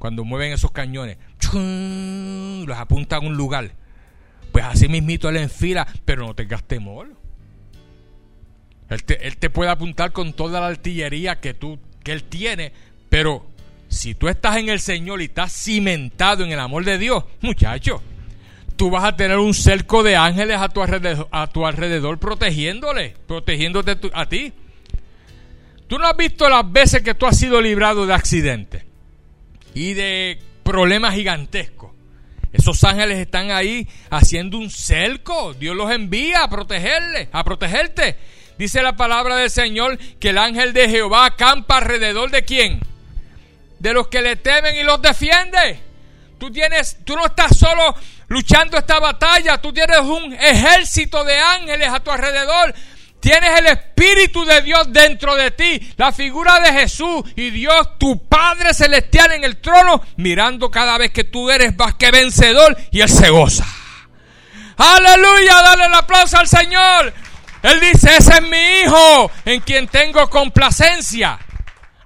Cuando 0.00 0.24
mueven 0.24 0.52
esos 0.52 0.72
cañones, 0.72 1.18
los 1.52 2.78
apunta 2.78 3.16
a 3.16 3.20
un 3.20 3.36
lugar. 3.36 3.72
Pues 4.50 4.64
así 4.64 4.88
mismito 4.88 5.28
él 5.28 5.36
enfila, 5.36 5.86
pero 6.06 6.26
no 6.26 6.34
tengas 6.34 6.64
temor. 6.64 7.08
Él 8.88 9.04
te, 9.04 9.26
él 9.26 9.36
te 9.36 9.50
puede 9.50 9.70
apuntar 9.70 10.12
con 10.12 10.32
toda 10.32 10.58
la 10.58 10.68
artillería 10.68 11.38
que, 11.38 11.52
tú, 11.52 11.78
que 12.02 12.12
él 12.12 12.24
tiene, 12.24 12.72
pero 13.10 13.46
si 13.88 14.14
tú 14.14 14.28
estás 14.28 14.56
en 14.56 14.70
el 14.70 14.80
Señor 14.80 15.20
y 15.20 15.26
estás 15.26 15.52
cimentado 15.52 16.44
en 16.44 16.52
el 16.52 16.60
amor 16.60 16.86
de 16.86 16.96
Dios, 16.96 17.22
muchacho, 17.42 18.02
tú 18.76 18.88
vas 18.88 19.04
a 19.04 19.16
tener 19.16 19.36
un 19.36 19.52
cerco 19.52 20.02
de 20.02 20.16
ángeles 20.16 20.56
a 20.56 20.70
tu 20.70 20.80
alrededor, 20.80 21.28
a 21.30 21.46
tu 21.46 21.66
alrededor 21.66 22.18
protegiéndole, 22.18 23.16
protegiéndote 23.26 23.98
a 24.14 24.26
ti. 24.26 24.54
Tú 25.86 25.98
no 25.98 26.06
has 26.06 26.16
visto 26.16 26.48
las 26.48 26.72
veces 26.72 27.02
que 27.02 27.14
tú 27.14 27.26
has 27.26 27.36
sido 27.36 27.60
librado 27.60 28.06
de 28.06 28.14
accidentes 28.14 28.89
y 29.74 29.94
de 29.94 30.38
problemas 30.62 31.14
gigantescos. 31.14 31.90
Esos 32.52 32.82
ángeles 32.84 33.18
están 33.18 33.50
ahí 33.50 33.86
haciendo 34.10 34.58
un 34.58 34.70
cerco. 34.70 35.54
Dios 35.54 35.76
los 35.76 35.90
envía 35.90 36.42
a 36.42 36.50
protegerle, 36.50 37.28
a 37.32 37.44
protegerte. 37.44 38.16
Dice 38.58 38.82
la 38.82 38.96
palabra 38.96 39.36
del 39.36 39.50
Señor 39.50 39.98
que 40.18 40.30
el 40.30 40.38
ángel 40.38 40.72
de 40.72 40.88
Jehová 40.88 41.26
acampa 41.26 41.78
alrededor 41.78 42.30
de 42.30 42.44
quién? 42.44 42.80
De 43.78 43.94
los 43.94 44.08
que 44.08 44.20
le 44.20 44.36
temen 44.36 44.76
y 44.76 44.82
los 44.82 45.00
defiende. 45.00 45.80
Tú 46.38 46.50
tienes, 46.50 46.98
tú 47.04 47.14
no 47.16 47.26
estás 47.26 47.56
solo 47.56 47.94
luchando 48.28 48.76
esta 48.76 48.98
batalla, 48.98 49.58
tú 49.58 49.72
tienes 49.72 50.00
un 50.00 50.32
ejército 50.34 51.24
de 51.24 51.38
ángeles 51.38 51.88
a 51.88 52.00
tu 52.00 52.10
alrededor. 52.10 52.74
Tienes 53.20 53.58
el 53.58 53.66
Espíritu 53.66 54.44
de 54.44 54.62
Dios 54.62 54.90
dentro 54.90 55.36
de 55.36 55.50
ti, 55.50 55.92
la 55.96 56.10
figura 56.10 56.58
de 56.60 56.72
Jesús 56.72 57.22
y 57.36 57.50
Dios, 57.50 57.98
tu 57.98 58.26
Padre 58.26 58.72
Celestial 58.72 59.32
en 59.32 59.44
el 59.44 59.58
trono, 59.58 60.02
mirando 60.16 60.70
cada 60.70 60.96
vez 60.96 61.10
que 61.10 61.24
tú 61.24 61.50
eres 61.50 61.76
más 61.76 61.94
que 61.94 62.10
vencedor 62.10 62.76
y 62.90 63.00
Él 63.00 63.08
se 63.10 63.28
goza. 63.28 63.66
Aleluya, 64.76 65.62
dale 65.62 65.84
el 65.84 65.94
aplauso 65.94 66.38
al 66.38 66.48
Señor. 66.48 67.12
Él 67.62 67.80
dice, 67.80 68.16
ese 68.16 68.32
es 68.32 68.42
mi 68.42 68.80
Hijo 68.82 69.30
en 69.44 69.60
quien 69.60 69.86
tengo 69.88 70.30
complacencia. 70.30 71.38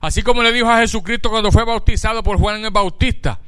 Así 0.00 0.22
como 0.22 0.42
le 0.42 0.52
dijo 0.52 0.68
a 0.68 0.80
Jesucristo 0.80 1.30
cuando 1.30 1.52
fue 1.52 1.64
bautizado 1.64 2.22
por 2.22 2.38
Juan 2.38 2.64
el 2.64 2.70
Bautista 2.70 3.40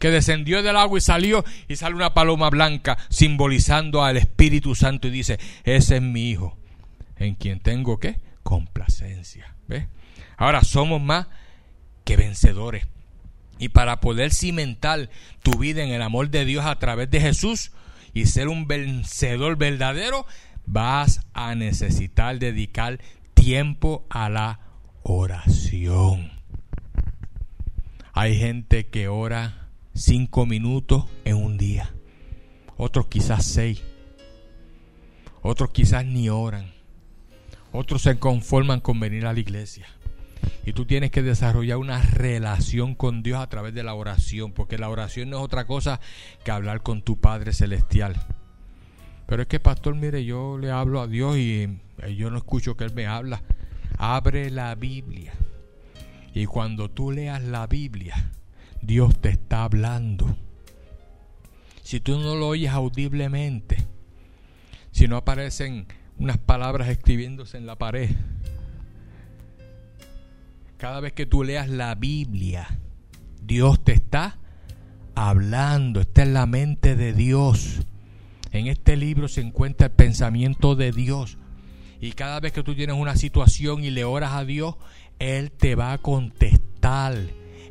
que 0.00 0.10
descendió 0.10 0.62
del 0.62 0.76
agua 0.76 0.98
y 0.98 1.02
salió 1.02 1.44
y 1.68 1.76
sale 1.76 1.94
una 1.94 2.14
paloma 2.14 2.48
blanca 2.48 2.96
simbolizando 3.10 4.02
al 4.02 4.16
Espíritu 4.16 4.74
Santo 4.74 5.06
y 5.06 5.10
dice, 5.10 5.38
ese 5.62 5.96
es 5.96 6.02
mi 6.02 6.30
hijo, 6.30 6.56
en 7.20 7.36
quien 7.36 7.60
tengo 7.60 8.00
que 8.00 8.18
complacencia. 8.42 9.54
¿Ves? 9.68 9.86
Ahora 10.36 10.64
somos 10.64 11.00
más 11.00 11.28
que 12.04 12.16
vencedores. 12.16 12.88
Y 13.58 13.68
para 13.68 14.00
poder 14.00 14.32
cimentar 14.32 15.10
tu 15.42 15.58
vida 15.58 15.84
en 15.84 15.90
el 15.90 16.02
amor 16.02 16.30
de 16.30 16.44
Dios 16.44 16.64
a 16.64 16.78
través 16.78 17.10
de 17.10 17.20
Jesús 17.20 17.72
y 18.14 18.26
ser 18.26 18.48
un 18.48 18.66
vencedor 18.66 19.56
verdadero, 19.56 20.26
vas 20.66 21.20
a 21.34 21.54
necesitar 21.54 22.38
dedicar 22.38 23.00
tiempo 23.34 24.06
a 24.08 24.30
la 24.30 24.60
oración. 25.02 26.32
Hay 28.14 28.38
gente 28.38 28.88
que 28.88 29.08
ora 29.08 29.68
cinco 29.94 30.46
minutos 30.46 31.04
en 31.24 31.36
un 31.36 31.58
día. 31.58 31.90
Otros 32.78 33.06
quizás 33.08 33.44
seis. 33.44 33.82
Otros 35.42 35.70
quizás 35.70 36.04
ni 36.06 36.30
oran. 36.30 36.79
Otros 37.72 38.02
se 38.02 38.18
conforman 38.18 38.80
con 38.80 38.98
venir 38.98 39.26
a 39.26 39.32
la 39.32 39.40
iglesia. 39.40 39.86
Y 40.64 40.72
tú 40.72 40.84
tienes 40.84 41.10
que 41.10 41.22
desarrollar 41.22 41.78
una 41.78 42.02
relación 42.02 42.94
con 42.94 43.22
Dios 43.22 43.40
a 43.40 43.48
través 43.48 43.74
de 43.74 43.82
la 43.82 43.94
oración, 43.94 44.52
porque 44.52 44.78
la 44.78 44.88
oración 44.88 45.30
no 45.30 45.38
es 45.38 45.44
otra 45.44 45.66
cosa 45.66 46.00
que 46.44 46.50
hablar 46.50 46.82
con 46.82 47.02
tu 47.02 47.20
Padre 47.20 47.52
Celestial. 47.52 48.16
Pero 49.26 49.42
es 49.42 49.48
que, 49.48 49.60
pastor, 49.60 49.94
mire, 49.94 50.24
yo 50.24 50.58
le 50.58 50.70
hablo 50.70 51.00
a 51.00 51.06
Dios 51.06 51.36
y 51.36 51.78
yo 52.16 52.30
no 52.30 52.38
escucho 52.38 52.76
que 52.76 52.84
Él 52.84 52.92
me 52.94 53.06
habla. 53.06 53.42
Abre 53.96 54.50
la 54.50 54.74
Biblia. 54.74 55.32
Y 56.34 56.46
cuando 56.46 56.90
tú 56.90 57.12
leas 57.12 57.42
la 57.42 57.66
Biblia, 57.66 58.32
Dios 58.82 59.20
te 59.20 59.30
está 59.30 59.64
hablando. 59.64 60.36
Si 61.82 62.00
tú 62.00 62.18
no 62.18 62.34
lo 62.34 62.48
oyes 62.48 62.70
audiblemente, 62.70 63.78
si 64.90 65.08
no 65.08 65.16
aparecen 65.16 65.86
unas 66.20 66.36
palabras 66.36 66.88
escribiéndose 66.88 67.56
en 67.56 67.66
la 67.66 67.76
pared, 67.76 68.10
cada 70.76 71.00
vez 71.00 71.14
que 71.14 71.26
tú 71.26 71.42
leas 71.42 71.68
la 71.68 71.94
Biblia, 71.94 72.78
Dios 73.42 73.82
te 73.82 73.92
está 73.92 74.38
hablando, 75.14 76.00
está 76.00 76.22
en 76.22 76.34
la 76.34 76.46
mente 76.46 76.94
de 76.94 77.14
Dios. 77.14 77.80
En 78.52 78.66
este 78.66 78.96
libro 78.96 79.28
se 79.28 79.40
encuentra 79.40 79.86
el 79.86 79.92
pensamiento 79.92 80.76
de 80.76 80.92
Dios. 80.92 81.38
Y 82.00 82.12
cada 82.12 82.38
vez 82.38 82.52
que 82.52 82.62
tú 82.62 82.74
tienes 82.74 82.96
una 82.96 83.16
situación 83.16 83.82
y 83.82 83.90
le 83.90 84.04
oras 84.04 84.32
a 84.32 84.44
Dios, 84.44 84.76
Él 85.18 85.50
te 85.50 85.74
va 85.74 85.92
a 85.92 85.98
contestar. 85.98 87.14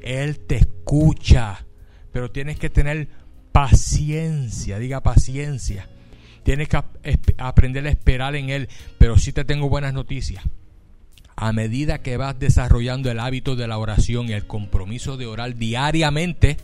Él 0.02 0.40
te 0.40 0.58
escucha, 0.58 1.66
pero 2.12 2.32
tienes 2.32 2.58
que 2.58 2.70
tener 2.70 3.10
paciencia, 3.52 4.80
diga 4.80 5.02
paciencia. 5.02 5.88
Tienes 6.50 6.68
que 6.68 6.82
aprender 7.38 7.86
a 7.86 7.92
esperar 7.92 8.36
en 8.36 8.50
Él, 8.50 8.70
pero 8.98 9.20
sí 9.20 9.32
te 9.32 9.46
tengo 9.46 9.70
buenas 9.70 9.94
noticias. 9.94 10.44
A 11.36 11.54
medida 11.54 12.02
que 12.02 12.18
vas 12.18 12.40
desarrollando 12.40 13.12
el 13.12 13.20
hábito 13.20 13.56
de 13.56 13.68
la 13.68 13.78
oración 13.78 14.30
y 14.30 14.32
el 14.32 14.48
compromiso 14.48 15.16
de 15.16 15.28
orar 15.28 15.58
diariamente, 15.58 16.58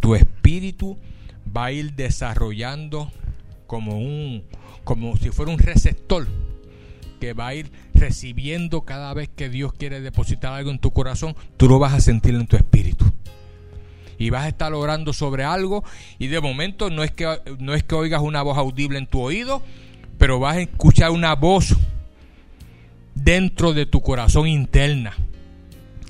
tu 0.00 0.16
espíritu 0.16 0.98
va 1.56 1.66
a 1.66 1.70
ir 1.70 1.92
desarrollando 1.92 3.12
como 3.68 4.00
un 4.00 4.42
como 4.82 5.16
si 5.16 5.30
fuera 5.30 5.52
un 5.52 5.58
receptor 5.60 6.26
que 7.20 7.34
va 7.34 7.46
a 7.46 7.54
ir 7.54 7.70
recibiendo 7.94 8.80
cada 8.80 9.14
vez 9.14 9.28
que 9.28 9.48
Dios 9.48 9.72
quiere 9.74 10.00
depositar 10.00 10.54
algo 10.54 10.72
en 10.72 10.80
tu 10.80 10.90
corazón, 10.90 11.36
tú 11.56 11.68
lo 11.68 11.78
vas 11.78 11.94
a 11.94 12.00
sentir 12.00 12.34
en 12.34 12.48
tu 12.48 12.56
espíritu. 12.56 13.04
Y 14.18 14.30
vas 14.30 14.44
a 14.44 14.48
estar 14.48 14.72
orando 14.72 15.12
sobre 15.12 15.44
algo 15.44 15.84
y 16.18 16.28
de 16.28 16.40
momento 16.40 16.90
no 16.90 17.02
es 17.02 17.10
que 17.10 17.40
no 17.58 17.74
es 17.74 17.82
que 17.82 17.94
oigas 17.94 18.22
una 18.22 18.42
voz 18.42 18.56
audible 18.58 18.98
en 18.98 19.06
tu 19.06 19.20
oído, 19.20 19.62
pero 20.18 20.38
vas 20.38 20.56
a 20.56 20.60
escuchar 20.60 21.10
una 21.10 21.34
voz 21.34 21.74
dentro 23.14 23.72
de 23.72 23.86
tu 23.86 24.00
corazón 24.02 24.46
interna 24.46 25.14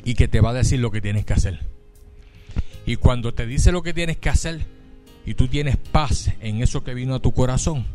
y 0.04 0.14
que 0.14 0.28
te 0.28 0.40
va 0.40 0.50
a 0.50 0.54
decir 0.54 0.80
lo 0.80 0.90
que 0.90 1.00
tienes 1.00 1.24
que 1.24 1.32
hacer. 1.32 1.60
Y 2.86 2.96
cuando 2.96 3.32
te 3.32 3.46
dice 3.46 3.72
lo 3.72 3.82
que 3.82 3.94
tienes 3.94 4.18
que 4.18 4.28
hacer 4.28 4.60
y 5.24 5.34
tú 5.34 5.48
tienes 5.48 5.76
paz 5.76 6.30
en 6.40 6.62
eso 6.62 6.84
que 6.84 6.94
vino 6.94 7.14
a 7.14 7.20
tu 7.20 7.32
corazón, 7.32 7.86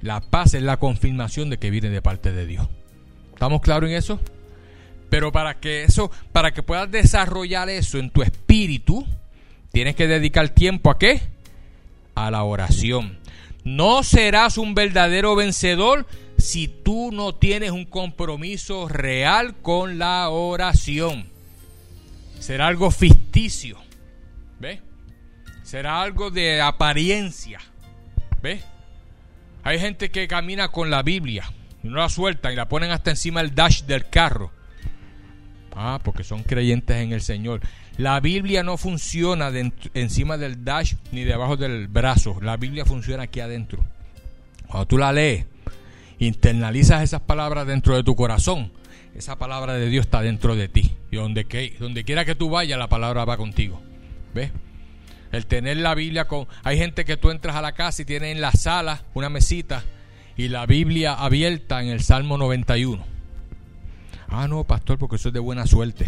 la 0.00 0.20
paz 0.20 0.54
es 0.54 0.62
la 0.62 0.78
confirmación 0.78 1.48
de 1.48 1.58
que 1.58 1.70
viene 1.70 1.90
de 1.90 2.02
parte 2.02 2.32
de 2.32 2.46
Dios. 2.46 2.68
¿Estamos 3.32 3.60
claros 3.60 3.88
en 3.88 3.96
eso? 3.96 4.20
Pero 5.10 5.30
para 5.30 5.60
que 5.60 5.84
eso, 5.84 6.10
para 6.32 6.52
que 6.52 6.62
puedas 6.62 6.90
desarrollar 6.90 7.68
eso 7.68 7.98
en 7.98 8.10
tu 8.10 8.22
espíritu, 8.22 9.06
tienes 9.72 9.96
que 9.96 10.06
dedicar 10.06 10.50
tiempo 10.50 10.90
a 10.90 10.98
qué? 10.98 11.22
A 12.14 12.30
la 12.30 12.44
oración. 12.44 13.18
No 13.64 14.02
serás 14.02 14.58
un 14.58 14.74
verdadero 14.74 15.34
vencedor 15.34 16.06
si 16.38 16.68
tú 16.68 17.10
no 17.12 17.34
tienes 17.34 17.70
un 17.70 17.84
compromiso 17.84 18.88
real 18.88 19.54
con 19.62 19.98
la 19.98 20.28
oración. 20.28 21.26
Será 22.38 22.66
algo 22.66 22.90
ficticio. 22.90 23.78
¿Ves? 24.58 24.80
Será 25.62 26.02
algo 26.02 26.30
de 26.30 26.60
apariencia. 26.60 27.60
¿Ves? 28.42 28.64
Hay 29.62 29.78
gente 29.78 30.10
que 30.10 30.26
camina 30.26 30.68
con 30.68 30.90
la 30.90 31.02
Biblia 31.02 31.44
y 31.84 31.88
no 31.88 31.96
la 31.96 32.08
sueltan 32.08 32.52
y 32.52 32.56
la 32.56 32.68
ponen 32.68 32.90
hasta 32.90 33.10
encima 33.10 33.40
del 33.40 33.54
dash 33.54 33.84
del 33.84 34.08
carro. 34.08 34.50
Ah, 35.74 36.00
porque 36.02 36.24
son 36.24 36.42
creyentes 36.42 36.96
en 36.96 37.12
el 37.12 37.22
Señor. 37.22 37.60
La 37.98 38.20
Biblia 38.20 38.62
no 38.62 38.76
funciona 38.76 39.50
encima 39.94 40.38
del 40.38 40.64
dash 40.64 40.94
ni 41.12 41.24
debajo 41.24 41.56
del 41.56 41.88
brazo. 41.88 42.38
La 42.40 42.56
Biblia 42.56 42.84
funciona 42.84 43.24
aquí 43.24 43.40
adentro. 43.40 43.84
Cuando 44.66 44.86
tú 44.86 44.98
la 44.98 45.12
lees, 45.12 45.46
internalizas 46.18 47.02
esas 47.02 47.20
palabras 47.20 47.66
dentro 47.66 47.94
de 47.94 48.02
tu 48.02 48.16
corazón. 48.16 48.72
Esa 49.14 49.36
palabra 49.36 49.74
de 49.74 49.88
Dios 49.88 50.06
está 50.06 50.22
dentro 50.22 50.56
de 50.56 50.68
ti. 50.68 50.96
Y 51.10 51.16
donde, 51.16 51.76
donde 51.78 52.04
quiera 52.04 52.24
que 52.24 52.34
tú 52.34 52.48
vayas, 52.48 52.78
la 52.78 52.88
palabra 52.88 53.26
va 53.26 53.36
contigo. 53.36 53.82
¿Ves? 54.34 54.50
El 55.30 55.46
tener 55.46 55.76
la 55.78 55.94
Biblia 55.94 56.26
con... 56.26 56.46
Hay 56.62 56.78
gente 56.78 57.04
que 57.04 57.16
tú 57.16 57.30
entras 57.30 57.56
a 57.56 57.62
la 57.62 57.72
casa 57.72 58.02
y 58.02 58.04
tiene 58.06 58.30
en 58.30 58.40
la 58.40 58.52
sala 58.52 59.02
una 59.14 59.28
mesita 59.28 59.84
y 60.36 60.48
la 60.48 60.66
Biblia 60.66 61.14
abierta 61.14 61.82
en 61.82 61.88
el 61.88 62.02
Salmo 62.02 62.38
91. 62.38 63.04
Ah, 64.28 64.48
no, 64.48 64.64
pastor, 64.64 64.98
porque 64.98 65.16
eso 65.16 65.28
es 65.28 65.34
de 65.34 65.40
buena 65.40 65.66
suerte. 65.66 66.06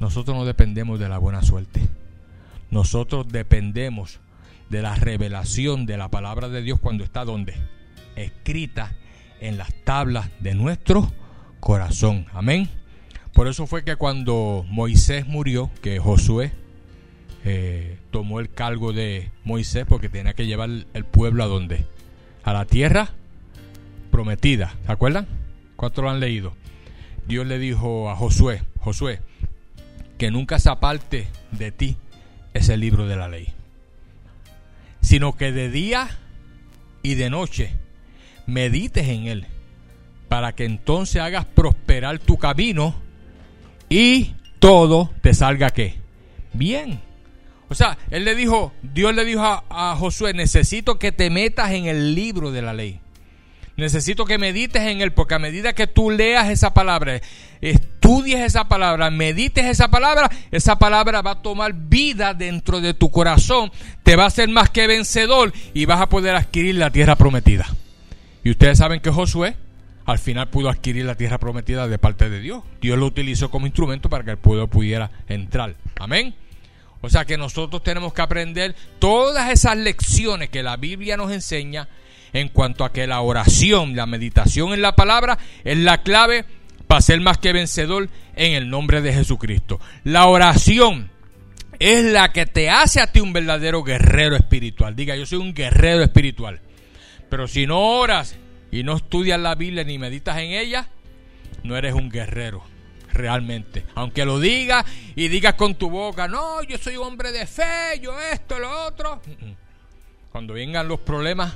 Nosotros 0.00 0.36
no 0.36 0.44
dependemos 0.44 0.98
de 0.98 1.08
la 1.08 1.18
buena 1.18 1.42
suerte. 1.42 1.80
Nosotros 2.70 3.28
dependemos 3.28 4.20
de 4.68 4.82
la 4.82 4.94
revelación 4.94 5.86
de 5.86 5.96
la 5.96 6.08
palabra 6.08 6.48
de 6.48 6.62
Dios 6.62 6.80
cuando 6.80 7.04
está 7.04 7.24
donde? 7.24 7.54
Escrita 8.16 8.94
en 9.40 9.58
las 9.58 9.72
tablas 9.84 10.30
de 10.40 10.54
nuestro 10.54 11.10
corazón. 11.60 12.26
Amén. 12.32 12.68
Por 13.32 13.48
eso 13.48 13.66
fue 13.66 13.84
que 13.84 13.96
cuando 13.96 14.64
Moisés 14.68 15.26
murió, 15.26 15.70
que 15.82 15.98
Josué 15.98 16.52
eh, 17.44 17.98
tomó 18.10 18.40
el 18.40 18.50
cargo 18.50 18.92
de 18.92 19.30
Moisés 19.44 19.84
porque 19.86 20.08
tenía 20.08 20.34
que 20.34 20.46
llevar 20.46 20.70
el 20.92 21.04
pueblo 21.04 21.44
a 21.44 21.46
donde? 21.46 21.86
A 22.42 22.52
la 22.52 22.64
tierra 22.64 23.10
prometida. 24.10 24.74
¿Se 24.86 24.92
acuerdan? 24.92 25.26
¿Cuántos 25.76 26.02
lo 26.02 26.10
han 26.10 26.20
leído? 26.20 26.54
Dios 27.28 27.46
le 27.46 27.58
dijo 27.58 28.08
a 28.08 28.16
Josué, 28.16 28.62
Josué, 28.78 29.20
que 30.18 30.30
nunca 30.30 30.58
se 30.58 30.70
aparte 30.70 31.28
de 31.52 31.72
ti 31.72 31.96
ese 32.54 32.76
libro 32.76 33.06
de 33.06 33.16
la 33.16 33.28
ley, 33.28 33.48
sino 35.00 35.36
que 35.36 35.52
de 35.52 35.70
día 35.70 36.08
y 37.02 37.14
de 37.14 37.30
noche 37.30 37.72
medites 38.46 39.08
en 39.08 39.26
él, 39.26 39.46
para 40.28 40.54
que 40.54 40.64
entonces 40.64 41.20
hagas 41.20 41.44
prosperar 41.44 42.18
tu 42.18 42.38
camino 42.38 42.94
y 43.88 44.34
todo 44.58 45.10
te 45.20 45.34
salga 45.34 45.70
que 45.70 45.96
bien. 46.52 47.00
O 47.68 47.74
sea, 47.74 47.98
él 48.10 48.24
le 48.24 48.34
dijo, 48.34 48.72
Dios 48.82 49.14
le 49.14 49.24
dijo 49.24 49.42
a, 49.42 49.96
Josué, 49.98 50.32
necesito 50.34 50.98
que 50.98 51.12
te 51.12 51.30
metas 51.30 51.72
en 51.72 51.86
el 51.86 52.14
libro 52.14 52.52
de 52.52 52.62
la 52.62 52.72
ley. 52.72 53.00
Necesito 53.76 54.24
que 54.24 54.38
medites 54.38 54.82
en 54.82 55.02
él, 55.02 55.12
porque 55.12 55.34
a 55.34 55.38
medida 55.38 55.74
que 55.74 55.86
tú 55.86 56.10
leas 56.10 56.48
esa 56.48 56.72
palabra, 56.72 57.20
estudies 57.60 58.40
esa 58.40 58.68
palabra, 58.68 59.10
medites 59.10 59.66
esa 59.66 59.88
palabra, 59.88 60.30
esa 60.50 60.78
palabra 60.78 61.20
va 61.20 61.32
a 61.32 61.42
tomar 61.42 61.74
vida 61.74 62.32
dentro 62.32 62.80
de 62.80 62.94
tu 62.94 63.10
corazón, 63.10 63.70
te 64.02 64.16
va 64.16 64.24
a 64.24 64.28
hacer 64.28 64.48
más 64.48 64.70
que 64.70 64.86
vencedor 64.86 65.52
y 65.74 65.84
vas 65.84 66.00
a 66.00 66.08
poder 66.08 66.36
adquirir 66.36 66.76
la 66.76 66.90
tierra 66.90 67.16
prometida. 67.16 67.66
Y 68.44 68.50
ustedes 68.50 68.78
saben 68.78 69.00
que 69.00 69.10
Josué 69.10 69.56
al 70.06 70.18
final 70.18 70.48
pudo 70.48 70.70
adquirir 70.70 71.04
la 71.04 71.16
tierra 71.16 71.36
prometida 71.36 71.86
de 71.86 71.98
parte 71.98 72.30
de 72.30 72.40
Dios. 72.40 72.62
Dios 72.80 72.96
lo 72.96 73.06
utilizó 73.06 73.50
como 73.50 73.66
instrumento 73.66 74.08
para 74.08 74.24
que 74.24 74.30
el 74.30 74.38
pueblo 74.38 74.68
pudiera 74.68 75.10
entrar. 75.28 75.74
Amén. 75.98 76.34
O 77.02 77.10
sea 77.10 77.24
que 77.24 77.36
nosotros 77.36 77.82
tenemos 77.82 78.14
que 78.14 78.22
aprender 78.22 78.74
todas 78.98 79.50
esas 79.50 79.76
lecciones 79.76 80.48
que 80.48 80.62
la 80.62 80.76
Biblia 80.76 81.16
nos 81.16 81.30
enseña 81.32 81.88
en 82.36 82.48
cuanto 82.48 82.84
a 82.84 82.92
que 82.92 83.06
la 83.06 83.20
oración, 83.20 83.96
la 83.96 84.06
meditación 84.06 84.74
en 84.74 84.82
la 84.82 84.94
palabra 84.94 85.38
es 85.64 85.78
la 85.78 86.02
clave 86.02 86.44
para 86.86 87.00
ser 87.00 87.20
más 87.20 87.38
que 87.38 87.52
vencedor 87.52 88.08
en 88.34 88.52
el 88.52 88.68
nombre 88.68 89.00
de 89.00 89.12
Jesucristo. 89.12 89.80
La 90.04 90.26
oración 90.26 91.10
es 91.78 92.04
la 92.04 92.32
que 92.32 92.46
te 92.46 92.68
hace 92.68 93.00
a 93.00 93.10
ti 93.10 93.20
un 93.20 93.32
verdadero 93.32 93.82
guerrero 93.82 94.36
espiritual. 94.36 94.94
Diga, 94.94 95.16
yo 95.16 95.26
soy 95.26 95.38
un 95.38 95.54
guerrero 95.54 96.02
espiritual. 96.02 96.60
Pero 97.30 97.48
si 97.48 97.66
no 97.66 97.80
oras 97.80 98.36
y 98.70 98.82
no 98.82 98.96
estudias 98.96 99.40
la 99.40 99.54
Biblia 99.54 99.84
ni 99.84 99.98
meditas 99.98 100.36
en 100.38 100.52
ella, 100.52 100.88
no 101.64 101.76
eres 101.76 101.94
un 101.94 102.10
guerrero 102.10 102.62
realmente. 103.12 103.84
Aunque 103.94 104.24
lo 104.24 104.38
digas 104.38 104.84
y 105.14 105.28
digas 105.28 105.54
con 105.54 105.74
tu 105.74 105.88
boca, 105.88 106.28
no, 106.28 106.62
yo 106.62 106.76
soy 106.76 106.96
hombre 106.96 107.32
de 107.32 107.46
fe, 107.46 107.98
yo 108.00 108.14
esto, 108.20 108.58
lo 108.58 108.86
otro. 108.86 109.22
Cuando 110.30 110.54
vengan 110.54 110.86
los 110.86 111.00
problemas, 111.00 111.54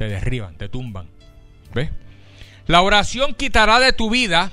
te 0.00 0.08
derriban, 0.08 0.56
te 0.56 0.70
tumban. 0.70 1.10
¿Ves? 1.74 1.90
La 2.66 2.80
oración 2.80 3.34
quitará 3.34 3.78
de 3.80 3.92
tu 3.92 4.08
vida 4.08 4.50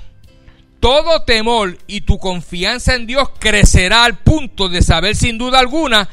todo 0.81 1.23
temor 1.23 1.77
y 1.87 2.01
tu 2.01 2.17
confianza 2.17 2.95
en 2.95 3.07
Dios 3.07 3.29
crecerá 3.39 4.03
al 4.03 4.17
punto 4.17 4.67
de 4.67 4.81
saber 4.81 5.15
sin 5.15 5.37
duda 5.37 5.59
alguna 5.59 6.09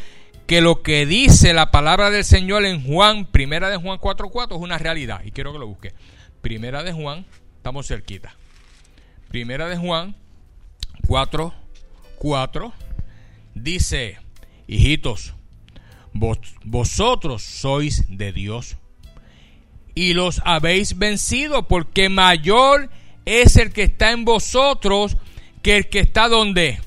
que 0.46 0.60
lo 0.60 0.82
que 0.82 1.04
dice 1.04 1.52
la 1.52 1.72
palabra 1.72 2.10
del 2.10 2.22
Señor 2.22 2.64
en 2.64 2.86
Juan, 2.86 3.26
primera 3.26 3.70
de 3.70 3.76
Juan 3.76 3.98
4.4 3.98 4.54
es 4.54 4.62
una 4.62 4.78
realidad. 4.78 5.22
Y 5.24 5.32
quiero 5.32 5.52
que 5.52 5.58
lo 5.58 5.66
busque. 5.66 5.94
Primera 6.40 6.84
de 6.84 6.92
Juan, 6.92 7.26
estamos 7.56 7.88
cerquita. 7.88 8.36
Primera 9.30 9.68
de 9.68 9.76
Juan 9.76 10.14
4, 11.08 11.52
4 12.18 12.72
dice, 13.56 14.16
hijitos, 14.68 15.34
vosotros 16.12 17.42
sois 17.42 18.16
de 18.16 18.32
Dios 18.32 18.76
y 19.94 20.14
los 20.14 20.40
habéis 20.44 20.98
vencido 20.98 21.68
porque 21.68 22.08
mayor 22.08 22.90
es 23.24 23.56
el 23.56 23.72
que 23.72 23.84
está 23.84 24.10
en 24.10 24.24
vosotros 24.24 25.16
que 25.62 25.76
el 25.78 25.88
que 25.88 26.00
está 26.00 26.28
donde? 26.28 26.80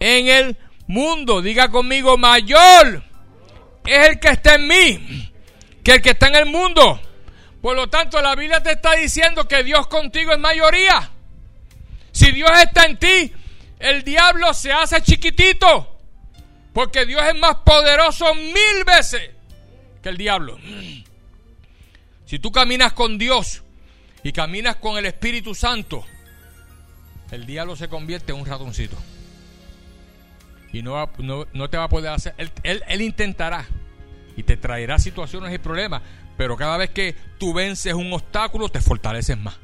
En 0.00 0.28
el 0.28 0.56
mundo. 0.86 1.42
Diga 1.42 1.70
conmigo, 1.70 2.18
mayor 2.18 3.02
es 3.86 4.08
el 4.08 4.20
que 4.20 4.28
está 4.28 4.54
en 4.56 4.68
mí 4.68 5.32
que 5.86 5.92
el 5.94 6.02
que 6.02 6.10
está 6.10 6.26
en 6.26 6.34
el 6.34 6.46
mundo. 6.46 7.00
Por 7.62 7.76
lo 7.76 7.88
tanto, 7.88 8.20
la 8.20 8.34
Biblia 8.34 8.60
te 8.60 8.72
está 8.72 8.94
diciendo 8.94 9.46
que 9.46 9.62
Dios 9.62 9.86
contigo 9.86 10.32
es 10.32 10.38
mayoría. 10.40 11.12
Si 12.10 12.32
Dios 12.32 12.50
está 12.60 12.86
en 12.86 12.96
ti, 12.96 13.32
el 13.78 14.02
diablo 14.02 14.52
se 14.52 14.72
hace 14.72 15.00
chiquitito. 15.00 15.96
Porque 16.72 17.06
Dios 17.06 17.22
es 17.24 17.36
más 17.36 17.58
poderoso 17.64 18.34
mil 18.34 18.84
veces 18.84 19.30
que 20.02 20.08
el 20.08 20.16
diablo. 20.16 20.58
Si 22.26 22.38
tú 22.38 22.52
caminas 22.52 22.92
con 22.92 23.18
Dios 23.18 23.62
y 24.22 24.32
caminas 24.32 24.76
con 24.76 24.98
el 24.98 25.06
Espíritu 25.06 25.54
Santo, 25.54 26.04
el 27.30 27.46
diablo 27.46 27.76
se 27.76 27.88
convierte 27.88 28.32
en 28.32 28.40
un 28.40 28.46
ratoncito. 28.46 28.96
Y 30.72 30.82
no, 30.82 31.10
no, 31.18 31.70
te 31.70 31.76
va 31.78 31.84
a 31.84 31.88
poder 31.88 32.10
hacer. 32.10 32.34
Él, 32.62 32.82
él 32.86 33.00
intentará 33.00 33.66
y 34.36 34.42
te 34.42 34.56
traerá 34.56 34.98
situaciones 34.98 35.54
y 35.54 35.58
problemas. 35.58 36.02
Pero 36.36 36.56
cada 36.56 36.76
vez 36.76 36.90
que 36.90 37.14
tú 37.38 37.54
vences 37.54 37.94
un 37.94 38.12
obstáculo, 38.12 38.68
te 38.68 38.82
fortaleces 38.82 39.38
más 39.38 39.56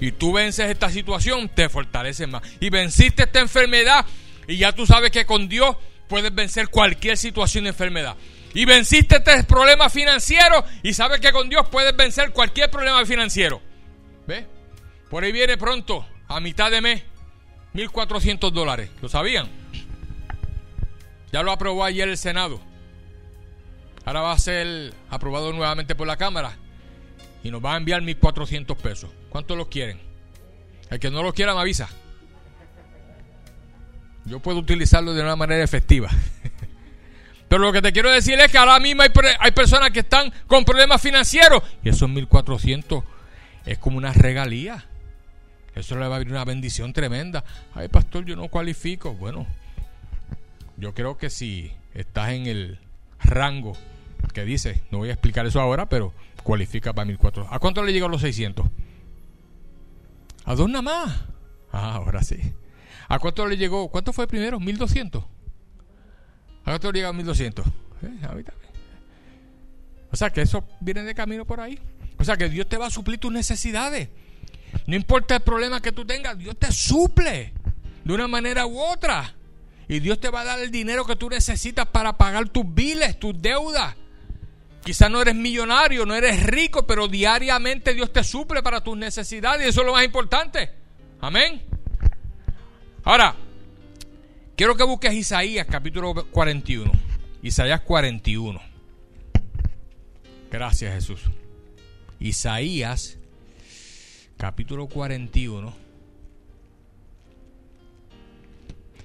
y 0.00 0.12
tú 0.12 0.32
vences 0.32 0.70
esta 0.70 0.88
situación, 0.88 1.48
te 1.50 1.68
fortaleces 1.68 2.26
más. 2.26 2.42
Y 2.58 2.70
venciste 2.70 3.24
esta 3.24 3.40
enfermedad 3.40 4.06
y 4.48 4.56
ya 4.56 4.72
tú 4.72 4.86
sabes 4.86 5.10
que 5.10 5.26
con 5.26 5.48
Dios 5.48 5.76
puedes 6.08 6.34
vencer 6.34 6.68
cualquier 6.68 7.18
situación 7.18 7.64
de 7.64 7.70
enfermedad. 7.70 8.16
Y 8.52 8.64
venciste 8.64 9.16
este 9.16 9.44
problema 9.44 9.88
financiero 9.88 10.64
y 10.82 10.92
sabes 10.92 11.20
que 11.20 11.32
con 11.32 11.48
Dios 11.48 11.68
puedes 11.68 11.96
vencer 11.96 12.32
cualquier 12.32 12.70
problema 12.70 13.04
financiero. 13.06 13.60
¿Ves? 14.26 14.44
Por 15.08 15.24
ahí 15.24 15.32
viene 15.32 15.56
pronto, 15.56 16.06
a 16.28 16.40
mitad 16.40 16.70
de 16.70 16.80
mes, 16.80 17.02
1.400 17.74 18.50
dólares. 18.50 18.90
¿Lo 19.00 19.08
sabían? 19.08 19.48
Ya 21.32 21.42
lo 21.42 21.52
aprobó 21.52 21.84
ayer 21.84 22.08
el 22.08 22.18
Senado. 22.18 22.60
Ahora 24.04 24.22
va 24.22 24.32
a 24.32 24.38
ser 24.38 24.94
aprobado 25.10 25.52
nuevamente 25.52 25.94
por 25.94 26.06
la 26.06 26.16
Cámara 26.16 26.56
y 27.44 27.50
nos 27.50 27.64
va 27.64 27.74
a 27.74 27.76
enviar 27.76 28.02
1.400 28.02 28.76
pesos. 28.76 29.10
¿Cuántos 29.28 29.56
los 29.56 29.68
quieren? 29.68 30.00
El 30.90 30.98
que 30.98 31.10
no 31.10 31.22
los 31.22 31.34
quiera 31.34 31.54
me 31.54 31.60
avisa. 31.60 31.88
Yo 34.24 34.40
puedo 34.40 34.58
utilizarlo 34.58 35.14
de 35.14 35.22
una 35.22 35.36
manera 35.36 35.62
efectiva. 35.62 36.10
Pero 37.50 37.64
lo 37.64 37.72
que 37.72 37.82
te 37.82 37.92
quiero 37.92 38.12
decir 38.12 38.38
es 38.38 38.52
que 38.52 38.58
ahora 38.58 38.78
mismo 38.78 39.02
hay, 39.02 39.08
hay 39.40 39.50
personas 39.50 39.90
que 39.90 39.98
están 39.98 40.32
con 40.46 40.64
problemas 40.64 41.02
financieros 41.02 41.64
y 41.82 41.88
esos 41.88 42.08
1.400 42.08 43.02
es 43.66 43.76
como 43.78 43.98
una 43.98 44.12
regalía. 44.12 44.86
Eso 45.74 45.96
le 45.96 46.06
va 46.06 46.14
a 46.14 46.16
abrir 46.18 46.32
una 46.32 46.44
bendición 46.44 46.92
tremenda. 46.92 47.42
Ay, 47.74 47.88
pastor, 47.88 48.24
yo 48.24 48.36
no 48.36 48.46
cualifico. 48.46 49.14
Bueno, 49.14 49.48
yo 50.76 50.94
creo 50.94 51.18
que 51.18 51.28
si 51.28 51.72
estás 51.92 52.30
en 52.30 52.46
el 52.46 52.78
rango 53.18 53.76
que 54.32 54.44
dice, 54.44 54.80
no 54.92 54.98
voy 54.98 55.08
a 55.08 55.14
explicar 55.14 55.44
eso 55.44 55.60
ahora, 55.60 55.88
pero 55.88 56.14
cualifica 56.44 56.92
para 56.92 57.10
1.400. 57.10 57.48
¿A 57.50 57.58
cuánto 57.58 57.82
le 57.82 57.92
llegan 57.92 58.12
los 58.12 58.20
600? 58.20 58.64
A 60.44 60.54
dos 60.54 60.68
nada 60.68 60.82
más. 60.82 61.20
Ah, 61.72 61.96
ahora 61.96 62.22
sí. 62.22 62.36
¿A 63.08 63.18
cuánto 63.18 63.44
le 63.48 63.56
llegó? 63.56 63.88
¿Cuánto 63.88 64.12
fue 64.12 64.28
primero? 64.28 64.60
1200. 64.60 65.24
¿A 66.70 66.74
cuánto 66.74 66.92
le 66.92 67.00
llegó 67.00 67.12
1200? 67.12 67.66
Eh, 67.66 68.44
o 70.12 70.16
sea 70.16 70.30
que 70.30 70.42
eso 70.42 70.62
viene 70.78 71.02
de 71.02 71.16
camino 71.16 71.44
por 71.44 71.60
ahí. 71.60 71.76
O 72.16 72.24
sea 72.24 72.36
que 72.36 72.48
Dios 72.48 72.68
te 72.68 72.76
va 72.76 72.86
a 72.86 72.90
suplir 72.90 73.18
tus 73.18 73.32
necesidades. 73.32 74.08
No 74.86 74.94
importa 74.94 75.34
el 75.34 75.40
problema 75.40 75.82
que 75.82 75.90
tú 75.90 76.04
tengas, 76.04 76.38
Dios 76.38 76.56
te 76.56 76.70
suple 76.70 77.52
de 78.04 78.12
una 78.12 78.28
manera 78.28 78.66
u 78.66 78.78
otra. 78.78 79.34
Y 79.88 79.98
Dios 79.98 80.20
te 80.20 80.30
va 80.30 80.42
a 80.42 80.44
dar 80.44 80.60
el 80.60 80.70
dinero 80.70 81.04
que 81.04 81.16
tú 81.16 81.28
necesitas 81.28 81.86
para 81.86 82.16
pagar 82.16 82.48
tus 82.48 82.64
biles, 82.72 83.18
tus 83.18 83.40
deudas. 83.42 83.96
Quizás 84.84 85.10
no 85.10 85.20
eres 85.20 85.34
millonario, 85.34 86.06
no 86.06 86.14
eres 86.14 86.40
rico, 86.44 86.86
pero 86.86 87.08
diariamente 87.08 87.94
Dios 87.94 88.12
te 88.12 88.22
suple 88.22 88.62
para 88.62 88.80
tus 88.80 88.96
necesidades 88.96 89.66
y 89.66 89.70
eso 89.70 89.80
es 89.80 89.86
lo 89.86 89.92
más 89.92 90.04
importante. 90.04 90.70
Amén. 91.20 91.62
Ahora, 93.02 93.34
quiero 94.60 94.76
que 94.76 94.84
busques 94.84 95.14
Isaías 95.14 95.66
capítulo 95.66 96.12
41. 96.12 96.92
Isaías 97.42 97.80
41. 97.80 98.60
Gracias 100.50 100.92
Jesús. 100.92 101.22
Isaías 102.18 103.16
capítulo 104.36 104.86
41. 104.86 105.72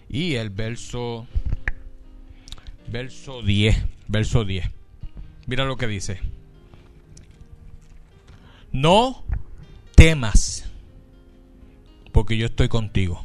Y 0.10 0.36
el 0.36 0.50
verso 0.50 1.26
verso 2.90 3.42
10, 3.42 3.78
verso 4.10 4.44
10. 4.44 4.70
Mira 5.48 5.64
lo 5.64 5.78
que 5.78 5.88
dice. 5.88 6.20
No 8.74 9.24
temas, 9.96 10.70
porque 12.12 12.36
yo 12.36 12.48
estoy 12.48 12.68
contigo. 12.68 13.25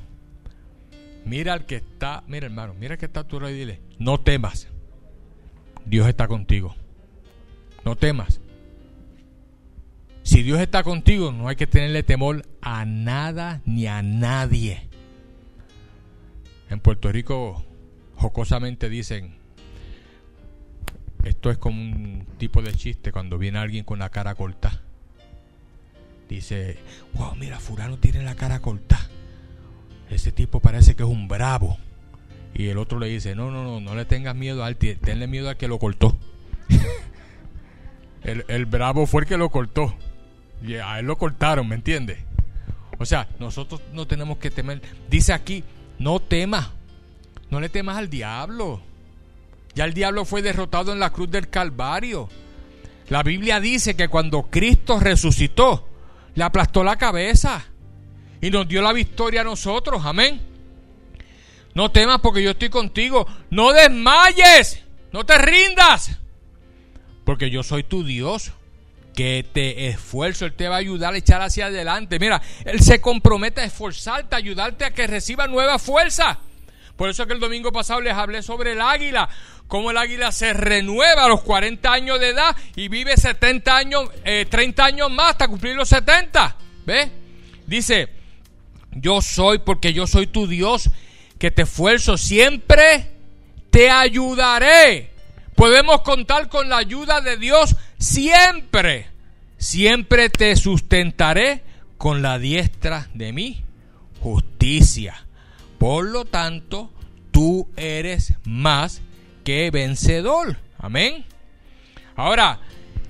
Mira 1.25 1.53
al 1.53 1.67
que 1.67 1.77
está, 1.77 2.25
mira 2.27 2.47
hermano, 2.47 2.75
mira 2.75 2.95
al 2.95 2.99
que 2.99 3.07
está 3.07 3.25
tú 3.25 3.47
y 3.47 3.53
dile, 3.53 3.81
no 3.99 4.19
temas. 4.19 4.69
Dios 5.85 6.09
está 6.09 6.29
contigo. 6.29 6.75
No 7.85 7.97
temas. 7.97 8.41
Si 10.23 10.43
Dios 10.43 10.61
está 10.61 10.83
contigo, 10.83 11.33
no 11.33 11.49
hay 11.49 11.57
que 11.57 11.67
tenerle 11.67 12.03
temor 12.03 12.47
a 12.61 12.85
nada 12.85 13.63
ni 13.65 13.87
a 13.87 14.03
nadie. 14.03 14.89
En 16.69 16.79
Puerto 16.79 17.11
Rico, 17.11 17.65
jocosamente 18.17 18.89
dicen, 18.89 19.35
esto 21.25 21.51
es 21.51 21.59
como 21.59 21.83
un 21.83 22.27
tipo 22.39 22.63
de 22.63 22.73
chiste 22.75 23.13
cuando 23.13 23.39
viene 23.39 23.59
alguien 23.59 23.85
con 23.85 23.99
la 23.99 24.11
cara 24.11 24.35
corta. 24.35 24.81
Dice, 26.29 26.79
wow, 27.15 27.35
mira, 27.35 27.59
Furano 27.59 27.99
tiene 27.99 28.23
la 28.23 28.37
cara 28.37 28.61
corta. 28.61 29.10
Ese 30.11 30.33
tipo 30.33 30.61
parece 30.61 30.97
que 30.97 31.05
es 31.05 31.09
un 31.09 31.29
bravo. 31.29 31.79
Y 32.55 32.69
el 32.69 32.79
otro 32.79 32.99
le 32.99 33.07
dice, 33.07 33.35
no, 33.35 33.51
no, 33.51 33.63
no, 33.63 33.81
no 33.81 33.95
le 33.95 34.05
tengas 34.05 34.35
miedo 34.35 34.65
a 34.65 34.69
él, 34.69 34.77
tenle 34.77 35.27
miedo 35.29 35.49
al 35.49 35.57
que 35.57 35.69
lo 35.69 35.79
cortó. 35.79 36.19
el, 38.25 38.45
el 38.49 38.67
bravo 38.67 39.07
fue 39.07 39.23
el 39.23 39.29
que 39.29 39.37
lo 39.37 39.51
cortó. 39.51 39.95
Y 40.63 40.75
a 40.75 40.99
él 40.99 41.07
lo 41.07 41.17
cortaron, 41.17 41.69
¿me 41.69 41.77
entiendes? 41.77 42.19
O 42.99 43.07
sea, 43.07 43.29
nosotros 43.39 43.81
no 43.93 44.07
tenemos 44.07 44.39
que 44.39 44.51
temer. 44.51 44.83
Dice 45.09 45.33
aquí, 45.33 45.65
no 45.99 46.21
temas. 46.21 46.71
No 47.49 47.61
le 47.61 47.69
temas 47.69 47.97
al 47.97 48.11
diablo. 48.11 48.83
Ya 49.75 49.85
el 49.85 49.95
diablo 49.95 50.25
fue 50.25 50.43
derrotado 50.43 50.93
en 50.93 50.99
la 50.99 51.11
cruz 51.11 51.31
del 51.31 51.49
Calvario. 51.49 52.29
La 53.09 53.23
Biblia 53.23 53.61
dice 53.61 53.97
que 53.97 54.09
cuando 54.09 54.43
Cristo 54.43 55.01
resucitó, 55.01 55.89
le 56.35 56.45
aplastó 56.45 56.85
la 56.85 56.97
cabeza 56.97 57.70
y 58.41 58.51
nos 58.51 58.67
dio 58.69 58.83
la 58.83 58.93
victoria 58.93 59.43
a 59.43 59.45
nosotros. 59.45 60.03
Amén. 60.05 60.41
No 61.75 61.91
temas 61.91 62.21
porque 62.21 62.43
yo 62.43 62.51
estoy 62.51 62.69
contigo. 62.69 63.27
No 63.51 63.73
desmayes. 63.73 64.83
No 65.13 65.25
te 65.25 65.39
rindas. 65.39 66.19
Porque 67.25 67.51
yo 67.51 67.63
soy 67.63 67.83
tu 67.83 68.05
Dios 68.05 68.53
que 69.15 69.45
te 69.53 69.89
esfuerzo, 69.89 70.47
Él 70.47 70.55
te 70.55 70.69
va 70.69 70.77
a 70.77 70.79
ayudar 70.79 71.15
a 71.15 71.19
echar 71.19 71.43
hacia 71.43 71.67
adelante. 71.67 72.19
Mira, 72.19 72.41
Él 72.65 72.81
se 72.81 73.01
compromete 73.01 73.61
a 73.61 73.65
esforzarte, 73.65 74.35
a 74.35 74.39
ayudarte 74.39 74.85
a 74.85 74.93
que 74.93 75.07
reciba 75.07 75.47
nueva 75.47 75.79
fuerza. 75.79 76.39
Por 76.97 77.09
eso 77.09 77.27
que 77.27 77.33
el 77.33 77.41
domingo 77.41 77.73
pasado 77.73 78.01
les 78.01 78.13
hablé 78.13 78.43
sobre 78.43 78.73
el 78.73 78.81
águila, 78.81 79.29
cómo 79.69 79.91
el 79.91 79.97
águila 79.97 80.33
se 80.33 80.53
renueva 80.53 81.25
a 81.25 81.29
los 81.29 81.43
40 81.43 81.91
años 81.91 82.21
de 82.21 82.29
edad 82.29 82.55
y 82.77 82.89
vive 82.89 83.17
70 83.17 83.77
años, 83.77 84.11
30 84.23 84.83
eh, 84.83 84.87
años 84.87 85.11
más 85.11 85.31
hasta 85.31 85.49
cumplir 85.49 85.77
los 85.77 85.89
70. 85.89 86.57
¿Ves? 86.85 87.11
Dice, 87.67 88.20
yo 88.93 89.23
soy 89.23 89.59
porque 89.59 89.93
yo 89.93 90.07
soy 90.07 90.27
tu 90.27 90.47
Dios, 90.47 90.91
que 91.39 91.51
te 91.51 91.63
esfuerzo, 91.63 92.17
siempre 92.17 93.11
te 93.71 93.91
ayudaré. 93.91 95.11
Podemos 95.55 96.03
contar 96.03 96.49
con 96.49 96.69
la 96.69 96.79
ayuda 96.79 97.21
de 97.21 97.37
Dios 97.37 97.77
siempre, 97.99 99.07
siempre 99.59 100.31
te 100.31 100.57
sustentaré 100.57 101.63
con 101.99 102.23
la 102.23 102.39
diestra 102.39 103.09
de 103.15 103.33
mi 103.33 103.63
justicia. 104.21 105.27
Por 105.79 106.07
lo 106.07 106.25
tanto, 106.25 106.91
tú 107.31 107.69
eres 107.77 108.35
más 108.45 109.03
que 109.45 109.71
vencedor. 109.71 110.59
Amén. 110.79 111.25
Ahora, 112.17 112.61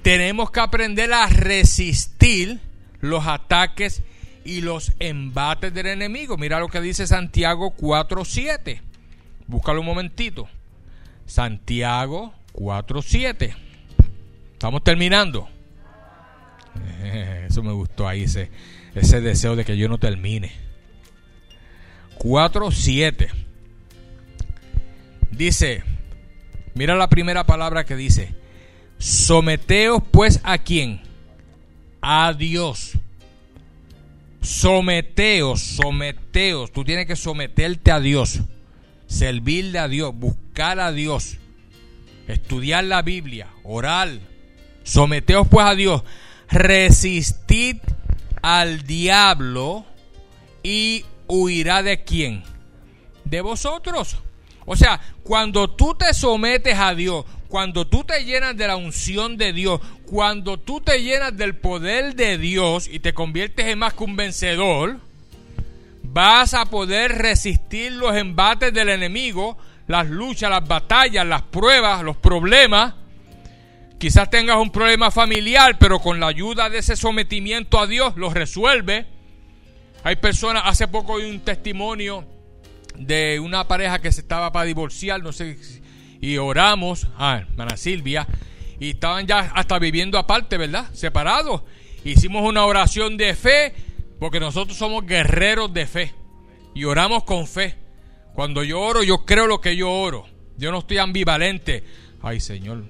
tenemos 0.03 0.51
que 0.51 0.61
aprender 0.61 1.13
a 1.13 1.27
resistir 1.27 2.61
los 3.01 3.27
ataques 3.27 4.03
y 4.45 4.61
los 4.61 4.93
embates 4.99 5.73
del 5.73 5.87
enemigo. 5.87 6.37
Mira 6.37 6.61
lo 6.61 6.69
que 6.69 6.81
dice 6.81 7.07
Santiago 7.07 7.75
4.7. 7.77 8.81
Búscalo 9.47 9.81
un 9.81 9.87
momentito. 9.87 10.49
Santiago 11.27 12.35
4.7. 12.55 13.55
Estamos 14.53 14.85
terminando. 14.85 15.49
Eso 17.47 17.63
me 17.63 17.73
gustó 17.73 18.07
ahí, 18.07 18.25
ese, 18.25 18.51
ese 18.95 19.21
deseo 19.21 19.57
de 19.57 19.65
que 19.65 19.77
yo 19.77 19.89
no 19.89 19.99
termine. 19.99 20.53
4.7. 22.19 23.31
Dice, 25.31 25.83
mira 26.75 26.95
la 26.95 27.09
primera 27.09 27.45
palabra 27.45 27.85
que 27.85 27.97
dice, 27.97 28.35
someteos 28.99 30.03
pues 30.11 30.41
a 30.43 30.59
quién? 30.59 31.03
A 32.03 32.35
Dios. 32.35 33.00
Someteos, 34.41 35.61
someteos. 35.61 36.73
Tú 36.73 36.85
tienes 36.85 37.07
que 37.07 37.17
someterte 37.17 37.91
a 37.93 38.01
Dios, 38.01 38.41
servirle 39.07 39.79
a 39.79 39.89
Dios, 39.89 40.15
buscar 40.15 40.81
a 40.81 40.93
Dios, 40.93 41.37
estudiar 42.27 42.85
la 42.85 43.03
Biblia, 43.03 43.49
orar, 43.65 44.09
Someteos 44.83 45.47
pues 45.49 45.67
a 45.67 45.75
Dios. 45.75 46.03
Resistid 46.49 47.77
al 48.43 48.83
diablo 48.83 49.85
y 50.63 51.05
huirá 51.29 51.83
de 51.83 52.03
quién? 52.03 52.43
De 53.25 53.41
vosotros. 53.41 54.17
O 54.67 54.75
sea, 54.77 55.01
cuando 55.23 55.71
tú 55.71 55.95
te 55.95 56.13
sometes 56.13 56.77
a 56.77 56.95
Dios, 56.95 57.25
cuando 57.51 57.87
tú 57.87 58.05
te 58.05 58.25
llenas 58.25 58.57
de 58.57 58.67
la 58.67 58.77
unción 58.77 59.37
de 59.37 59.53
Dios, 59.53 59.81
cuando 60.07 60.59
tú 60.59 60.81
te 60.81 61.03
llenas 61.03 61.37
del 61.37 61.57
poder 61.57 62.15
de 62.15 62.39
Dios 62.39 62.89
y 62.91 63.01
te 63.01 63.13
conviertes 63.13 63.67
en 63.67 63.81
más 63.81 63.93
que 63.93 64.05
un 64.05 64.17
vencedor, 64.17 65.01
vas 66.05 66.55
a 66.55 66.65
poder 66.67 67.19
resistir 67.19 67.93
los 67.93 68.17
embates 68.17 68.73
del 68.73 68.89
enemigo, 68.89 69.59
las 69.89 70.09
luchas, 70.09 70.49
las 70.49 70.67
batallas, 70.67 71.27
las 71.27 71.43
pruebas, 71.43 72.03
los 72.03 72.17
problemas, 72.17 72.95
Quizás 74.01 74.31
tengas 74.31 74.57
un 74.57 74.71
problema 74.71 75.11
familiar, 75.11 75.77
pero 75.79 75.99
con 75.99 76.21
la 76.21 76.29
ayuda 76.29 76.71
de 76.71 76.79
ese 76.79 76.97
sometimiento 76.97 77.79
a 77.79 77.87
Dios 77.87 78.17
lo 78.17 78.31
resuelve. 78.31 79.05
Hay 80.03 80.17
personas, 80.17 80.63
hace 80.65 80.89
poco 80.89 81.19
hay 81.19 81.29
un 81.29 81.41
testimonio 81.41 82.25
de 82.97 83.39
una 83.39 83.69
pareja 83.69 83.99
que 83.99 84.11
se 84.11 84.23
estaba 84.23 84.53
para 84.53 84.65
divorciar, 84.65 85.23
no 85.23 85.35
sé, 85.35 85.59
y 86.21 86.37
oramos, 86.37 87.09
ah, 87.17 87.39
hermana 87.49 87.77
Silvia, 87.77 88.27
y 88.79 88.91
estaban 88.91 89.27
ya 89.27 89.51
hasta 89.55 89.79
viviendo 89.79 90.19
aparte, 90.19 90.57
¿verdad? 90.57 90.91
Separados. 90.93 91.63
Hicimos 92.05 92.49
una 92.49 92.65
oración 92.65 93.17
de 93.17 93.35
fe, 93.35 93.75
porque 94.19 94.41
nosotros 94.41 94.77
somos 94.77 95.07
guerreros 95.07 95.73
de 95.73 95.87
fe, 95.87 96.15
y 96.75 96.85
oramos 96.85 97.25
con 97.25 97.47
fe. 97.47 97.77
Cuando 98.35 98.63
yo 98.63 98.81
oro, 98.81 99.03
yo 99.03 99.25
creo 99.25 99.47
lo 99.47 99.61
que 99.61 99.77
yo 99.77 99.91
oro. 99.91 100.27
Yo 100.57 100.71
no 100.71 100.79
estoy 100.79 100.99
ambivalente. 100.99 101.85
Ay, 102.23 102.39
Señor, 102.39 102.85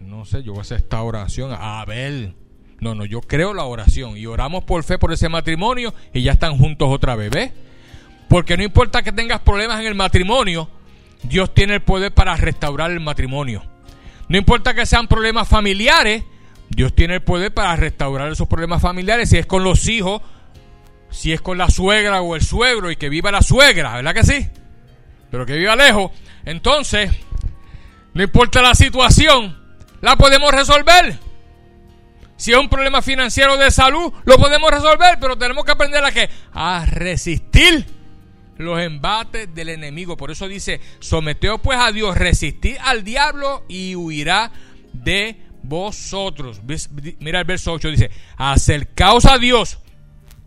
no 0.00 0.24
sé, 0.24 0.42
yo 0.42 0.52
voy 0.52 0.60
a 0.60 0.62
hacer 0.62 0.78
esta 0.78 1.02
oración. 1.02 1.52
A 1.52 1.84
ver. 1.84 2.32
No, 2.80 2.94
no, 2.94 3.04
yo 3.04 3.20
creo 3.20 3.54
la 3.54 3.64
oración 3.64 4.16
y 4.16 4.26
oramos 4.26 4.62
por 4.64 4.84
fe 4.84 4.98
por 4.98 5.12
ese 5.12 5.28
matrimonio 5.28 5.92
y 6.14 6.22
ya 6.22 6.32
están 6.32 6.56
juntos 6.56 6.88
otra 6.90 7.16
vez, 7.16 7.30
¿ves? 7.30 7.52
Porque 8.28 8.56
no 8.56 8.62
importa 8.62 9.02
que 9.02 9.10
tengas 9.10 9.40
problemas 9.40 9.80
en 9.80 9.86
el 9.86 9.96
matrimonio, 9.96 10.70
Dios 11.22 11.52
tiene 11.54 11.74
el 11.74 11.82
poder 11.82 12.12
para 12.12 12.36
restaurar 12.36 12.90
el 12.90 13.00
matrimonio. 13.00 13.64
No 14.28 14.36
importa 14.38 14.74
que 14.74 14.86
sean 14.86 15.08
problemas 15.08 15.48
familiares, 15.48 16.24
Dios 16.68 16.94
tiene 16.94 17.14
el 17.14 17.22
poder 17.22 17.52
para 17.52 17.76
restaurar 17.76 18.30
esos 18.30 18.46
problemas 18.46 18.82
familiares. 18.82 19.30
Si 19.30 19.38
es 19.38 19.46
con 19.46 19.64
los 19.64 19.88
hijos, 19.88 20.22
si 21.10 21.32
es 21.32 21.40
con 21.40 21.58
la 21.58 21.70
suegra 21.70 22.20
o 22.20 22.36
el 22.36 22.42
suegro 22.42 22.90
y 22.90 22.96
que 22.96 23.08
viva 23.08 23.30
la 23.30 23.42
suegra, 23.42 23.94
¿verdad 23.94 24.14
que 24.14 24.24
sí? 24.24 24.48
Pero 25.30 25.46
que 25.46 25.54
viva 25.54 25.76
lejos. 25.76 26.12
Entonces, 26.44 27.10
no 28.14 28.22
importa 28.22 28.62
la 28.62 28.74
situación, 28.74 29.56
la 30.00 30.16
podemos 30.16 30.52
resolver. 30.52 31.18
Si 32.36 32.52
es 32.52 32.58
un 32.58 32.68
problema 32.68 33.02
financiero 33.02 33.56
de 33.56 33.70
salud, 33.70 34.12
lo 34.24 34.38
podemos 34.38 34.70
resolver, 34.70 35.18
pero 35.20 35.36
tenemos 35.36 35.64
que 35.64 35.72
aprender 35.72 36.04
a 36.04 36.12
a 36.52 36.86
resistir 36.86 37.97
los 38.58 38.80
embates 38.80 39.54
del 39.54 39.70
enemigo. 39.70 40.16
Por 40.16 40.30
eso 40.30 40.48
dice, 40.48 40.80
someteos 41.00 41.60
pues 41.60 41.78
a 41.78 41.92
Dios, 41.92 42.16
resistid 42.16 42.76
al 42.80 43.04
diablo 43.04 43.64
y 43.68 43.94
huirá 43.94 44.52
de 44.92 45.36
vosotros. 45.62 46.60
Mira 47.20 47.40
el 47.40 47.44
verso 47.44 47.72
8 47.72 47.90
dice, 47.90 48.10
acercaos 48.36 49.26
a 49.26 49.38
Dios 49.38 49.78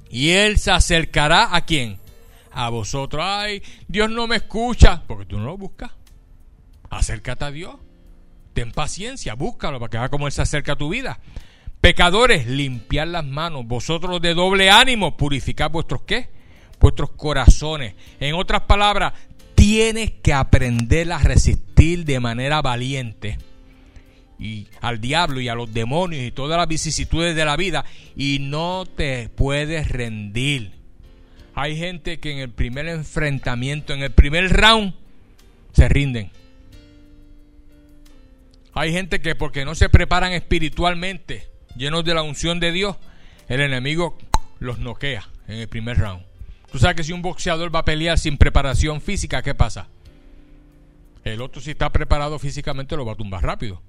y 0.10 0.32
él 0.32 0.58
se 0.58 0.72
acercará 0.72 1.56
a 1.56 1.66
quién? 1.66 1.98
A 2.52 2.70
vosotros. 2.70 3.24
Ay, 3.26 3.64
Dios 3.88 4.10
no 4.10 4.28
me 4.28 4.36
escucha, 4.38 5.04
porque 5.08 5.26
tú 5.26 5.38
no 5.38 5.46
lo 5.46 5.58
buscas. 5.58 5.92
Acércate 6.90 7.46
a 7.46 7.52
Dios. 7.52 7.76
Ten 8.54 8.74
paciencia, 8.74 9.36
búscalo 9.36 9.80
para 9.80 9.90
que 9.90 9.98
vea 9.98 10.10
cómo 10.10 10.28
Él 10.28 10.34
se 10.34 10.42
acerca 10.42 10.74
a 10.74 10.76
tu 10.76 10.90
vida. 10.90 11.20
Pecadores, 11.80 12.46
limpiad 12.46 13.08
las 13.08 13.26
manos. 13.26 13.66
Vosotros 13.66 14.22
de 14.22 14.34
doble 14.34 14.70
ánimo, 14.70 15.16
purificad 15.16 15.72
vuestros 15.72 16.02
qué? 16.02 16.41
Vuestros 16.82 17.12
corazones. 17.12 17.96
En 18.20 18.36
otras 18.36 18.64
palabras, 18.64 19.14
tienes 19.56 20.12
que 20.12 20.34
aprender 20.34 21.12
a 21.14 21.20
resistir 21.20 22.04
de 22.04 22.20
manera 22.20 22.62
valiente 22.62 23.38
y 24.42 24.68
al 24.82 25.00
diablo 25.00 25.40
y 25.40 25.48
a 25.50 25.56
los 25.56 25.72
demonios 25.72 26.24
y 26.24 26.32
todas 26.32 26.58
las 26.58 26.68
vicisitudes 26.68 27.36
de 27.36 27.46
la 27.46 27.56
vida 27.56 27.86
y 28.16 28.40
no 28.40 28.86
te 28.86 29.30
puedes 29.30 29.88
rendir. 29.88 30.72
Hay 31.54 31.78
gente 31.78 32.20
que 32.20 32.32
en 32.32 32.40
el 32.40 32.50
primer 32.50 32.88
enfrentamiento, 32.88 33.94
en 33.94 34.02
el 34.02 34.12
primer 34.12 34.52
round, 34.52 34.96
se 35.74 35.88
rinden. 35.88 36.32
Hay 38.74 38.92
gente 38.92 39.22
que 39.22 39.36
porque 39.36 39.64
no 39.64 39.76
se 39.76 39.90
preparan 39.90 40.32
espiritualmente, 40.34 41.48
llenos 41.76 42.04
de 42.04 42.16
la 42.16 42.24
unción 42.24 42.60
de 42.60 42.72
Dios, 42.72 42.98
el 43.48 43.62
enemigo 43.62 44.18
los 44.60 44.80
noquea 44.80 45.30
en 45.48 45.58
el 45.58 45.68
primer 45.68 46.00
round. 46.00 46.31
Tú 46.72 46.80
sabes 46.80 46.96
que 46.96 47.04
si 47.04 47.12
un 47.12 47.22
boxeador 47.22 47.74
va 47.74 47.80
a 47.80 47.86
pelear 47.86 48.18
sin 48.18 48.38
preparación 48.38 49.02
física, 49.02 49.42
¿qué 49.42 49.54
pasa? 49.54 49.88
El 51.24 51.42
otro 51.42 51.62
si 51.62 51.72
está 51.72 51.92
preparado 51.92 52.40
físicamente 52.40 52.96
lo 52.96 53.06
va 53.06 53.14
a 53.14 53.18
tumbar 53.18 53.44
rápido. 53.44 53.82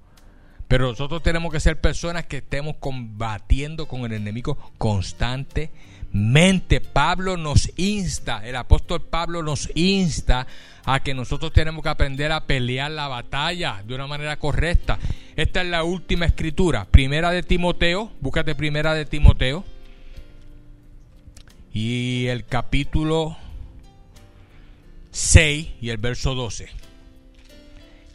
Pero 0.67 0.89
nosotros 0.89 1.23
tenemos 1.23 1.51
que 1.51 1.59
ser 1.59 1.79
personas 1.79 2.25
que 2.25 2.37
estemos 2.37 2.75
combatiendo 2.79 3.87
con 3.87 4.05
el 4.05 4.13
enemigo 4.13 4.57
constantemente. 4.77 6.81
Pablo 6.81 7.37
nos 7.37 7.71
insta, 7.77 8.45
el 8.45 8.55
apóstol 8.55 9.01
Pablo 9.01 9.43
nos 9.43 9.69
insta 9.75 10.47
a 10.85 11.01
que 11.01 11.13
nosotros 11.13 11.53
tenemos 11.53 11.83
que 11.83 11.89
aprender 11.89 12.31
a 12.31 12.45
pelear 12.45 12.91
la 12.91 13.07
batalla 13.07 13.83
de 13.85 13.95
una 13.95 14.07
manera 14.07 14.37
correcta. 14.37 14.99
Esta 15.35 15.61
es 15.61 15.67
la 15.67 15.83
última 15.83 16.25
escritura, 16.25 16.85
primera 16.85 17.31
de 17.31 17.43
Timoteo, 17.43 18.11
búscate 18.19 18.55
primera 18.55 18.93
de 18.93 19.05
Timoteo. 19.05 19.63
Y 21.73 22.27
el 22.27 22.45
capítulo 22.45 23.35
6 25.09 25.69
y 25.81 25.89
el 25.89 25.97
verso 25.97 26.35
12. 26.35 26.69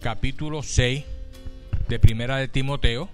Capítulo 0.00 0.62
6 0.62 1.04
de 1.88 1.98
Primera 1.98 2.36
de 2.36 2.46
Timoteo 2.46 3.08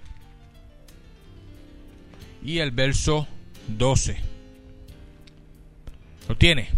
y 2.43 2.59
el 2.59 2.69
verso 2.69 3.27
12. 3.69 4.17
¿Lo 6.29 6.37
tiene? 6.37 6.69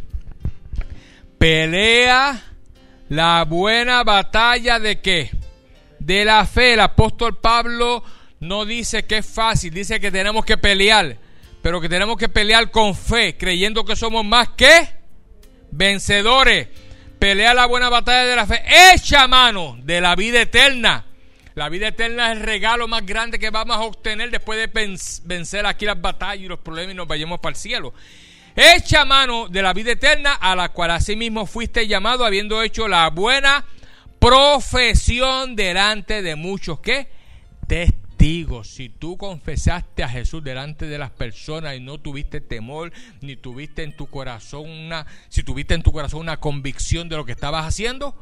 Pelea 1.38 2.42
la 3.10 3.44
buena 3.44 4.06
batalla 4.06 4.80
de 4.80 5.02
qué? 5.02 5.30
De 6.00 6.24
la 6.24 6.46
fe. 6.46 6.74
El 6.74 6.80
apóstol 6.80 7.38
Pablo 7.38 8.02
no 8.40 8.64
dice 8.64 9.04
que 9.04 9.18
es 9.18 9.26
fácil, 9.26 9.74
dice 9.74 10.00
que 10.00 10.10
tenemos 10.10 10.46
que 10.46 10.58
pelear, 10.58 11.18
pero 11.68 11.82
que 11.82 11.90
tenemos 11.90 12.16
que 12.16 12.30
pelear 12.30 12.72
con 12.72 12.96
fe, 12.96 13.36
creyendo 13.36 13.84
que 13.84 13.98
somos 13.98 14.24
más 14.24 14.52
que 14.56 14.88
vencedores. 15.70 16.70
Pelea 17.20 17.54
la 17.54 17.66
buena 17.66 17.90
batalla 17.90 18.24
de 18.24 18.36
la 18.38 18.48
fe. 18.48 18.64
Echa 18.94 19.28
mano 19.28 19.78
de 19.84 20.00
la 20.00 20.16
vida 20.16 20.40
eterna. 20.42 21.08
La 21.56 21.68
vida 21.68 21.90
eterna 21.90 22.32
es 22.32 22.38
el 22.38 22.44
regalo 22.46 22.88
más 22.88 23.06
grande 23.06 23.38
que 23.38 23.50
vamos 23.50 23.76
a 23.76 23.82
obtener 23.82 24.32
después 24.32 24.58
de 24.58 24.98
vencer 25.26 25.66
aquí 25.66 25.84
las 25.84 26.00
batallas 26.00 26.46
y 26.46 26.48
los 26.48 26.60
problemas 26.60 26.94
y 26.94 26.96
nos 26.96 27.06
vayamos 27.06 27.42
para 27.42 27.52
el 27.52 27.58
cielo. 27.58 27.94
Echa 28.56 29.04
mano 29.04 29.50
de 29.50 29.62
la 29.62 29.74
vida 29.74 29.92
eterna 29.92 30.36
a 30.36 30.56
la 30.56 30.70
cual 30.70 30.92
asimismo 30.92 31.46
fuiste 31.46 31.86
llamado 31.86 32.24
habiendo 32.24 32.64
hecho 32.64 32.88
la 32.88 33.10
buena 33.10 33.66
profesión 34.20 35.58
delante 35.58 36.22
de 36.22 36.38
muchos 36.38 36.80
que 36.80 37.10
testigos. 37.68 38.07
Si 38.64 38.90
tú 38.90 39.18
confesaste 39.18 40.04
a 40.04 40.10
Jesús 40.10 40.44
delante 40.44 40.88
de 40.88 40.98
las 40.98 41.12
personas 41.12 41.76
y 41.76 41.80
no 41.80 42.00
tuviste 42.00 42.42
temor, 42.42 42.92
ni 43.22 43.36
tuviste 43.36 43.84
en 43.84 43.96
tu 43.96 44.08
corazón 44.08 44.70
una, 44.70 45.06
si 45.30 45.44
tuviste 45.44 45.74
en 45.74 45.84
tu 45.84 45.92
corazón 45.92 46.22
una 46.22 46.40
convicción 46.40 47.10
de 47.10 47.16
lo 47.16 47.26
que 47.26 47.32
estabas 47.32 47.66
haciendo, 47.66 48.16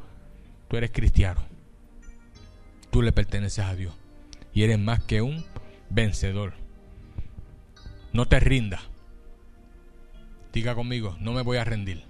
tú 0.68 0.78
eres 0.78 0.92
cristiano 0.92 1.56
tú 2.96 3.02
le 3.02 3.12
perteneces 3.12 3.66
a 3.66 3.76
Dios. 3.76 3.94
Y 4.54 4.64
eres 4.64 4.80
más 4.80 5.04
que 5.04 5.22
un 5.22 5.44
vencedor. 5.90 6.54
No 8.14 8.26
te 8.26 8.40
rindas. 8.40 8.84
Diga 10.54 10.76
conmigo, 10.76 11.18
no 11.20 11.34
me 11.34 11.42
voy 11.42 11.58
a 11.58 11.66
rendir. 11.66 12.06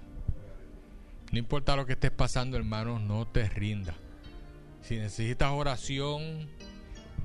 No 1.32 1.40
importa 1.40 1.74
lo 1.74 1.86
que 1.86 1.94
estés 1.94 2.12
pasando, 2.12 2.56
hermano, 2.56 3.00
no 3.00 3.26
te 3.26 3.48
rindas. 3.48 3.96
Si 4.80 4.94
necesitas 4.94 5.50
oración 5.50 6.48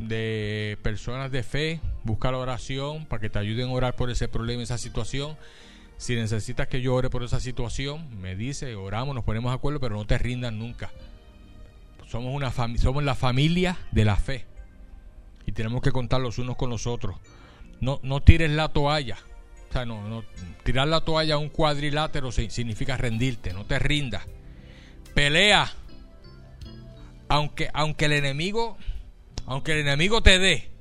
de 0.08 0.78
personas 0.82 1.32
de 1.32 1.44
fe, 1.44 1.80
busca 2.04 2.32
la 2.32 2.38
oración 2.38 3.06
para 3.06 3.22
que 3.22 3.30
te 3.30 3.40
ayuden 3.40 3.70
a 3.70 3.74
orar 3.74 3.96
por 3.96 4.10
ese 4.10 4.28
problema, 4.28 4.64
esa 4.64 4.78
situación. 4.78 5.38
Si 5.98 6.16
necesitas 6.16 6.68
que 6.68 6.82
yo 6.82 6.96
ore 6.96 7.10
por 7.10 7.24
esa 7.24 7.40
situación, 7.40 8.20
me 8.20 8.36
dice, 8.36 8.76
oramos, 8.76 9.14
nos 9.14 9.24
ponemos 9.24 9.52
de 9.52 9.56
acuerdo, 9.56 9.80
pero 9.80 9.96
no 9.96 10.06
te 10.06 10.18
rindas 10.18 10.52
nunca. 10.52 10.92
Somos, 12.08 12.34
una 12.36 12.52
somos 12.52 13.04
la 13.04 13.16
familia 13.16 13.78
de 13.92 14.06
la 14.06 14.16
fe. 14.16 14.46
Y 15.46 15.52
tenemos 15.52 15.82
que 15.82 15.92
contar 15.92 16.20
los 16.20 16.40
unos 16.40 16.56
con 16.56 16.70
los 16.70 16.88
otros. 16.88 17.18
No, 17.80 18.00
no 18.04 18.22
tires 18.22 18.52
la 18.52 18.70
toalla. 18.70 19.18
O 19.70 19.74
sea, 19.74 19.86
no, 19.86 20.08
no, 20.08 20.24
tirar 20.64 20.88
la 20.88 21.02
toalla 21.02 21.36
a 21.36 21.38
un 21.38 21.50
cuadrilátero 21.50 22.32
significa 22.32 22.98
rendirte, 22.98 23.54
no 23.54 23.66
te 23.66 23.80
rindas. 23.80 24.26
Pelea. 25.14 25.72
Aunque, 27.30 27.70
aunque 27.74 28.06
el 28.06 28.12
enemigo, 28.12 28.78
aunque 29.46 29.74
el 29.74 29.80
enemigo 29.80 30.22
te 30.22 30.40
dé 30.40 30.72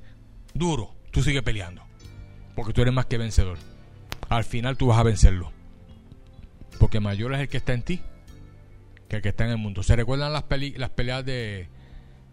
duro, 0.53 0.95
tú 1.11 1.23
sigues 1.23 1.43
peleando. 1.43 1.83
Porque 2.55 2.73
tú 2.73 2.81
eres 2.81 2.93
más 2.93 3.05
que 3.05 3.17
vencedor. 3.17 3.57
Al 4.29 4.43
final 4.43 4.77
tú 4.77 4.87
vas 4.87 4.99
a 4.99 5.03
vencerlo. 5.03 5.51
Porque 6.79 6.99
mayor 6.99 7.33
es 7.33 7.41
el 7.41 7.49
que 7.49 7.57
está 7.57 7.73
en 7.73 7.83
ti 7.83 8.01
que 9.11 9.17
el 9.17 9.21
que 9.21 9.29
está 9.29 9.43
en 9.43 9.51
el 9.51 9.57
mundo. 9.57 9.83
¿Se 9.83 9.93
recuerdan 9.93 10.31
las, 10.31 10.45
las 10.77 10.89
peleas 10.91 11.25
de 11.25 11.67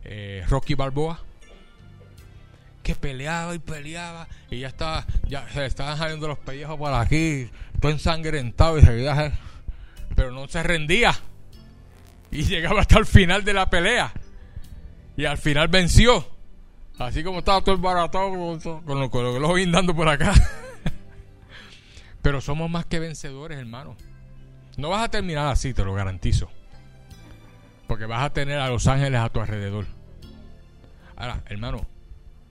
eh, 0.05 0.45
Rocky 0.49 0.75
Balboa? 0.75 1.21
Que 2.85 2.95
peleaba 2.95 3.53
y 3.53 3.59
peleaba 3.59 4.29
y 4.49 4.61
ya 4.61 4.69
estaba, 4.69 5.05
ya 5.27 5.49
se 5.49 5.67
estaban 5.67 5.99
saliendo 5.99 6.29
los 6.29 6.39
pellejos 6.39 6.79
por 6.79 6.95
aquí, 6.95 7.51
todo 7.81 7.91
ensangrentado 7.91 8.79
y 8.79 8.83
pero 10.15 10.31
no 10.31 10.47
se 10.47 10.63
rendía 10.63 11.13
y 12.31 12.45
llegaba 12.45 12.83
hasta 12.83 12.99
el 12.99 13.07
final 13.07 13.45
de 13.45 13.55
la 13.55 13.69
pelea 13.69 14.13
y 15.19 15.27
al 15.27 15.37
final 15.37 15.67
venció. 15.67 16.25
Así 16.97 17.25
como 17.25 17.41
estaba 17.41 17.61
todo 17.61 17.75
el 17.75 17.81
baratado 17.81 18.31
con 18.31 19.01
lo, 19.01 19.11
que 19.11 19.41
lo 19.41 19.73
dando 19.73 19.95
por 19.95 20.09
acá. 20.09 20.33
Pero 22.23 22.41
somos 22.41 22.71
más 22.71 22.87
que 22.87 23.01
vencedores, 23.01 23.59
hermano. 23.59 23.97
No 24.77 24.91
vas 24.91 25.03
a 25.03 25.11
terminar 25.11 25.49
así, 25.49 25.75
te 25.75 25.85
lo 25.85 25.93
garantizo. 25.93 26.49
Porque 27.89 28.07
vas 28.07 28.23
a 28.23 28.33
tener 28.33 28.61
a 28.61 28.69
los 28.69 28.87
ángeles 28.87 29.21
a 29.21 29.29
tu 29.29 29.41
alrededor. 29.41 29.87
Ahora, 31.17 31.43
hermano, 31.47 31.85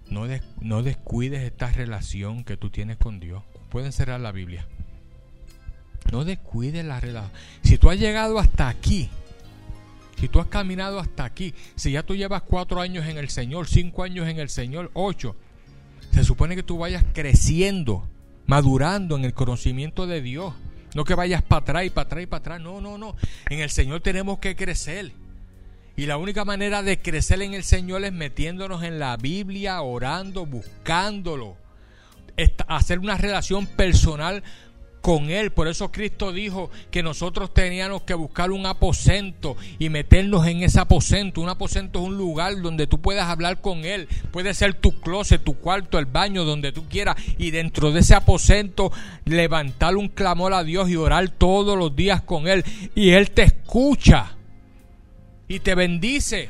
no, 0.09 0.25
no 0.59 0.83
descuides 0.83 1.43
esta 1.43 1.71
relación 1.71 2.43
que 2.43 2.57
tú 2.57 2.69
tienes 2.69 2.97
con 2.97 3.21
Dios. 3.21 3.43
Pueden 3.69 3.93
cerrar 3.93 4.19
la 4.19 4.33
Biblia. 4.33 4.67
No 6.11 6.25
descuides 6.25 6.83
la 6.83 6.99
relación. 6.99 7.31
Si 7.61 7.77
tú 7.77 7.89
has 7.89 7.97
llegado 7.97 8.39
hasta 8.39 8.67
aquí, 8.67 9.09
si 10.19 10.27
tú 10.27 10.39
has 10.39 10.47
caminado 10.47 10.99
hasta 10.99 11.25
aquí, 11.25 11.53
si 11.75 11.91
ya 11.91 12.03
tú 12.03 12.15
llevas 12.15 12.41
cuatro 12.41 12.81
años 12.81 13.05
en 13.05 13.17
el 13.17 13.29
Señor, 13.29 13.67
cinco 13.67 14.03
años 14.03 14.27
en 14.27 14.39
el 14.39 14.49
Señor, 14.49 14.89
ocho, 14.93 15.35
se 16.11 16.23
supone 16.23 16.55
que 16.55 16.63
tú 16.63 16.79
vayas 16.79 17.03
creciendo, 17.13 18.07
madurando 18.47 19.15
en 19.15 19.25
el 19.25 19.33
conocimiento 19.33 20.07
de 20.07 20.21
Dios. 20.21 20.53
No 20.95 21.03
que 21.03 21.13
vayas 21.13 21.43
para 21.43 21.61
atrás 21.61 21.85
y 21.85 21.89
para 21.91 22.07
atrás 22.07 22.23
y 22.23 22.25
para 22.25 22.39
atrás. 22.39 22.61
No, 22.61 22.81
no, 22.81 22.97
no. 22.97 23.15
En 23.49 23.59
el 23.59 23.69
Señor 23.69 24.01
tenemos 24.01 24.39
que 24.39 24.55
crecer. 24.55 25.11
Y 25.95 26.05
la 26.05 26.17
única 26.17 26.45
manera 26.45 26.81
de 26.81 26.99
crecer 26.99 27.41
en 27.41 27.53
el 27.53 27.63
Señor 27.63 28.03
es 28.03 28.13
metiéndonos 28.13 28.83
en 28.83 28.97
la 28.97 29.17
Biblia, 29.17 29.81
orando, 29.81 30.45
buscándolo. 30.45 31.57
Hacer 32.67 32.99
una 32.99 33.17
relación 33.17 33.67
personal 33.67 34.43
con 35.07 35.29
Él. 35.29 35.51
Por 35.51 35.69
eso 35.69 35.89
Cristo 35.89 36.33
dijo 36.33 36.69
que 36.91 37.01
nosotros 37.01 37.53
teníamos 37.53 38.01
que 38.01 38.13
buscar 38.13 38.51
un 38.51 38.65
aposento 38.65 39.55
y 39.79 39.87
meternos 39.87 40.45
en 40.45 40.63
ese 40.63 40.81
aposento. 40.81 41.39
Un 41.39 41.47
aposento 41.47 41.99
es 41.99 42.05
un 42.07 42.17
lugar 42.17 42.61
donde 42.61 42.87
tú 42.87 42.99
puedas 42.99 43.29
hablar 43.29 43.61
con 43.61 43.85
Él. 43.85 44.09
Puede 44.31 44.53
ser 44.53 44.73
tu 44.73 44.99
closet, 44.99 45.41
tu 45.41 45.53
cuarto, 45.53 45.97
el 45.97 46.07
baño, 46.07 46.43
donde 46.43 46.73
tú 46.73 46.89
quieras. 46.89 47.15
Y 47.37 47.51
dentro 47.51 47.93
de 47.93 48.01
ese 48.01 48.15
aposento 48.15 48.91
levantar 49.23 49.95
un 49.95 50.09
clamor 50.09 50.53
a 50.53 50.65
Dios 50.65 50.89
y 50.89 50.97
orar 50.97 51.29
todos 51.29 51.77
los 51.77 51.95
días 51.95 52.21
con 52.23 52.49
Él. 52.49 52.65
Y 52.93 53.11
Él 53.11 53.31
te 53.31 53.43
escucha 53.43 54.35
y 55.47 55.61
te 55.61 55.73
bendice. 55.73 56.49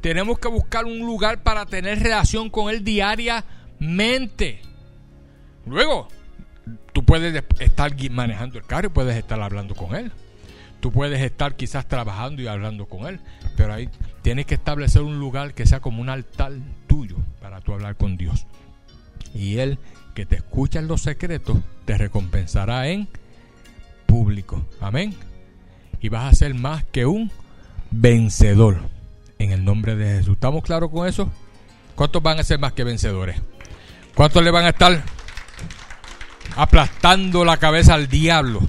Tenemos 0.00 0.38
que 0.38 0.46
buscar 0.46 0.84
un 0.84 1.00
lugar 1.00 1.42
para 1.42 1.66
tener 1.66 2.00
relación 2.00 2.48
con 2.48 2.70
Él 2.70 2.84
diariamente. 2.84 4.60
Luego, 5.66 6.06
tú 6.92 7.04
puedes 7.04 7.44
estar 7.60 7.94
manejando 8.10 8.58
el 8.58 8.64
carro 8.64 8.88
y 8.88 8.90
puedes 8.90 9.16
estar 9.16 9.40
hablando 9.40 9.74
con 9.74 9.94
Él. 9.94 10.12
Tú 10.80 10.92
puedes 10.92 11.20
estar 11.22 11.56
quizás 11.56 11.86
trabajando 11.86 12.42
y 12.42 12.46
hablando 12.46 12.86
con 12.86 13.06
Él. 13.06 13.20
Pero 13.56 13.72
ahí 13.72 13.88
tienes 14.22 14.46
que 14.46 14.54
establecer 14.54 15.02
un 15.02 15.18
lugar 15.18 15.54
que 15.54 15.66
sea 15.66 15.80
como 15.80 16.02
un 16.02 16.08
altar 16.08 16.52
tuyo 16.86 17.16
para 17.40 17.60
tú 17.60 17.72
hablar 17.72 17.96
con 17.96 18.16
Dios. 18.16 18.46
Y 19.34 19.58
Él, 19.58 19.78
que 20.14 20.26
te 20.26 20.36
escucha 20.36 20.78
en 20.78 20.88
los 20.88 21.02
secretos, 21.02 21.58
te 21.84 21.96
recompensará 21.96 22.88
en 22.88 23.08
público. 24.06 24.66
Amén 24.80 25.14
y 26.00 26.08
vas 26.08 26.32
a 26.32 26.36
ser 26.36 26.54
más 26.54 26.84
que 26.84 27.06
un 27.06 27.30
vencedor 27.90 28.78
en 29.38 29.52
el 29.52 29.64
nombre 29.64 29.96
de 29.96 30.18
Jesús. 30.18 30.34
¿Estamos 30.34 30.62
claros 30.62 30.90
con 30.90 31.06
eso? 31.06 31.30
¿Cuántos 31.94 32.22
van 32.22 32.38
a 32.38 32.44
ser 32.44 32.58
más 32.58 32.72
que 32.72 32.84
vencedores? 32.84 33.40
¿Cuántos 34.14 34.42
le 34.42 34.50
van 34.50 34.66
a 34.66 34.70
estar 34.70 35.02
aplastando 36.54 37.44
la 37.44 37.56
cabeza 37.56 37.94
al 37.94 38.08
diablo? 38.08 38.60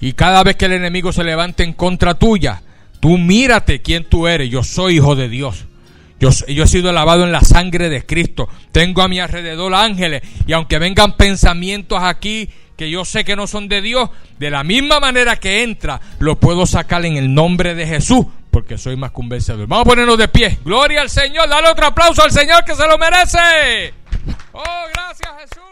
Y 0.00 0.12
cada 0.14 0.42
vez 0.42 0.56
que 0.56 0.66
el 0.66 0.72
enemigo 0.72 1.12
se 1.12 1.24
levante 1.24 1.62
en 1.62 1.72
contra 1.72 2.14
tuya, 2.14 2.62
tú 3.00 3.16
mírate 3.18 3.80
quién 3.80 4.04
tú 4.04 4.26
eres. 4.26 4.50
Yo 4.50 4.62
soy 4.62 4.96
hijo 4.96 5.14
de 5.14 5.28
Dios. 5.28 5.66
Yo, 6.20 6.30
he 6.46 6.66
sido 6.66 6.92
lavado 6.92 7.24
en 7.24 7.32
la 7.32 7.42
sangre 7.42 7.88
de 7.88 8.04
Cristo. 8.06 8.48
Tengo 8.72 9.02
a 9.02 9.08
mi 9.08 9.20
alrededor 9.20 9.74
ángeles. 9.74 10.22
Y 10.46 10.52
aunque 10.52 10.78
vengan 10.78 11.16
pensamientos 11.16 11.98
aquí 12.02 12.48
que 12.76 12.90
yo 12.90 13.04
sé 13.04 13.24
que 13.24 13.36
no 13.36 13.46
son 13.46 13.68
de 13.68 13.80
Dios, 13.82 14.10
de 14.38 14.50
la 14.50 14.64
misma 14.64 15.00
manera 15.00 15.36
que 15.36 15.62
entra, 15.62 16.00
lo 16.18 16.40
puedo 16.40 16.66
sacar 16.66 17.04
en 17.04 17.16
el 17.16 17.32
nombre 17.32 17.74
de 17.74 17.86
Jesús 17.86 18.26
porque 18.50 18.78
soy 18.78 18.96
más 18.96 19.10
que 19.10 19.20
un 19.20 19.28
vencedor. 19.28 19.66
Vamos 19.66 19.84
a 19.84 19.90
ponernos 19.90 20.16
de 20.16 20.28
pie. 20.28 20.58
Gloria 20.64 21.00
al 21.00 21.10
Señor. 21.10 21.48
Dale 21.48 21.68
otro 21.70 21.86
aplauso 21.86 22.22
al 22.22 22.30
Señor 22.30 22.64
que 22.64 22.76
se 22.76 22.86
lo 22.86 22.96
merece. 22.98 23.92
Oh, 24.52 24.84
gracias. 24.92 25.63